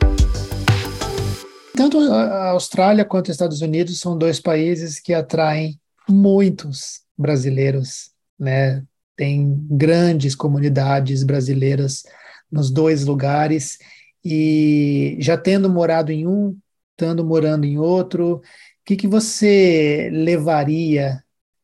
Tanto 1.75 1.99
a 1.99 2.49
Austrália 2.49 3.05
quanto 3.05 3.27
os 3.27 3.35
Estados 3.35 3.61
Unidos 3.61 3.99
são 3.99 4.17
dois 4.17 4.39
países 4.39 4.99
que 4.99 5.13
atraem 5.13 5.79
muitos 6.09 7.01
brasileiros, 7.15 8.11
né? 8.39 8.83
Tem 9.17 9.57
grandes 9.69 10.35
comunidades 10.35 11.23
brasileiras 11.23 12.05
nos 12.49 12.71
dois 12.71 13.03
lugares 13.03 13.79
e 14.23 15.17
já 15.19 15.35
tendo 15.35 15.69
morado 15.69 16.11
em 16.11 16.27
um, 16.27 16.57
estando 16.91 17.25
morando 17.25 17.65
em 17.65 17.77
outro, 17.77 18.35
o 18.35 18.41
que, 18.85 18.95
que 18.95 19.07
você 19.07 20.09
levaria 20.11 21.21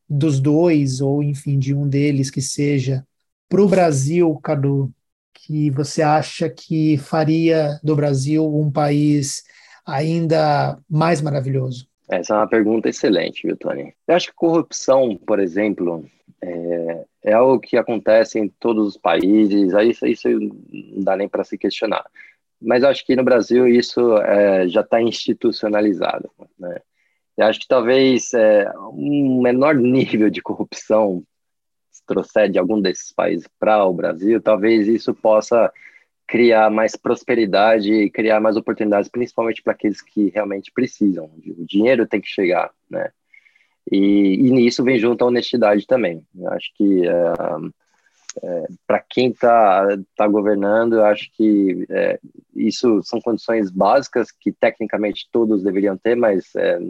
dos 0.08 0.40
dois, 0.40 1.00
ou 1.00 1.22
enfim, 1.22 1.58
de 1.58 1.74
um 1.74 1.88
deles 1.88 2.30
que 2.30 2.42
seja, 2.42 3.04
para 3.48 3.62
o 3.62 3.68
Brasil, 3.68 4.34
Cadu, 4.42 4.92
que 5.32 5.70
você 5.70 6.02
acha 6.02 6.48
que 6.48 6.96
faria 6.98 7.78
do 7.82 7.96
Brasil 7.96 8.44
um 8.46 8.70
país 8.70 9.42
ainda 9.86 10.78
mais 10.88 11.20
maravilhoso? 11.20 11.86
Essa 12.08 12.34
é 12.34 12.36
uma 12.36 12.48
pergunta 12.48 12.88
excelente, 12.88 13.46
viu, 13.46 13.56
Tony? 13.56 13.94
Eu 14.06 14.14
acho 14.14 14.28
que 14.28 14.34
corrupção, 14.34 15.16
por 15.26 15.38
exemplo, 15.38 16.04
é, 16.40 16.93
é 17.24 17.32
algo 17.32 17.58
que 17.58 17.76
acontece 17.76 18.38
em 18.38 18.48
todos 18.48 18.86
os 18.88 18.96
países, 18.98 19.74
aí 19.74 19.90
isso, 19.90 20.06
isso 20.06 20.28
não 20.28 21.02
dá 21.02 21.16
nem 21.16 21.28
para 21.28 21.42
se 21.42 21.56
questionar. 21.56 22.04
Mas 22.60 22.84
acho 22.84 23.04
que 23.04 23.16
no 23.16 23.24
Brasil 23.24 23.66
isso 23.66 24.16
é, 24.18 24.68
já 24.68 24.82
está 24.82 25.00
institucionalizado. 25.00 26.30
Né? 26.58 26.80
Eu 27.36 27.46
acho 27.46 27.60
que 27.60 27.66
talvez 27.66 28.32
é, 28.34 28.70
um 28.92 29.40
menor 29.42 29.74
nível 29.74 30.30
de 30.30 30.42
corrupção 30.42 31.24
se 31.90 32.04
trouxer 32.06 32.50
de 32.50 32.58
algum 32.58 32.80
desses 32.80 33.12
países 33.12 33.48
para 33.58 33.84
o 33.84 33.94
Brasil, 33.94 34.40
talvez 34.40 34.86
isso 34.88 35.14
possa 35.14 35.72
criar 36.26 36.70
mais 36.70 36.96
prosperidade 36.96 37.92
e 37.92 38.10
criar 38.10 38.40
mais 38.40 38.56
oportunidades, 38.56 39.08
principalmente 39.08 39.62
para 39.62 39.72
aqueles 39.72 40.00
que 40.02 40.30
realmente 40.30 40.72
precisam. 40.72 41.26
O 41.26 41.64
dinheiro 41.64 42.06
tem 42.06 42.20
que 42.20 42.28
chegar, 42.28 42.70
né? 42.90 43.10
E, 43.90 44.34
e 44.34 44.50
nisso 44.50 44.82
vem 44.82 44.98
junto 44.98 45.24
a 45.24 45.28
honestidade 45.28 45.86
também. 45.86 46.24
Eu 46.34 46.48
acho 46.50 46.72
que 46.74 47.06
é, 47.06 47.32
é, 48.42 48.66
para 48.86 49.00
quem 49.00 49.30
está 49.30 49.86
tá 50.16 50.26
governando, 50.26 50.94
eu 50.94 51.04
acho 51.04 51.30
que 51.32 51.86
é, 51.90 52.18
isso 52.54 53.00
são 53.02 53.20
condições 53.20 53.70
básicas 53.70 54.30
que 54.30 54.52
tecnicamente 54.52 55.28
todos 55.30 55.62
deveriam 55.62 55.96
ter, 55.96 56.16
mas 56.16 56.54
é, 56.56 56.80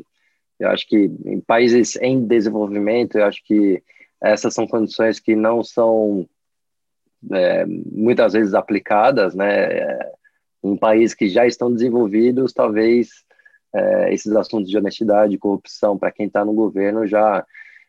eu 0.58 0.68
acho 0.68 0.88
que 0.88 1.10
em 1.26 1.40
países 1.40 1.96
em 1.96 2.24
desenvolvimento, 2.24 3.18
eu 3.18 3.24
acho 3.24 3.44
que 3.44 3.82
essas 4.22 4.54
são 4.54 4.66
condições 4.66 5.20
que 5.20 5.36
não 5.36 5.62
são 5.62 6.26
é, 7.32 7.66
muitas 7.66 8.32
vezes 8.32 8.54
aplicadas, 8.54 9.34
né? 9.34 9.98
Em 10.62 10.76
países 10.76 11.14
que 11.14 11.28
já 11.28 11.46
estão 11.46 11.72
desenvolvidos, 11.72 12.52
talvez 12.52 13.10
é, 13.74 14.14
esses 14.14 14.34
assuntos 14.36 14.70
de 14.70 14.78
honestidade, 14.78 15.38
corrupção, 15.38 15.98
para 15.98 16.12
quem 16.12 16.26
está 16.26 16.44
no 16.44 16.52
governo 16.52 17.06
já 17.06 17.44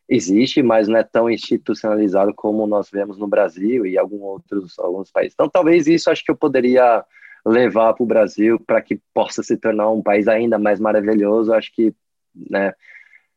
existe, 0.08 0.62
mas 0.62 0.88
não 0.88 0.98
é 0.98 1.04
tão 1.04 1.30
institucionalizado 1.30 2.34
como 2.34 2.68
nós 2.68 2.90
vemos 2.92 3.18
no 3.18 3.28
Brasil 3.28 3.86
e 3.86 3.98
alguns 3.98 4.22
outros 4.22 4.80
alguns 4.80 5.12
países. 5.12 5.34
Então, 5.34 5.50
talvez 5.50 5.88
isso 5.88 6.10
acho 6.10 6.24
que 6.24 6.32
eu 6.32 6.36
poderia 6.36 7.04
levar 7.46 7.94
para 7.94 8.04
o 8.04 8.08
Brasil 8.08 8.60
para 8.60 8.82
que 8.82 9.00
possa 9.14 9.44
se 9.44 9.58
tornar 9.58 9.90
um 9.92 10.02
país 10.02 10.28
ainda 10.28 10.58
mais 10.58 10.80
maravilhoso. 10.80 11.54
Acho 11.54 11.72
que 11.74 11.94
né, 12.36 12.74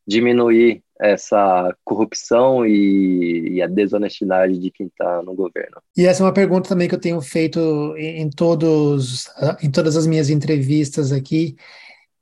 diminuir 0.07 0.83
essa 0.99 1.73
corrupção 1.85 2.65
e, 2.65 3.53
e, 3.53 3.61
a 3.61 3.67
desonestidade 3.67 4.59
de 4.59 4.69
quem 4.69 4.87
está 4.87 5.21
no 5.23 5.33
governo. 5.33 5.77
E 5.95 6.05
essa 6.05 6.21
é 6.21 6.25
uma 6.25 6.33
pergunta 6.33 6.67
também 6.67 6.89
que 6.89 6.95
eu 6.95 6.99
tenho 6.99 7.21
feito 7.21 7.95
em, 7.97 8.29
todos, 8.29 9.29
em 9.63 9.71
todas 9.71 9.95
as 9.95 10.05
minhas 10.05 10.29
entrevistas 10.29 11.13
aqui. 11.13 11.55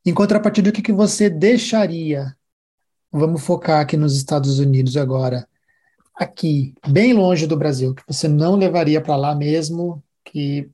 Em 0.08 0.14
contrapartida, 0.14 0.70
o 0.70 0.72
que, 0.72 0.82
que 0.82 0.94
você 0.94 1.30
deixaria? 1.30 2.34
Vamos 3.12 3.46
focar 3.46 3.82
aqui 3.82 3.98
nos 3.98 4.16
Estados 4.16 4.58
Unidos 4.58 4.96
agora. 4.96 5.46
Aqui, 6.16 6.74
bem 6.88 7.12
longe 7.12 7.46
do 7.46 7.58
Brasil, 7.58 7.94
que 7.94 8.04
você 8.08 8.26
não 8.26 8.56
levaria 8.56 9.02
para 9.02 9.18
lá 9.18 9.36
mesmo, 9.36 10.02
que 10.24 10.70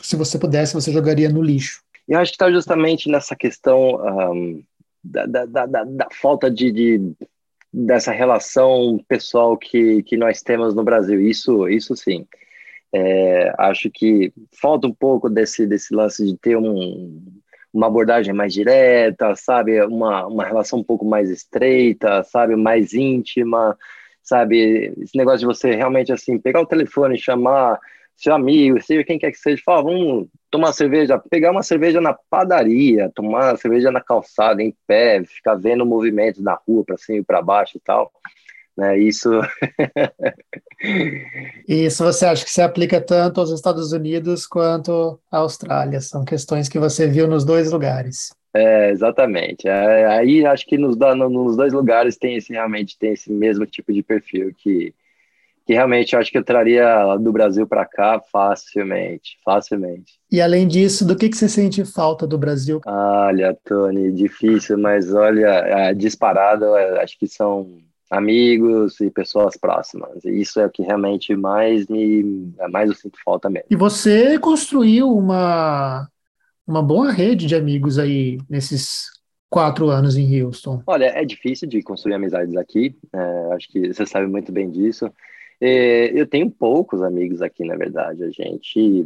se 0.00 0.14
você 0.14 0.38
pudesse, 0.38 0.74
você 0.74 0.92
jogaria 0.92 1.28
no 1.28 1.42
lixo. 1.42 1.82
Eu 2.06 2.20
acho 2.20 2.30
que 2.30 2.36
está 2.36 2.52
justamente 2.52 3.10
nessa 3.10 3.34
questão 3.34 3.96
um, 4.32 4.62
da, 5.02 5.26
da, 5.26 5.44
da, 5.44 5.66
da, 5.66 6.08
falta 6.12 6.48
de, 6.48 6.70
de 6.70 7.12
dessa 7.72 8.12
relação 8.12 9.04
pessoal 9.08 9.58
que, 9.58 10.04
que 10.04 10.16
nós 10.16 10.40
temos 10.40 10.72
no 10.72 10.84
Brasil. 10.84 11.20
Isso, 11.20 11.68
isso 11.68 11.96
sim. 11.96 12.24
É, 12.94 13.52
acho 13.58 13.90
que 13.90 14.32
falta 14.52 14.86
um 14.86 14.94
pouco 14.94 15.28
desse, 15.28 15.66
desse 15.66 15.92
lance 15.92 16.24
de 16.24 16.38
ter 16.38 16.56
um, 16.56 17.20
uma 17.78 17.86
abordagem 17.86 18.34
mais 18.34 18.52
direta, 18.52 19.36
sabe? 19.36 19.80
Uma, 19.84 20.26
uma 20.26 20.44
relação 20.44 20.80
um 20.80 20.84
pouco 20.84 21.04
mais 21.04 21.30
estreita, 21.30 22.24
sabe? 22.24 22.56
Mais 22.56 22.92
íntima, 22.92 23.78
sabe? 24.20 24.92
Esse 25.00 25.16
negócio 25.16 25.40
de 25.40 25.46
você 25.46 25.70
realmente, 25.76 26.12
assim, 26.12 26.38
pegar 26.38 26.60
o 26.60 26.66
telefone 26.66 27.16
chamar 27.16 27.78
seu 28.16 28.34
amigo, 28.34 28.82
seja 28.82 29.04
quem 29.04 29.16
quer 29.16 29.30
que 29.30 29.38
seja, 29.38 29.62
falar, 29.64 29.82
vamos 29.82 30.26
tomar 30.50 30.72
cerveja, 30.72 31.22
pegar 31.30 31.52
uma 31.52 31.62
cerveja 31.62 32.00
na 32.00 32.12
padaria, 32.28 33.12
tomar 33.14 33.56
cerveja 33.56 33.92
na 33.92 34.00
calçada, 34.00 34.60
em 34.60 34.74
pé, 34.88 35.22
ficar 35.24 35.54
vendo 35.54 35.86
movimentos 35.86 36.42
na 36.42 36.58
rua 36.66 36.82
para 36.84 36.96
cima 36.96 37.18
e 37.18 37.24
para 37.24 37.40
baixo 37.40 37.76
e 37.76 37.80
tal. 37.80 38.10
Né, 38.78 38.96
isso. 38.96 39.28
isso 41.66 42.04
você 42.04 42.26
acha 42.26 42.44
que 42.44 42.50
se 42.50 42.62
aplica 42.62 43.00
tanto 43.00 43.40
aos 43.40 43.50
Estados 43.50 43.90
Unidos 43.90 44.46
quanto 44.46 45.18
à 45.32 45.38
Austrália? 45.38 46.00
São 46.00 46.24
questões 46.24 46.68
que 46.68 46.78
você 46.78 47.08
viu 47.08 47.26
nos 47.26 47.44
dois 47.44 47.72
lugares. 47.72 48.32
É, 48.54 48.90
exatamente. 48.90 49.66
É, 49.66 50.06
aí 50.06 50.46
acho 50.46 50.64
que 50.64 50.78
nos, 50.78 50.96
nos 50.96 51.56
dois 51.56 51.72
lugares 51.72 52.16
tem 52.16 52.36
esse, 52.36 52.52
realmente 52.52 52.96
tem 52.96 53.14
esse 53.14 53.32
mesmo 53.32 53.66
tipo 53.66 53.92
de 53.92 54.00
perfil 54.00 54.54
que, 54.56 54.94
que 55.66 55.72
realmente 55.72 56.12
eu 56.12 56.20
acho 56.20 56.30
que 56.30 56.38
eu 56.38 56.44
traria 56.44 57.16
do 57.16 57.32
Brasil 57.32 57.66
para 57.66 57.84
cá 57.84 58.22
facilmente, 58.30 59.38
facilmente. 59.44 60.20
E 60.30 60.40
além 60.40 60.68
disso, 60.68 61.04
do 61.04 61.16
que, 61.16 61.28
que 61.28 61.36
você 61.36 61.48
sente 61.48 61.84
falta 61.84 62.28
do 62.28 62.38
Brasil? 62.38 62.80
Olha, 62.86 63.58
Tony, 63.64 64.12
difícil, 64.12 64.78
mas 64.78 65.12
olha, 65.12 65.92
disparado, 65.94 66.76
acho 67.00 67.18
que 67.18 67.26
são 67.26 67.87
amigos 68.10 69.00
e 69.00 69.10
pessoas 69.10 69.56
próximas. 69.56 70.24
E 70.24 70.30
isso 70.40 70.58
é 70.60 70.66
o 70.66 70.70
que 70.70 70.82
realmente 70.82 71.34
mais 71.36 71.86
me, 71.88 72.52
é 72.58 72.68
mais 72.68 72.88
eu 72.88 72.96
sinto 72.96 73.18
falta 73.24 73.50
mesmo. 73.50 73.66
E 73.70 73.76
você 73.76 74.38
construiu 74.38 75.12
uma 75.14 76.08
uma 76.66 76.82
boa 76.82 77.10
rede 77.10 77.46
de 77.46 77.56
amigos 77.56 77.98
aí 77.98 78.38
nesses 78.48 79.06
quatro 79.48 79.88
anos 79.88 80.16
em 80.16 80.42
Houston? 80.42 80.82
Olha, 80.86 81.06
é 81.06 81.24
difícil 81.24 81.66
de 81.66 81.82
construir 81.82 82.14
amizades 82.14 82.54
aqui. 82.56 82.94
É, 83.12 83.54
acho 83.54 83.68
que 83.68 83.92
você 83.92 84.04
sabe 84.04 84.26
muito 84.26 84.52
bem 84.52 84.70
disso. 84.70 85.10
É, 85.60 86.12
eu 86.18 86.26
tenho 86.26 86.50
poucos 86.50 87.02
amigos 87.02 87.42
aqui, 87.42 87.64
na 87.64 87.74
verdade. 87.74 88.22
A 88.22 88.30
gente 88.30 89.04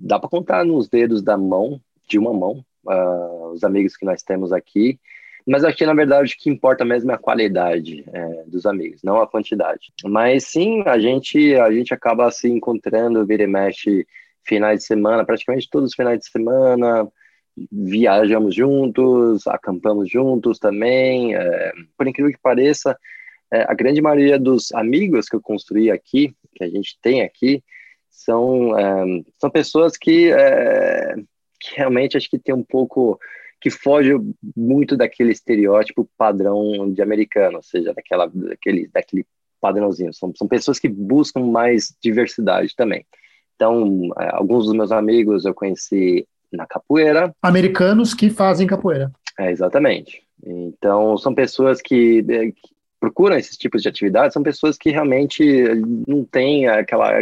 dá 0.00 0.18
para 0.18 0.28
contar 0.28 0.64
nos 0.64 0.88
dedos 0.88 1.22
da 1.22 1.36
mão, 1.36 1.80
de 2.08 2.18
uma 2.18 2.32
mão, 2.32 2.64
uh, 2.86 3.52
os 3.52 3.62
amigos 3.62 3.96
que 3.96 4.04
nós 4.04 4.22
temos 4.22 4.52
aqui, 4.52 4.98
mas 5.46 5.64
que 5.74 5.86
na 5.86 5.94
verdade 5.94 6.34
o 6.34 6.36
que 6.38 6.50
importa 6.50 6.84
mesmo 6.84 7.10
é 7.10 7.14
a 7.14 7.18
qualidade 7.18 8.04
é, 8.12 8.44
dos 8.46 8.66
amigos, 8.66 9.02
não 9.02 9.20
a 9.20 9.26
quantidade. 9.26 9.92
Mas 10.04 10.44
sim, 10.44 10.82
a 10.86 10.98
gente 10.98 11.54
a 11.56 11.70
gente 11.72 11.92
acaba 11.92 12.30
se 12.30 12.48
encontrando, 12.48 13.26
vira 13.26 13.42
e 13.42 13.46
mexe 13.46 14.06
finais 14.44 14.80
de 14.80 14.86
semana, 14.86 15.24
praticamente 15.24 15.68
todos 15.70 15.90
os 15.90 15.94
finais 15.94 16.18
de 16.18 16.28
semana, 16.28 17.08
viajamos 17.70 18.54
juntos, 18.54 19.46
acampamos 19.46 20.10
juntos 20.10 20.58
também. 20.58 21.34
É, 21.34 21.72
por 21.96 22.06
incrível 22.06 22.32
que 22.32 22.40
pareça, 22.40 22.96
é, 23.52 23.62
a 23.68 23.74
grande 23.74 24.00
maioria 24.00 24.38
dos 24.38 24.72
amigos 24.72 25.28
que 25.28 25.36
eu 25.36 25.40
construí 25.40 25.90
aqui, 25.90 26.34
que 26.54 26.64
a 26.64 26.68
gente 26.68 26.98
tem 27.00 27.22
aqui, 27.22 27.62
são, 28.08 28.78
é, 28.78 29.22
são 29.38 29.50
pessoas 29.50 29.96
que, 29.96 30.32
é, 30.32 31.14
que 31.60 31.76
realmente 31.76 32.16
acho 32.16 32.30
que 32.30 32.38
tem 32.38 32.54
um 32.54 32.64
pouco 32.64 33.18
que 33.62 33.70
foge 33.70 34.12
muito 34.56 34.96
daquele 34.96 35.30
estereótipo 35.30 36.08
padrão 36.18 36.92
de 36.92 37.00
americano, 37.00 37.58
ou 37.58 37.62
seja, 37.62 37.94
daquela, 37.94 38.26
daquele, 38.26 38.88
daquele 38.88 39.24
padrãozinho. 39.60 40.12
São, 40.12 40.32
são 40.34 40.48
pessoas 40.48 40.80
que 40.80 40.88
buscam 40.88 41.40
mais 41.40 41.94
diversidade 42.02 42.74
também. 42.74 43.06
Então, 43.54 44.10
é, 44.18 44.30
alguns 44.34 44.66
dos 44.66 44.74
meus 44.74 44.90
amigos 44.90 45.44
eu 45.44 45.54
conheci 45.54 46.26
na 46.52 46.66
capoeira. 46.66 47.32
Americanos 47.40 48.12
que 48.12 48.30
fazem 48.30 48.66
capoeira. 48.66 49.12
É, 49.38 49.52
exatamente. 49.52 50.24
Então, 50.44 51.16
são 51.16 51.32
pessoas 51.32 51.80
que, 51.80 52.24
é, 52.28 52.50
que 52.50 52.74
procuram 52.98 53.36
esses 53.36 53.56
tipos 53.56 53.80
de 53.80 53.88
atividades, 53.88 54.34
são 54.34 54.42
pessoas 54.42 54.76
que 54.76 54.90
realmente 54.90 55.44
não 56.08 56.24
têm 56.24 56.66
aquela, 56.66 57.12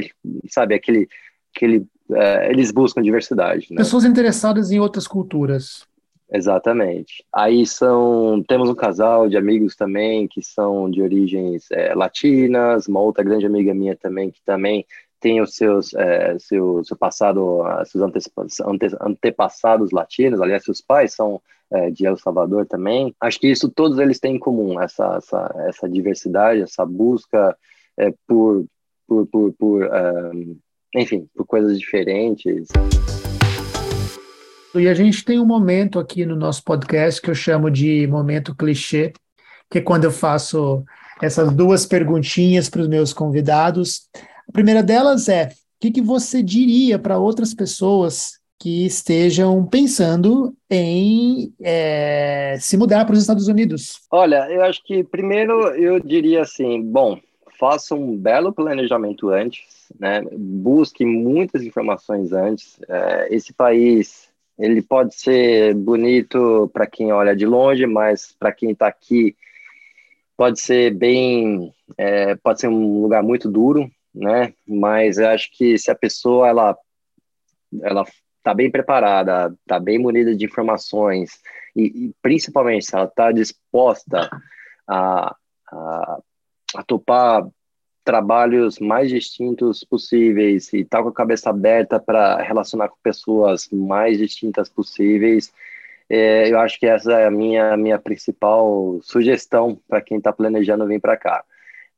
sabe, 0.48 0.74
aquele, 0.74 1.06
aquele 1.54 1.86
é, 2.12 2.50
eles 2.50 2.70
buscam 2.70 3.02
diversidade. 3.02 3.66
Né? 3.70 3.76
Pessoas 3.76 4.04
interessadas 4.04 4.70
em 4.70 4.80
outras 4.80 5.06
culturas. 5.06 5.86
Exatamente. 6.32 7.24
Aí 7.34 7.66
são 7.66 8.42
temos 8.46 8.68
um 8.68 8.74
casal 8.74 9.28
de 9.28 9.36
amigos 9.36 9.74
também 9.74 10.28
que 10.28 10.40
são 10.40 10.88
de 10.88 11.02
origens 11.02 11.66
é, 11.72 11.92
latinas, 11.92 12.86
uma 12.86 13.00
outra 13.00 13.24
grande 13.24 13.46
amiga 13.46 13.74
minha 13.74 13.96
também 13.96 14.30
que 14.30 14.40
também 14.44 14.86
tem 15.18 15.40
os 15.40 15.54
seus 15.54 15.92
é, 15.94 16.38
seu, 16.38 16.84
seu 16.84 16.96
passado, 16.96 17.62
seus 17.84 18.04
ante, 18.04 18.96
antepassados 19.00 19.90
latinos, 19.90 20.40
aliás, 20.40 20.64
seus 20.64 20.80
pais 20.80 21.14
são 21.14 21.42
é, 21.72 21.90
de 21.90 22.06
El 22.06 22.16
Salvador 22.16 22.64
também. 22.64 23.14
Acho 23.20 23.40
que 23.40 23.48
isso 23.48 23.68
todos 23.68 23.98
eles 23.98 24.20
têm 24.20 24.36
em 24.36 24.38
comum, 24.38 24.80
essa, 24.80 25.16
essa, 25.16 25.54
essa 25.68 25.88
diversidade, 25.88 26.62
essa 26.62 26.86
busca 26.86 27.56
por, 28.26 28.64
por, 29.06 29.26
por, 29.26 29.52
por 29.52 29.84
um, 29.84 30.56
enfim, 30.94 31.28
por 31.34 31.44
coisas 31.44 31.78
diferentes. 31.78 32.68
E 34.74 34.86
a 34.86 34.94
gente 34.94 35.24
tem 35.24 35.40
um 35.40 35.44
momento 35.44 35.98
aqui 35.98 36.24
no 36.24 36.36
nosso 36.36 36.62
podcast 36.62 37.20
que 37.20 37.28
eu 37.28 37.34
chamo 37.34 37.68
de 37.68 38.06
momento 38.06 38.54
clichê, 38.54 39.12
que 39.68 39.78
é 39.78 39.80
quando 39.80 40.04
eu 40.04 40.12
faço 40.12 40.84
essas 41.20 41.52
duas 41.52 41.84
perguntinhas 41.84 42.70
para 42.70 42.82
os 42.82 42.88
meus 42.88 43.12
convidados. 43.12 44.08
A 44.48 44.52
primeira 44.52 44.80
delas 44.80 45.28
é: 45.28 45.46
o 45.46 45.50
que, 45.80 45.90
que 45.90 46.00
você 46.00 46.40
diria 46.40 47.00
para 47.00 47.18
outras 47.18 47.52
pessoas 47.52 48.38
que 48.60 48.86
estejam 48.86 49.66
pensando 49.66 50.54
em 50.70 51.52
é, 51.60 52.56
se 52.60 52.76
mudar 52.76 53.04
para 53.04 53.14
os 53.14 53.20
Estados 53.20 53.48
Unidos? 53.48 54.00
Olha, 54.08 54.48
eu 54.50 54.62
acho 54.62 54.84
que 54.84 55.02
primeiro 55.02 55.52
eu 55.74 55.98
diria 55.98 56.42
assim: 56.42 56.80
bom, 56.80 57.18
faça 57.58 57.92
um 57.96 58.16
belo 58.16 58.52
planejamento 58.52 59.30
antes, 59.30 59.90
né? 59.98 60.22
Busque 60.32 61.04
muitas 61.04 61.64
informações 61.64 62.32
antes. 62.32 62.78
É, 62.88 63.34
esse 63.34 63.52
país 63.52 64.29
ele 64.60 64.82
pode 64.82 65.14
ser 65.14 65.74
bonito 65.74 66.70
para 66.72 66.86
quem 66.86 67.12
olha 67.12 67.34
de 67.34 67.46
longe, 67.46 67.86
mas 67.86 68.32
para 68.38 68.52
quem 68.52 68.72
está 68.72 68.86
aqui 68.86 69.34
pode 70.36 70.60
ser 70.60 70.94
bem, 70.94 71.74
é, 71.98 72.34
pode 72.36 72.60
ser 72.60 72.68
um 72.68 73.02
lugar 73.02 73.22
muito 73.22 73.50
duro, 73.50 73.90
né? 74.14 74.52
Mas 74.66 75.18
eu 75.18 75.28
acho 75.28 75.50
que 75.52 75.78
se 75.78 75.90
a 75.90 75.94
pessoa 75.94 76.48
ela 76.48 76.78
ela 77.82 78.04
está 78.38 78.52
bem 78.54 78.70
preparada, 78.70 79.54
está 79.60 79.78
bem 79.78 79.98
munida 79.98 80.34
de 80.34 80.44
informações 80.44 81.40
e, 81.76 82.06
e 82.06 82.14
principalmente 82.20 82.86
se 82.86 82.94
ela 82.94 83.04
está 83.04 83.30
disposta 83.32 84.28
a, 84.88 85.36
a, 85.70 86.18
a 86.76 86.82
topar 86.84 87.46
trabalhos 88.04 88.78
mais 88.78 89.10
distintos 89.10 89.84
possíveis 89.84 90.72
e 90.72 90.80
estar 90.80 90.98
tá 90.98 91.02
com 91.02 91.10
a 91.10 91.14
cabeça 91.14 91.50
aberta 91.50 92.00
para 92.00 92.42
relacionar 92.42 92.88
com 92.88 92.96
pessoas 93.02 93.68
mais 93.70 94.18
distintas 94.18 94.68
possíveis. 94.68 95.52
É, 96.08 96.50
eu 96.50 96.58
acho 96.58 96.78
que 96.78 96.86
essa 96.86 97.12
é 97.12 97.26
a 97.26 97.30
minha, 97.30 97.76
minha 97.76 97.98
principal 97.98 98.98
sugestão 99.02 99.80
para 99.88 100.00
quem 100.00 100.18
está 100.18 100.32
planejando 100.32 100.86
vir 100.86 101.00
para 101.00 101.16
cá. 101.16 101.44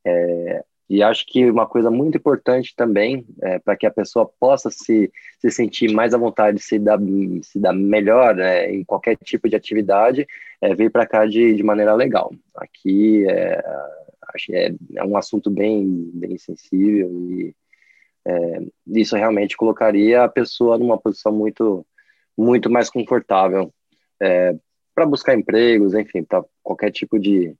É, 0.05 0.65
e 0.91 1.03
acho 1.03 1.25
que 1.27 1.51
uma 1.51 1.67
coisa 1.67 1.91
muito 1.91 2.19
importante 2.19 2.75
também, 2.77 3.25
é, 3.41 3.59
para 3.59 3.75
que 3.75 3.87
a 3.87 3.91
pessoa 3.91 4.31
possa 4.39 4.71
se, 4.71 5.11
se 5.39 5.51
sentir 5.51 5.91
mais 5.91 6.13
à 6.13 6.19
vontade, 6.19 6.61
se 6.61 6.79
dar, 6.79 6.99
se 7.43 7.59
dar 7.59 7.73
melhor 7.73 8.35
né, 8.35 8.71
em 8.71 8.85
qualquer 8.85 9.17
tipo 9.17 9.49
de 9.49 9.57
atividade, 9.57 10.27
é 10.61 10.75
vir 10.75 10.91
para 10.93 11.07
cá 11.07 11.25
de, 11.25 11.55
de 11.55 11.63
maneira 11.63 11.95
legal. 11.95 12.31
Aqui 12.55 13.27
é, 13.27 13.65
acho 14.35 14.47
que 14.47 14.55
é, 14.55 14.75
é 14.97 15.05
um 15.05 15.17
assunto 15.17 15.51
bem, 15.51 16.11
bem 16.15 16.39
sensível 16.39 17.11
e 17.31 17.55
é, 18.25 18.63
isso 18.87 19.17
realmente 19.17 19.57
colocaria 19.57 20.23
a 20.23 20.29
pessoa 20.29 20.79
numa 20.79 20.99
posição 20.99 21.33
muito, 21.33 21.85
muito 22.37 22.71
mais 22.71 22.89
confortável 22.89 23.73
é, 24.21 24.55
para 24.95 25.07
buscar 25.07 25.35
empregos, 25.35 25.95
enfim, 25.95 26.23
para 26.23 26.45
qualquer 26.63 26.91
tipo 26.91 27.19
de, 27.19 27.55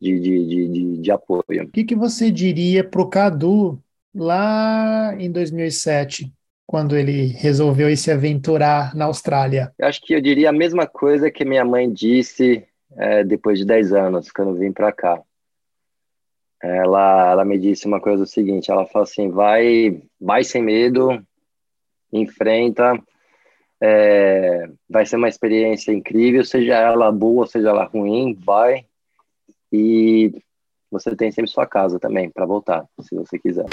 de, 0.00 0.18
de, 0.20 0.68
de, 0.68 0.96
de 0.98 1.10
apoio. 1.10 1.64
O 1.64 1.70
que, 1.70 1.84
que 1.84 1.94
você 1.94 2.30
diria 2.30 2.82
para 2.82 3.02
o 3.02 3.08
Cadu 3.08 3.82
lá 4.14 5.14
em 5.18 5.30
2007? 5.30 6.32
quando 6.68 6.96
ele 6.96 7.26
resolveu 7.26 7.96
se 7.96 8.10
aventurar 8.10 8.92
na 8.92 9.04
Austrália? 9.04 9.72
Acho 9.80 10.00
que 10.02 10.12
eu 10.12 10.20
diria 10.20 10.50
a 10.50 10.52
mesma 10.52 10.84
coisa 10.84 11.30
que 11.30 11.44
minha 11.44 11.64
mãe 11.64 11.88
disse 11.88 12.66
é, 12.96 13.22
depois 13.22 13.60
de 13.60 13.64
10 13.64 13.92
anos, 13.92 14.32
quando 14.32 14.58
vim 14.58 14.72
para 14.72 14.92
cá 14.92 15.22
ela, 16.62 17.30
ela 17.32 17.44
me 17.44 17.58
disse 17.58 17.86
uma 17.86 18.00
coisa 18.00 18.24
seguinte, 18.26 18.70
ela 18.70 18.86
falou 18.86 19.04
assim, 19.04 19.30
vai, 19.30 20.02
vai 20.20 20.42
sem 20.42 20.62
medo, 20.62 21.22
enfrenta, 22.12 22.98
é, 23.80 24.68
vai 24.88 25.04
ser 25.04 25.16
uma 25.16 25.28
experiência 25.28 25.92
incrível, 25.92 26.44
seja 26.44 26.74
ela 26.74 27.12
boa, 27.12 27.46
seja 27.46 27.68
ela 27.68 27.84
ruim, 27.84 28.34
vai, 28.34 28.86
e 29.72 30.32
você 30.90 31.14
tem 31.14 31.30
sempre 31.30 31.50
sua 31.50 31.66
casa 31.66 31.98
também 31.98 32.30
para 32.30 32.46
voltar, 32.46 32.86
se 33.00 33.14
você 33.14 33.38
quiser. 33.38 33.66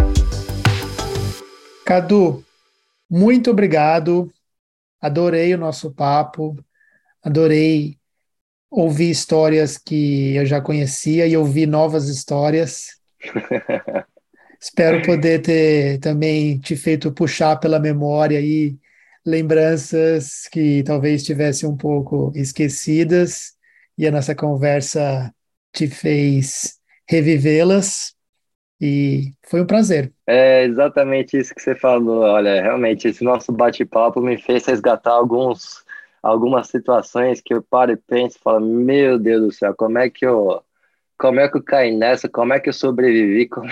Cadu, 1.85 2.43
muito 3.09 3.51
obrigado, 3.51 4.31
adorei 4.99 5.53
o 5.53 5.57
nosso 5.57 5.91
papo, 5.91 6.55
adorei 7.21 7.97
ouvi 8.73 9.09
histórias 9.09 9.77
que 9.77 10.35
eu 10.35 10.45
já 10.45 10.59
conhecia 10.59 11.27
e 11.27 11.37
ouvi 11.37 11.65
novas 11.65 12.09
histórias. 12.09 12.99
Espero 14.59 15.01
poder 15.03 15.41
ter 15.41 15.99
também 15.99 16.57
te 16.57 16.75
feito 16.75 17.11
puxar 17.11 17.57
pela 17.57 17.79
memória 17.79 18.39
aí 18.39 18.75
lembranças 19.25 20.47
que 20.51 20.83
talvez 20.83 21.23
tivessem 21.23 21.67
um 21.67 21.77
pouco 21.77 22.31
esquecidas 22.35 23.53
e 23.97 24.07
a 24.07 24.11
nossa 24.11 24.33
conversa 24.33 25.33
te 25.71 25.87
fez 25.87 26.79
revivê-las 27.07 28.15
e 28.81 29.33
foi 29.47 29.61
um 29.61 29.65
prazer. 29.65 30.11
É 30.27 30.63
exatamente 30.63 31.37
isso 31.37 31.53
que 31.53 31.61
você 31.61 31.75
falou. 31.75 32.21
Olha, 32.23 32.61
realmente 32.61 33.07
esse 33.07 33.23
nosso 33.23 33.51
bate-papo 33.51 34.19
me 34.19 34.37
fez 34.37 34.65
resgatar 34.65 35.11
alguns 35.11 35.82
algumas 36.23 36.67
situações 36.67 37.41
que 37.41 37.53
eu 37.53 37.61
paro 37.61 37.91
e 37.91 37.97
penso 37.97 38.37
e 38.37 38.41
falo, 38.41 38.65
meu 38.65 39.19
Deus 39.19 39.41
do 39.41 39.51
céu, 39.51 39.75
como 39.75 39.99
é 39.99 40.09
que 40.09 40.25
eu, 40.25 40.63
como 41.17 41.41
é 41.41 41.49
que 41.49 41.57
eu 41.57 41.63
caí 41.63 41.95
nessa, 41.95 42.29
como 42.29 42.53
é 42.53 42.59
que 42.61 42.69
eu 42.69 42.73
sobrevivi, 42.73 43.47
como, 43.51 43.67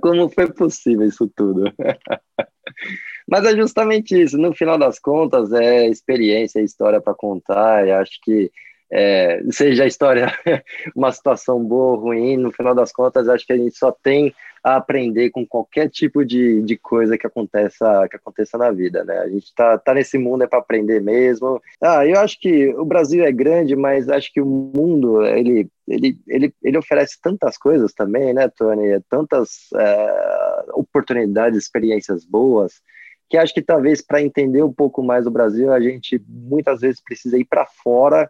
como 0.00 0.28
foi 0.30 0.50
possível 0.52 1.06
isso 1.06 1.28
tudo? 1.34 1.64
Mas 3.28 3.44
é 3.44 3.56
justamente 3.56 4.20
isso, 4.20 4.38
no 4.38 4.54
final 4.54 4.78
das 4.78 5.00
contas, 5.00 5.52
é 5.52 5.88
experiência, 5.88 6.60
é 6.60 6.62
história 6.62 7.00
para 7.00 7.12
contar, 7.14 7.84
e 7.84 7.90
acho 7.90 8.20
que 8.22 8.50
é, 8.88 9.42
seja 9.50 9.82
a 9.82 9.88
história 9.88 10.32
uma 10.94 11.10
situação 11.10 11.62
boa 11.64 11.96
ou 11.96 12.00
ruim, 12.00 12.36
no 12.36 12.52
final 12.52 12.74
das 12.74 12.92
contas, 12.92 13.28
acho 13.28 13.44
que 13.44 13.52
a 13.52 13.56
gente 13.56 13.76
só 13.76 13.90
tem 13.90 14.32
a 14.66 14.74
aprender 14.74 15.30
com 15.30 15.46
qualquer 15.46 15.88
tipo 15.88 16.24
de, 16.24 16.60
de 16.62 16.76
coisa 16.76 17.16
que 17.16 17.24
aconteça, 17.24 18.08
que 18.10 18.16
aconteça 18.16 18.58
na 18.58 18.72
vida, 18.72 19.04
né? 19.04 19.16
A 19.20 19.28
gente 19.28 19.54
tá, 19.54 19.78
tá 19.78 19.94
nesse 19.94 20.18
mundo 20.18 20.42
é 20.42 20.48
para 20.48 20.58
aprender 20.58 21.00
mesmo. 21.00 21.62
Ah, 21.80 22.04
eu 22.04 22.18
acho 22.18 22.36
que 22.40 22.74
o 22.74 22.84
Brasil 22.84 23.24
é 23.24 23.30
grande, 23.30 23.76
mas 23.76 24.08
acho 24.08 24.32
que 24.32 24.40
o 24.40 24.44
mundo, 24.44 25.24
ele, 25.24 25.68
ele, 25.86 26.18
ele, 26.26 26.54
ele 26.60 26.78
oferece 26.78 27.16
tantas 27.22 27.56
coisas 27.56 27.92
também, 27.94 28.34
né, 28.34 28.48
Tony? 28.48 29.00
Tantas 29.08 29.68
é, 29.76 30.64
oportunidades, 30.72 31.62
experiências 31.62 32.24
boas, 32.24 32.82
que 33.30 33.36
acho 33.36 33.54
que 33.54 33.62
talvez 33.62 34.02
para 34.02 34.20
entender 34.20 34.64
um 34.64 34.72
pouco 34.72 35.00
mais 35.00 35.28
o 35.28 35.30
Brasil, 35.30 35.72
a 35.72 35.78
gente 35.78 36.20
muitas 36.28 36.80
vezes 36.80 37.00
precisa 37.00 37.38
ir 37.38 37.44
para 37.44 37.66
fora, 37.66 38.28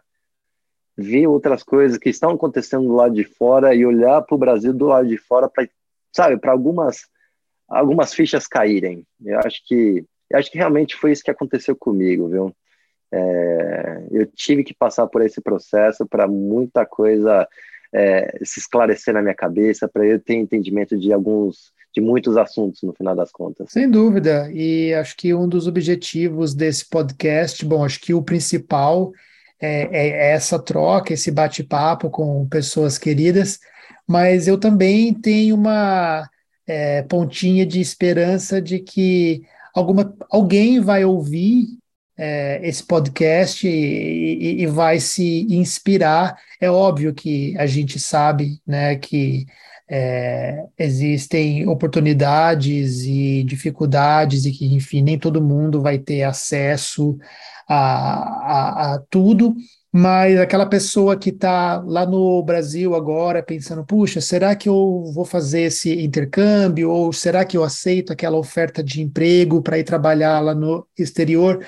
ver 0.95 1.25
outras 1.25 1.63
coisas 1.63 1.97
que 1.97 2.09
estão 2.09 2.29
acontecendo 2.29 2.87
do 2.87 2.93
lado 2.93 3.15
de 3.15 3.23
fora 3.23 3.73
e 3.73 3.83
olhar 3.83 4.21
para 4.21 4.35
o 4.35 4.37
Brasil 4.37 4.71
do 4.71 4.85
lado 4.85 5.07
de 5.07 5.17
fora 5.17 5.49
para, 5.49 5.67
sabe, 6.11 6.37
para 6.37 6.51
algumas 6.51 7.01
algumas 7.67 8.13
fichas 8.13 8.47
caírem. 8.47 9.05
Eu 9.23 9.39
acho 9.39 9.61
que 9.65 10.05
eu 10.29 10.39
acho 10.39 10.51
que 10.51 10.57
realmente 10.57 10.95
foi 10.95 11.11
isso 11.11 11.23
que 11.23 11.31
aconteceu 11.31 11.75
comigo, 11.75 12.27
viu? 12.27 12.55
É, 13.11 14.03
eu 14.11 14.25
tive 14.25 14.63
que 14.63 14.73
passar 14.73 15.07
por 15.07 15.21
esse 15.21 15.41
processo 15.41 16.05
para 16.05 16.27
muita 16.27 16.85
coisa 16.85 17.47
é, 17.93 18.37
se 18.43 18.59
esclarecer 18.59 19.13
na 19.13 19.21
minha 19.21 19.35
cabeça, 19.35 19.87
para 19.87 20.05
eu 20.05 20.19
ter 20.19 20.35
entendimento 20.35 20.97
de 20.99 21.13
alguns, 21.13 21.71
de 21.93 22.01
muitos 22.01 22.35
assuntos 22.35 22.83
no 22.83 22.93
final 22.93 23.15
das 23.15 23.31
contas. 23.31 23.71
Sem 23.71 23.89
dúvida, 23.89 24.49
e 24.51 24.93
acho 24.93 25.15
que 25.15 25.33
um 25.33 25.47
dos 25.47 25.67
objetivos 25.67 26.53
desse 26.53 26.89
podcast, 26.89 27.63
bom, 27.65 27.85
acho 27.85 28.01
que 28.01 28.13
o 28.13 28.21
principal 28.21 29.13
é, 29.59 29.87
é 29.91 30.31
essa 30.31 30.59
troca, 30.59 31.13
esse 31.13 31.31
bate-papo 31.31 32.09
com 32.09 32.47
pessoas 32.47 32.97
queridas, 32.97 33.59
mas 34.07 34.47
eu 34.47 34.57
também 34.57 35.13
tenho 35.13 35.55
uma 35.55 36.29
é, 36.67 37.01
pontinha 37.03 37.65
de 37.65 37.79
esperança 37.79 38.61
de 38.61 38.79
que 38.79 39.43
alguma, 39.73 40.13
alguém 40.29 40.79
vai 40.79 41.05
ouvir 41.05 41.67
é, 42.17 42.59
esse 42.67 42.83
podcast 42.83 43.67
e, 43.67 43.71
e, 43.71 44.61
e, 44.63 44.67
vai 44.67 44.99
se 44.99 45.45
inspirar. 45.49 46.35
É 46.59 46.69
óbvio 46.69 47.13
que 47.13 47.55
a 47.57 47.67
gente 47.67 47.99
sabe 47.99 48.59
né, 48.65 48.95
que 48.95 49.45
é, 49.89 50.65
existem 50.77 51.67
oportunidades 51.67 53.03
e 53.03 53.43
dificuldades 53.43 54.45
e 54.45 54.51
que, 54.51 54.65
enfim, 54.65 55.01
nem 55.01 55.17
todo 55.17 55.43
mundo 55.43 55.81
vai 55.81 55.97
ter 55.97 56.23
acesso 56.23 57.17
a, 57.67 58.93
a, 58.93 58.93
a 58.95 58.99
tudo, 59.09 59.55
mas 59.91 60.39
aquela 60.39 60.65
pessoa 60.65 61.17
que 61.17 61.29
está 61.29 61.81
lá 61.85 62.05
no 62.05 62.41
Brasil 62.43 62.93
agora 62.95 63.41
pensando, 63.43 63.85
puxa, 63.85 64.21
será 64.21 64.55
que 64.55 64.69
eu 64.69 65.11
vou 65.13 65.25
fazer 65.25 65.61
esse 65.61 66.01
intercâmbio? 66.01 66.91
Ou 66.91 67.11
será 67.11 67.43
que 67.45 67.57
eu 67.57 67.63
aceito 67.63 68.13
aquela 68.13 68.37
oferta 68.37 68.83
de 68.83 69.01
emprego 69.01 69.61
para 69.61 69.79
ir 69.79 69.83
trabalhar 69.83 70.39
lá 70.39 70.53
no 70.53 70.87
exterior? 70.97 71.65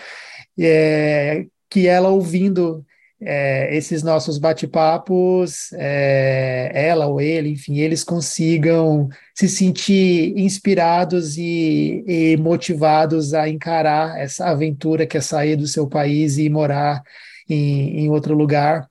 É, 0.57 1.45
que 1.69 1.88
ela 1.88 2.09
ouvindo 2.09 2.85
é, 3.21 3.75
esses 3.75 4.01
nossos 4.01 4.37
bate-papos, 4.37 5.71
é, 5.73 6.71
ela 6.73 7.07
ou 7.07 7.19
ele, 7.19 7.49
enfim, 7.49 7.79
eles 7.79 8.03
consigam 8.03 9.09
se 9.35 9.49
sentir 9.49 10.37
inspirados 10.37 11.37
e, 11.37 12.03
e 12.07 12.37
motivados 12.37 13.33
a 13.33 13.49
encarar 13.49 14.17
essa 14.19 14.45
aventura 14.47 15.05
que 15.05 15.17
é 15.17 15.21
sair 15.21 15.55
do 15.55 15.67
seu 15.67 15.87
país 15.87 16.37
e 16.37 16.49
morar 16.49 17.03
em, 17.49 18.01
em 18.01 18.09
outro 18.09 18.33
lugar, 18.33 18.89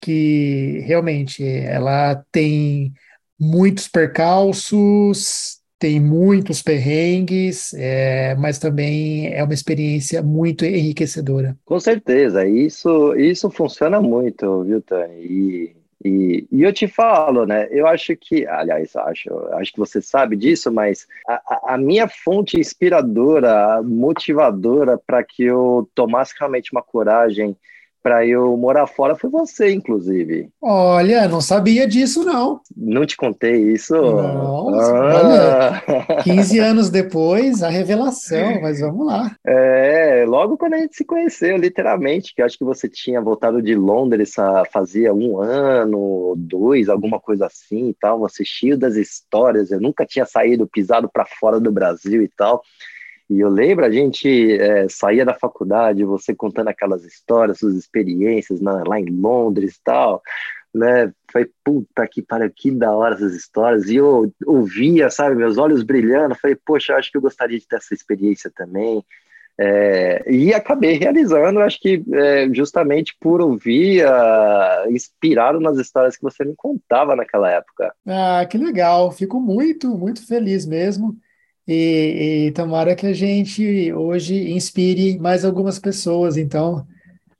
que 0.00 0.80
realmente 0.86 1.44
ela 1.44 2.22
tem 2.32 2.92
muitos 3.38 3.88
percalços, 3.88 5.57
tem 5.78 6.00
muitos 6.00 6.60
perrengues, 6.60 7.72
é, 7.74 8.34
mas 8.34 8.58
também 8.58 9.32
é 9.32 9.42
uma 9.44 9.54
experiência 9.54 10.22
muito 10.22 10.64
enriquecedora. 10.64 11.56
Com 11.64 11.78
certeza, 11.78 12.46
isso, 12.46 13.14
isso 13.14 13.48
funciona 13.50 14.00
muito, 14.00 14.64
viu, 14.64 14.82
Tani? 14.82 15.14
E, 15.14 15.76
e, 16.04 16.48
e, 16.50 16.62
eu 16.62 16.72
te 16.72 16.88
falo, 16.88 17.46
né? 17.46 17.68
Eu 17.70 17.86
acho 17.86 18.16
que, 18.16 18.46
aliás, 18.46 18.94
acho, 18.96 19.30
acho 19.52 19.72
que 19.72 19.78
você 19.78 20.00
sabe 20.02 20.36
disso, 20.36 20.72
mas 20.72 21.06
a, 21.28 21.74
a 21.74 21.78
minha 21.78 22.08
fonte 22.08 22.58
inspiradora, 22.58 23.82
motivadora 23.82 24.98
para 24.98 25.22
que 25.22 25.44
eu 25.44 25.88
tomasse 25.94 26.34
realmente 26.38 26.72
uma 26.72 26.82
coragem 26.82 27.56
para 28.02 28.26
eu 28.26 28.56
morar 28.56 28.86
fora 28.86 29.16
foi 29.16 29.30
você, 29.30 29.72
inclusive. 29.72 30.48
Olha, 30.60 31.28
não 31.28 31.40
sabia 31.40 31.86
disso, 31.86 32.24
não. 32.24 32.60
Não 32.76 33.04
te 33.04 33.16
contei 33.16 33.72
isso? 33.72 33.94
Não, 33.94 34.74
ah. 34.74 35.82
olha, 35.84 36.22
15 36.24 36.58
anos 36.58 36.90
depois, 36.90 37.62
a 37.62 37.68
revelação, 37.68 38.60
mas 38.60 38.80
vamos 38.80 39.06
lá. 39.06 39.34
É, 39.46 40.24
logo 40.26 40.56
quando 40.56 40.74
a 40.74 40.78
gente 40.78 40.96
se 40.96 41.04
conheceu, 41.04 41.56
literalmente, 41.56 42.34
que 42.34 42.42
acho 42.42 42.58
que 42.58 42.64
você 42.64 42.88
tinha 42.88 43.20
voltado 43.20 43.60
de 43.62 43.74
Londres 43.74 44.34
fazia 44.72 45.12
um 45.12 45.40
ano, 45.40 46.34
dois, 46.36 46.88
alguma 46.88 47.18
coisa 47.18 47.46
assim 47.46 47.88
e 47.88 47.94
tal, 47.94 48.18
você 48.18 48.44
cheio 48.44 48.76
das 48.78 48.94
histórias, 48.96 49.70
eu 49.70 49.80
nunca 49.80 50.06
tinha 50.06 50.24
saído, 50.24 50.68
pisado 50.68 51.08
para 51.08 51.26
fora 51.26 51.58
do 51.60 51.72
Brasil 51.72 52.22
e 52.22 52.28
tal. 52.28 52.62
E 53.30 53.40
eu 53.40 53.50
lembro, 53.50 53.84
a 53.84 53.90
gente 53.90 54.58
é, 54.58 54.88
saía 54.88 55.24
da 55.24 55.34
faculdade, 55.34 56.04
você 56.04 56.34
contando 56.34 56.68
aquelas 56.68 57.04
histórias, 57.04 57.58
suas 57.58 57.74
experiências 57.74 58.60
na, 58.60 58.82
lá 58.86 58.98
em 58.98 59.04
Londres 59.04 59.74
e 59.76 59.82
tal, 59.84 60.22
né? 60.74 61.12
Foi 61.30 61.50
puta 61.62 62.06
que 62.06 62.22
pariu, 62.22 62.50
que 62.54 62.70
da 62.70 62.90
hora 62.94 63.14
essas 63.14 63.34
histórias. 63.34 63.86
E 63.88 63.96
eu 63.96 64.32
ouvia, 64.46 65.10
sabe, 65.10 65.34
meus 65.34 65.58
olhos 65.58 65.82
brilhando. 65.82 66.34
Falei, 66.36 66.56
poxa, 66.64 66.94
acho 66.94 67.10
que 67.10 67.18
eu 67.18 67.22
gostaria 67.22 67.58
de 67.58 67.66
ter 67.66 67.76
essa 67.76 67.92
experiência 67.92 68.50
também. 68.54 69.04
É, 69.60 70.22
e 70.30 70.54
acabei 70.54 70.92
realizando, 70.96 71.58
acho 71.58 71.80
que 71.80 72.04
é, 72.12 72.48
justamente 72.54 73.16
por 73.20 73.40
ouvir, 73.40 74.06
uh, 74.06 74.88
inspirado 74.88 75.58
nas 75.58 75.76
histórias 75.78 76.16
que 76.16 76.22
você 76.22 76.44
me 76.44 76.54
contava 76.56 77.16
naquela 77.16 77.50
época. 77.50 77.92
Ah, 78.06 78.46
que 78.48 78.56
legal, 78.56 79.10
fico 79.10 79.40
muito, 79.40 79.98
muito 79.98 80.24
feliz 80.24 80.64
mesmo. 80.64 81.16
E, 81.68 82.46
e 82.46 82.52
tomara 82.52 82.96
que 82.96 83.06
a 83.06 83.12
gente 83.12 83.92
hoje 83.92 84.52
inspire 84.52 85.18
mais 85.18 85.44
algumas 85.44 85.78
pessoas, 85.78 86.38
então, 86.38 86.86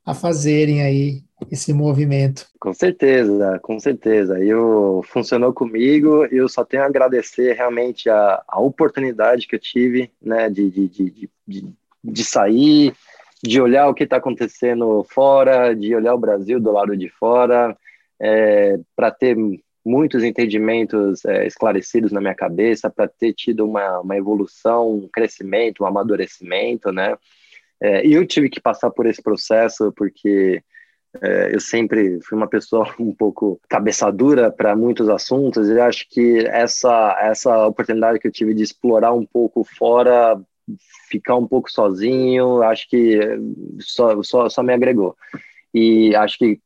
a 0.05 0.13
fazerem 0.13 0.83
aí 0.83 1.23
esse 1.51 1.73
movimento. 1.73 2.45
Com 2.59 2.71
certeza, 2.71 3.59
com 3.63 3.79
certeza. 3.79 4.39
Eu 4.39 5.01
funcionou 5.07 5.51
comigo. 5.51 6.25
Eu 6.25 6.47
só 6.47 6.63
tenho 6.63 6.83
a 6.83 6.85
agradecer 6.85 7.53
realmente 7.53 8.07
a, 8.07 8.43
a 8.47 8.59
oportunidade 8.59 9.47
que 9.47 9.55
eu 9.55 9.59
tive, 9.59 10.11
né, 10.21 10.47
de, 10.47 10.69
de, 10.69 10.87
de, 10.87 11.29
de, 11.47 11.73
de 12.03 12.23
sair, 12.23 12.93
de 13.43 13.59
olhar 13.59 13.87
o 13.87 13.95
que 13.95 14.03
está 14.03 14.17
acontecendo 14.17 15.03
fora, 15.09 15.73
de 15.73 15.95
olhar 15.95 16.13
o 16.13 16.19
Brasil 16.19 16.59
do 16.59 16.71
lado 16.71 16.95
de 16.95 17.09
fora, 17.09 17.75
é, 18.19 18.77
para 18.95 19.09
ter 19.09 19.35
muitos 19.85 20.23
entendimentos 20.23 21.23
é, 21.25 21.47
esclarecidos 21.47 22.11
na 22.11 22.19
minha 22.19 22.35
cabeça 22.35 22.89
para 22.89 23.07
ter 23.07 23.33
tido 23.33 23.65
uma, 23.65 23.99
uma 23.99 24.17
evolução, 24.17 24.91
um 24.91 25.07
crescimento, 25.07 25.83
um 25.83 25.87
amadurecimento, 25.87 26.91
né? 26.91 27.15
É, 27.81 28.05
e 28.05 28.13
eu 28.13 28.25
tive 28.27 28.49
que 28.49 28.59
passar 28.59 28.91
por 28.91 29.05
esse 29.05 29.21
processo 29.21 29.91
porque 29.95 30.61
é, 31.21 31.55
eu 31.55 31.59
sempre 31.59 32.19
fui 32.21 32.37
uma 32.37 32.47
pessoa 32.47 32.93
um 32.99 33.13
pouco 33.13 33.59
cabeça 33.69 34.11
dura 34.11 34.51
para 34.51 34.75
muitos 34.75 35.09
assuntos 35.09 35.67
e 35.69 35.79
acho 35.79 36.07
que 36.09 36.45
essa 36.47 37.17
essa 37.21 37.67
oportunidade 37.67 38.19
que 38.19 38.27
eu 38.27 38.31
tive 38.31 38.53
de 38.53 38.63
explorar 38.63 39.13
um 39.13 39.25
pouco 39.25 39.63
fora, 39.63 40.39
ficar 41.09 41.35
um 41.35 41.47
pouco 41.47 41.71
sozinho, 41.71 42.61
acho 42.61 42.87
que 42.89 43.17
só, 43.79 44.21
só, 44.21 44.49
só 44.49 44.61
me 44.61 44.73
agregou. 44.73 45.15
E 45.73 46.15
acho 46.15 46.37
que 46.37 46.59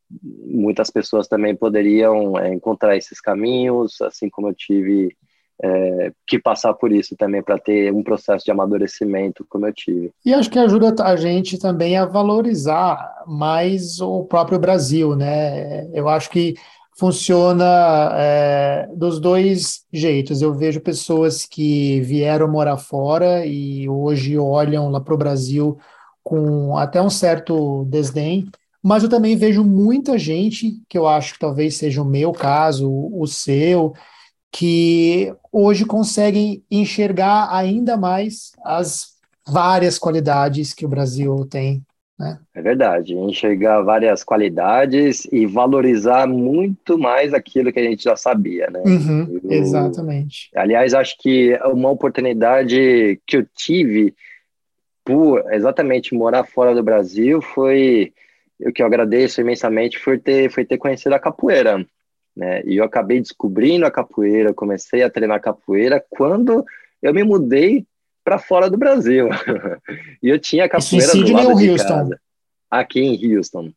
muitas 0.46 0.90
pessoas 0.90 1.28
também 1.28 1.56
poderiam 1.56 2.38
é, 2.38 2.54
encontrar 2.54 2.96
esses 2.96 3.20
caminhos, 3.20 4.02
assim 4.02 4.30
como 4.30 4.48
eu 4.48 4.54
tive 4.54 5.16
é, 5.62 6.12
que 6.26 6.40
passar 6.40 6.74
por 6.74 6.92
isso 6.92 7.16
também 7.16 7.44
para 7.44 7.58
ter 7.58 7.94
um 7.94 8.04
processo 8.04 8.46
de 8.46 8.52
amadurecimento 8.52 9.46
como 9.50 9.68
eu 9.68 9.74
tive. 9.74 10.12
E 10.26 10.34
acho 10.34 10.50
que 10.50 10.60
ajuda 10.60 10.94
a 11.04 11.16
gente 11.16 11.58
também 11.58 11.98
a 11.98 12.06
valorizar 12.06 13.24
mais 13.28 14.00
o 14.00 14.24
próprio 14.24 14.60
Brasil, 14.60 15.16
né? 15.16 15.90
Eu 15.94 16.08
acho 16.08 16.30
que 16.30 16.56
funciona 16.98 18.12
é, 18.16 18.88
dos 18.96 19.20
dois 19.20 19.86
jeitos. 19.92 20.42
Eu 20.42 20.54
vejo 20.54 20.80
pessoas 20.80 21.46
que 21.46 22.02
vieram 22.02 22.48
morar 22.48 22.78
fora 22.78 23.46
e 23.46 23.88
hoje 23.90 24.38
olham 24.38 24.90
lá 24.90 25.02
para 25.02 25.14
o 25.14 25.18
Brasil 25.18 25.78
com 26.24 26.78
até 26.78 27.02
um 27.02 27.10
certo 27.10 27.86
desdém 27.86 28.48
mas 28.84 29.02
eu 29.02 29.10
também 29.10 29.38
vejo 29.38 29.64
muita 29.64 30.18
gente, 30.18 30.82
que 30.90 30.98
eu 30.98 31.08
acho 31.08 31.34
que 31.34 31.40
talvez 31.40 31.78
seja 31.78 32.02
o 32.02 32.06
meu 32.06 32.34
caso, 32.34 32.92
o 32.92 33.26
seu, 33.26 33.94
que 34.52 35.34
hoje 35.52 35.86
conseguem 35.86 36.62
enxergar 36.70 37.48
ainda 37.56 37.96
mais 37.96 38.52
as 38.64 39.14
várias 39.48 39.98
qualidades 39.98 40.74
que 40.74 40.86
o 40.86 40.90
Brasil 40.90 41.48
tem. 41.50 41.82
Né? 42.20 42.38
É 42.54 42.62
verdade, 42.62 43.16
enxergar 43.16 43.82
várias 43.82 44.24
qualidades 44.24 45.26
e 45.32 45.46
valorizar 45.46 46.28
muito 46.28 46.98
mais 46.98 47.34
aquilo 47.34 47.72
que 47.72 47.80
a 47.80 47.84
gente 47.84 48.04
já 48.04 48.16
sabia, 48.16 48.70
né? 48.70 48.82
Uhum, 48.86 49.40
eu, 49.44 49.52
exatamente. 49.52 50.50
Aliás, 50.56 50.94
acho 50.94 51.18
que 51.18 51.58
uma 51.66 51.90
oportunidade 51.90 53.20
que 53.26 53.38
eu 53.38 53.48
tive 53.56 54.14
por 55.04 55.52
exatamente 55.54 56.14
morar 56.14 56.44
fora 56.46 56.76
do 56.76 56.84
Brasil 56.84 57.42
foi 57.42 58.14
o 58.60 58.72
que 58.72 58.82
eu 58.82 58.86
agradeço 58.86 59.42
imensamente 59.42 60.00
foi 60.00 60.18
ter, 60.18 60.52
foi 60.52 60.66
ter 60.66 60.78
conhecido 60.78 61.14
a 61.14 61.20
capoeira. 61.20 61.86
Né? 62.36 62.64
E 62.66 62.78
eu 62.78 62.84
acabei 62.84 63.20
descobrindo 63.20 63.86
a 63.86 63.92
capoeira, 63.92 64.54
comecei 64.54 65.04
a 65.04 65.10
treinar 65.10 65.42
capoeira 65.42 66.04
quando 66.10 66.66
eu 67.02 67.14
me 67.14 67.24
mudei 67.24 67.86
para 68.24 68.40
fora 68.40 68.70
do 68.70 68.78
Brasil. 68.78 69.28
e 70.22 70.30
eu 70.30 70.40
tinha 70.40 70.70
capoeira 70.70 71.06
Isso 71.06 71.18
em 71.18 71.22
do 71.22 71.28
Sydney 71.28 71.44
lado 71.44 71.50
ou 71.50 71.58
de 71.58 71.70
Houston? 71.70 71.88
casa. 71.88 72.20
Aqui 72.72 73.00
em 73.00 73.36
Houston. 73.36 73.72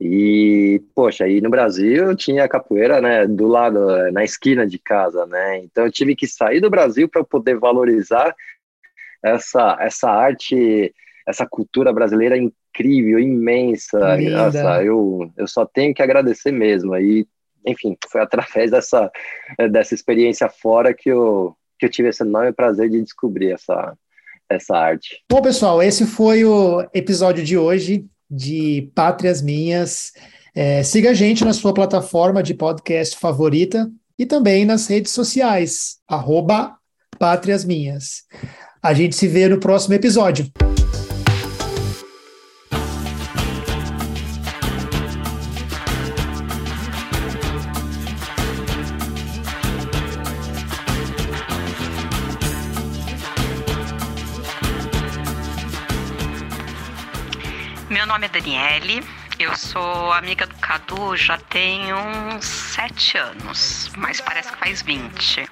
E, 0.00 0.80
poxa, 0.94 1.24
aí 1.24 1.40
no 1.40 1.50
Brasil 1.50 2.06
eu 2.06 2.16
tinha 2.16 2.48
capoeira, 2.48 3.00
né, 3.00 3.26
do 3.26 3.48
lado, 3.48 4.12
na 4.12 4.22
esquina 4.22 4.64
de 4.64 4.78
casa, 4.78 5.26
né? 5.26 5.58
Então 5.58 5.84
eu 5.84 5.90
tive 5.90 6.14
que 6.14 6.26
sair 6.26 6.60
do 6.60 6.70
Brasil 6.70 7.08
para 7.08 7.24
poder 7.24 7.58
valorizar 7.58 8.32
essa, 9.20 9.76
essa 9.80 10.08
arte, 10.08 10.94
essa 11.26 11.44
cultura 11.44 11.92
brasileira 11.92 12.36
incrível, 12.78 13.18
imensa. 13.18 14.16
Linda. 14.16 14.44
Nossa, 14.44 14.84
eu, 14.84 15.30
eu 15.36 15.48
só 15.48 15.66
tenho 15.66 15.94
que 15.94 16.02
agradecer 16.02 16.52
mesmo. 16.52 16.94
Aí, 16.94 17.26
enfim, 17.66 17.96
foi 18.10 18.20
através 18.20 18.70
dessa, 18.72 19.10
dessa 19.70 19.94
experiência 19.94 20.48
fora 20.48 20.94
que 20.94 21.10
eu, 21.10 21.54
que 21.78 21.86
eu 21.86 21.90
tive 21.90 22.08
esse 22.08 22.22
enorme 22.22 22.52
prazer 22.52 22.88
de 22.88 23.02
descobrir 23.02 23.52
essa, 23.52 23.96
essa 24.48 24.76
arte. 24.76 25.22
Bom, 25.30 25.42
pessoal, 25.42 25.82
esse 25.82 26.06
foi 26.06 26.44
o 26.44 26.86
episódio 26.94 27.44
de 27.44 27.58
hoje 27.58 28.06
de 28.30 28.90
Pátrias 28.94 29.42
Minhas. 29.42 30.12
É, 30.54 30.82
siga 30.82 31.10
a 31.10 31.14
gente 31.14 31.44
na 31.44 31.52
sua 31.52 31.72
plataforma 31.74 32.42
de 32.42 32.54
podcast 32.54 33.16
favorita 33.16 33.90
e 34.18 34.26
também 34.26 34.64
nas 34.64 34.86
redes 34.86 35.12
sociais, 35.12 35.98
arroba 36.08 36.76
Pátrias 37.18 37.64
Minhas. 37.64 38.24
A 38.82 38.92
gente 38.92 39.14
se 39.14 39.26
vê 39.28 39.48
no 39.48 39.58
próximo 39.58 39.94
episódio. 39.94 40.50
Nome 58.08 58.24
é 58.24 58.28
Daniele, 58.30 59.04
eu 59.38 59.54
sou 59.54 60.10
amiga 60.14 60.46
do 60.46 60.54
Cadu 60.54 61.14
já 61.14 61.36
tem 61.36 61.92
uns 61.92 62.46
sete 62.46 63.18
anos, 63.18 63.90
mas 63.98 64.18
parece 64.18 64.50
que 64.50 64.56
faz 64.56 64.80
20. 64.80 65.46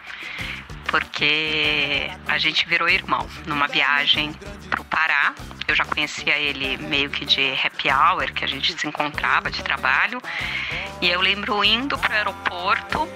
Porque 0.86 2.10
a 2.26 2.38
gente 2.38 2.66
virou 2.66 2.88
irmão 2.88 3.28
numa 3.46 3.68
viagem 3.68 4.32
pro 4.70 4.82
Pará. 4.84 5.34
Eu 5.68 5.74
já 5.74 5.84
conhecia 5.84 6.38
ele 6.38 6.78
meio 6.78 7.10
que 7.10 7.26
de 7.26 7.52
happy 7.62 7.90
hour, 7.90 8.32
que 8.32 8.42
a 8.42 8.48
gente 8.48 8.72
se 8.72 8.86
encontrava 8.86 9.50
de 9.50 9.62
trabalho. 9.62 10.22
E 11.02 11.10
eu 11.10 11.20
lembro 11.20 11.62
indo 11.62 11.98
pro 11.98 12.10
aeroporto 12.10 13.06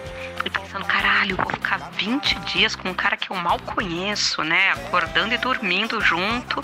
e 0.45 0.51
pensando, 0.51 0.85
caralho, 0.85 1.37
vou 1.37 1.49
ficar 1.49 1.79
20 1.93 2.35
dias 2.41 2.77
com 2.77 2.91
um 2.91 2.95
cara 2.95 3.17
que 3.17 3.31
eu 3.31 3.37
mal 3.37 3.59
conheço, 3.61 4.43
né? 4.45 4.73
Acordando 4.73 5.33
e 5.33 5.39
dormindo 5.39 5.99
junto 6.03 6.63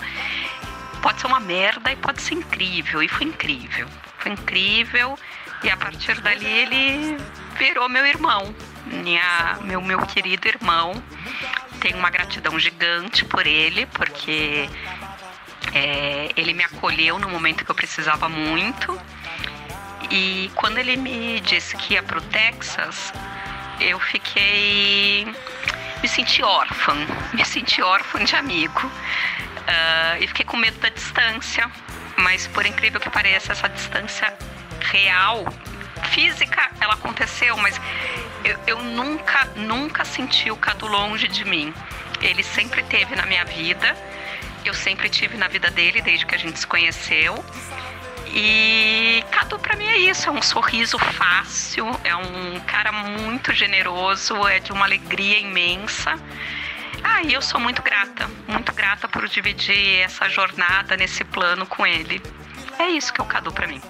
pode 0.97 1.21
ser 1.21 1.27
uma 1.27 1.39
merda 1.39 1.91
e 1.91 1.95
pode 1.95 2.21
ser 2.21 2.35
incrível. 2.35 3.01
E 3.01 3.07
foi 3.07 3.27
incrível. 3.27 3.87
Foi 4.19 4.31
incrível. 4.31 5.17
E 5.63 5.69
a 5.69 5.77
partir 5.77 6.19
dali 6.21 6.45
ele 6.45 7.17
virou 7.57 7.89
meu 7.89 8.05
irmão. 8.05 8.53
Minha, 8.85 9.57
meu, 9.63 9.81
meu 9.81 9.99
querido 9.99 10.47
irmão. 10.47 11.01
Tenho 11.79 11.97
uma 11.97 12.09
gratidão 12.09 12.57
gigante 12.59 13.25
por 13.25 13.45
ele, 13.45 13.85
porque 13.87 14.69
é, 15.73 16.29
ele 16.35 16.53
me 16.53 16.63
acolheu 16.63 17.19
no 17.19 17.29
momento 17.29 17.65
que 17.65 17.71
eu 17.71 17.75
precisava 17.75 18.29
muito. 18.29 18.99
E 20.09 20.49
quando 20.55 20.77
ele 20.77 20.95
me 20.95 21.39
disse 21.41 21.75
que 21.75 21.93
ia 21.95 22.03
pro 22.03 22.21
Texas, 22.21 23.11
eu 23.79 23.99
fiquei. 23.99 25.27
Me 26.01 26.07
senti 26.07 26.43
órfã. 26.43 26.93
Me 27.33 27.43
senti 27.43 27.81
órfã 27.81 28.23
de 28.23 28.35
amigo. 28.35 28.91
Uh, 29.67 30.23
e 30.23 30.27
fiquei 30.27 30.45
com 30.45 30.55
medo 30.55 30.79
da 30.79 30.87
distância, 30.89 31.69
mas 32.17 32.47
por 32.47 32.65
incrível 32.65 32.99
que 32.99 33.09
pareça, 33.09 33.51
essa 33.51 33.67
distância 33.67 34.33
real, 34.79 35.45
física, 36.11 36.71
ela 36.79 36.93
aconteceu, 36.93 37.57
mas 37.57 37.79
eu, 38.45 38.57
eu 38.65 38.81
nunca, 38.81 39.45
nunca 39.55 40.05
senti 40.05 40.49
o 40.49 40.55
Cadu 40.55 40.87
longe 40.87 41.27
de 41.27 41.43
mim. 41.43 41.73
Ele 42.21 42.43
sempre 42.43 42.81
teve 42.83 43.15
na 43.15 43.25
minha 43.25 43.43
vida, 43.45 43.95
eu 44.63 44.73
sempre 44.73 45.09
tive 45.09 45.37
na 45.37 45.47
vida 45.47 45.69
dele 45.69 46.01
desde 46.01 46.25
que 46.25 46.35
a 46.35 46.39
gente 46.39 46.59
se 46.59 46.67
conheceu. 46.67 47.43
E 48.27 49.23
Cadu 49.31 49.59
pra 49.59 49.75
mim 49.75 49.87
é 49.87 49.97
isso, 49.97 50.29
é 50.29 50.31
um 50.31 50.41
sorriso 50.41 50.97
fácil, 50.97 51.87
é 52.03 52.15
um 52.15 52.59
cara 52.61 52.91
muito 52.91 53.53
generoso, 53.53 54.47
é 54.47 54.59
de 54.59 54.71
uma 54.71 54.85
alegria 54.85 55.39
imensa. 55.39 56.15
Ah, 57.03 57.21
e 57.23 57.33
eu 57.33 57.41
sou 57.41 57.59
muito 57.59 57.81
grata, 57.81 58.29
muito 58.47 58.73
grata 58.73 59.07
por 59.07 59.27
dividir 59.27 59.99
essa 59.99 60.27
jornada 60.29 60.95
nesse 60.97 61.23
plano 61.23 61.65
com 61.65 61.85
ele. 61.85 62.21
É 62.79 62.87
isso 62.89 63.11
que 63.13 63.21
é 63.21 63.23
o 63.23 63.27
Cadu 63.27 63.51
pra 63.51 63.67
mim. 63.67 63.81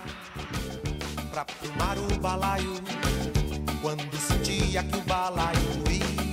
pra 1.31 1.45
o 1.99 2.19
balaio. 2.19 2.73
Quando 3.81 4.17
sentia 4.17 4.83
que 4.83 4.97
o 4.97 5.01
balaio 5.01 5.59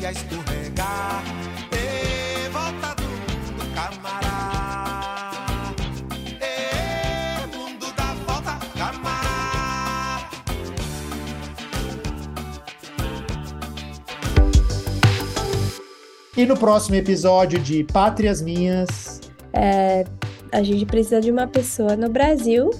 ia 0.00 0.10
escorregar, 0.12 0.63
E 16.36 16.44
no 16.44 16.56
próximo 16.56 16.96
episódio 16.96 17.58
de 17.60 17.84
Pátrias 17.84 18.42
Minhas, 18.42 19.20
É, 19.52 20.04
a 20.50 20.62
gente 20.64 20.84
precisa 20.84 21.20
de 21.20 21.30
uma 21.30 21.46
pessoa 21.46 21.94
no 21.94 22.08
Brasil. 22.08 22.70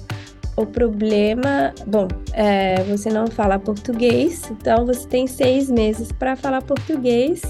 O 0.57 0.65
problema, 0.65 1.73
bom, 1.87 2.07
é, 2.33 2.83
você 2.83 3.09
não 3.09 3.27
fala 3.27 3.57
português, 3.57 4.43
então 4.51 4.85
você 4.85 5.07
tem 5.07 5.25
seis 5.27 5.69
meses 5.69 6.11
para 6.11 6.35
falar 6.35 6.61
português. 6.61 7.41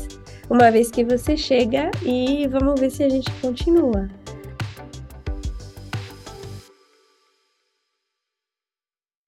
Uma 0.48 0.69
vez 0.69 0.91
que 0.91 1.03
você 1.03 1.36
chega 1.36 1.90
e 2.03 2.48
vamos 2.48 2.80
ver 2.80 2.91
se 2.91 3.03
a 3.03 3.10
gente 3.10 3.32
continua. 3.41 4.07